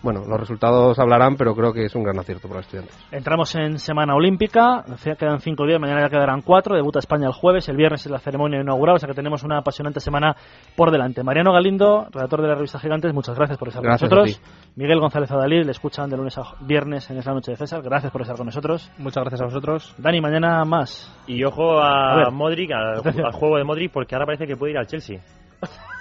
Bueno, 0.00 0.22
los 0.28 0.38
resultados 0.38 0.98
hablarán, 0.98 1.36
pero 1.36 1.54
creo 1.54 1.72
que 1.72 1.84
es 1.84 1.94
un 1.94 2.04
gran 2.04 2.18
acierto 2.18 2.46
para 2.46 2.60
los 2.60 2.66
estudiantes. 2.66 2.96
Entramos 3.10 3.54
en 3.56 3.78
Semana 3.78 4.14
Olímpica, 4.14 4.84
quedan 5.18 5.40
cinco 5.40 5.66
días, 5.66 5.80
mañana 5.80 6.02
ya 6.02 6.08
quedarán 6.08 6.42
cuatro, 6.42 6.76
debuta 6.76 7.00
España 7.00 7.26
el 7.26 7.32
jueves, 7.32 7.68
el 7.68 7.76
viernes 7.76 8.06
es 8.06 8.12
la 8.12 8.20
ceremonia 8.20 8.60
inaugural, 8.60 8.96
o 8.96 8.98
sea 8.98 9.08
que 9.08 9.14
tenemos 9.14 9.42
una 9.42 9.58
apasionante 9.58 10.00
semana 10.00 10.36
por 10.76 10.92
delante. 10.92 11.24
Mariano 11.24 11.52
Galindo, 11.52 12.06
redactor 12.12 12.42
de 12.42 12.48
la 12.48 12.54
revista 12.54 12.78
Gigantes, 12.78 13.12
muchas 13.12 13.36
gracias 13.36 13.58
por 13.58 13.68
estar 13.68 13.82
Gracias 13.82 14.08
con 14.08 14.18
a 14.18 14.22
nosotros. 14.22 14.42
Miguel 14.76 15.00
González 15.00 15.30
Adalí, 15.32 15.64
le 15.64 15.72
escuchan 15.72 16.08
de 16.08 16.16
lunes 16.16 16.38
a 16.38 16.42
viernes 16.60 17.10
en 17.10 17.18
esa 17.18 17.32
noche 17.32 17.50
de 17.50 17.56
César, 17.56 17.82
gracias 17.82 18.12
por 18.12 18.22
estar 18.22 18.36
con 18.36 18.46
nosotros. 18.46 18.90
Muchas 18.98 19.22
gracias 19.24 19.40
a 19.40 19.44
vosotros. 19.46 19.94
Dani, 19.98 20.20
mañana 20.20 20.64
más. 20.64 21.12
Y 21.26 21.42
ojo 21.44 21.80
A. 21.80 22.30
Modric, 22.30 22.70
al 22.72 23.32
juego 23.32 23.56
de 23.56 23.64
Modric, 23.64 23.92
porque 23.92 24.14
ahora 24.14 24.26
parece 24.26 24.46
que 24.46 24.56
puede 24.56 24.72
ir 24.72 24.78
al 24.78 24.86
Chelsea. 24.86 25.20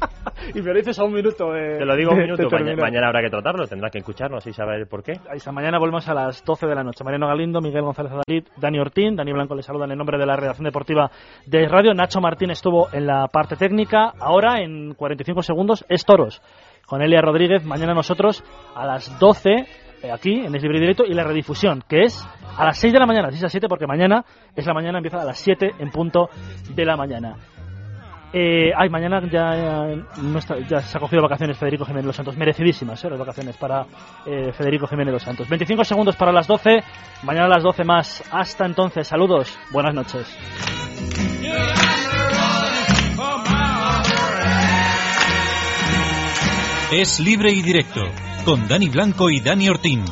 y 0.54 0.60
me 0.60 0.68
lo 0.68 0.74
dices 0.74 0.98
a 0.98 1.04
un 1.04 1.12
minuto. 1.12 1.54
eh, 1.54 1.78
Te 1.78 1.84
lo 1.84 1.96
digo 1.96 2.12
un 2.12 2.18
minuto, 2.18 2.42
de 2.48 2.76
mañana, 2.76 3.08
habrá 3.08 3.22
que 3.22 3.30
tratarlo, 3.30 3.66
tendrás 3.66 3.90
que 3.92 3.98
escucharnos 3.98 4.46
y 4.46 4.52
saber 4.52 4.86
por 4.88 5.02
qué. 5.02 5.12
Esta 5.32 5.52
mañana 5.52 5.78
volvemos 5.78 6.08
a 6.08 6.14
las 6.14 6.44
12 6.44 6.66
de 6.66 6.74
la 6.74 6.82
noche. 6.82 7.04
Mariano 7.04 7.28
Galindo, 7.28 7.60
Miguel 7.60 7.82
González 7.82 8.12
Adalid, 8.12 8.44
Dani 8.56 8.78
Ortín, 8.78 9.16
Dani 9.16 9.32
Blanco 9.32 9.54
le 9.54 9.62
saludan 9.62 9.90
en 9.92 9.98
nombre 9.98 10.18
de 10.18 10.26
la 10.26 10.36
redacción 10.36 10.64
deportiva 10.64 11.10
de 11.46 11.68
Radio. 11.68 11.94
Nacho 11.94 12.20
Martín 12.20 12.50
estuvo 12.50 12.88
en 12.92 13.06
la 13.06 13.28
parte 13.28 13.56
técnica. 13.56 14.12
Ahora, 14.18 14.60
en 14.60 14.94
45 14.94 15.42
segundos, 15.42 15.84
es 15.88 16.04
Toros. 16.04 16.42
Con 16.86 17.02
Elia 17.02 17.20
Rodríguez, 17.20 17.64
mañana 17.64 17.94
nosotros 17.94 18.42
a 18.74 18.84
las 18.84 19.18
12, 19.20 19.50
eh, 20.02 20.10
aquí, 20.10 20.32
en 20.44 20.54
Es 20.54 20.62
Libre 20.62 20.78
y 20.78 20.80
Directo, 20.80 21.04
y 21.04 21.14
la 21.14 21.22
redifusión, 21.22 21.82
que 21.88 22.02
es 22.02 22.26
a 22.56 22.64
las 22.64 22.78
6 22.78 22.92
de 22.92 22.98
la 22.98 23.06
mañana, 23.06 23.30
6 23.30 23.44
a 23.44 23.48
7, 23.48 23.68
porque 23.68 23.86
mañana 23.86 24.24
es 24.56 24.66
la 24.66 24.74
mañana, 24.74 24.98
empieza 24.98 25.20
a 25.22 25.24
las 25.24 25.38
7 25.38 25.70
en 25.78 25.90
punto 25.90 26.28
de 26.74 26.84
la 26.84 26.96
mañana. 26.96 27.36
Eh, 28.32 28.70
ay, 28.76 28.88
mañana 28.88 29.20
ya, 29.28 29.88
ya 30.68 30.80
se 30.80 30.96
ha 30.96 31.00
cogido 31.00 31.22
vacaciones 31.22 31.58
Federico 31.58 31.84
Jiménez 31.84 32.06
Los 32.06 32.16
Santos. 32.16 32.36
Merecidísimas 32.36 33.04
eh, 33.04 33.10
las 33.10 33.18
vacaciones 33.18 33.56
para 33.56 33.86
eh, 34.24 34.52
Federico 34.52 34.86
Jiménez 34.86 35.12
Los 35.12 35.22
Santos. 35.22 35.48
25 35.48 35.84
segundos 35.84 36.16
para 36.16 36.32
las 36.32 36.46
12. 36.46 36.82
Mañana 37.24 37.46
a 37.46 37.48
las 37.48 37.62
12 37.62 37.84
más. 37.84 38.22
Hasta 38.30 38.66
entonces, 38.66 39.08
saludos. 39.08 39.58
Buenas 39.72 39.94
noches. 39.94 40.36
Es 46.92 47.20
libre 47.20 47.52
y 47.52 47.62
directo 47.62 48.00
con 48.44 48.66
Dani 48.68 48.88
Blanco 48.88 49.30
y 49.30 49.40
Dani 49.40 49.68
Ortín. 49.68 50.04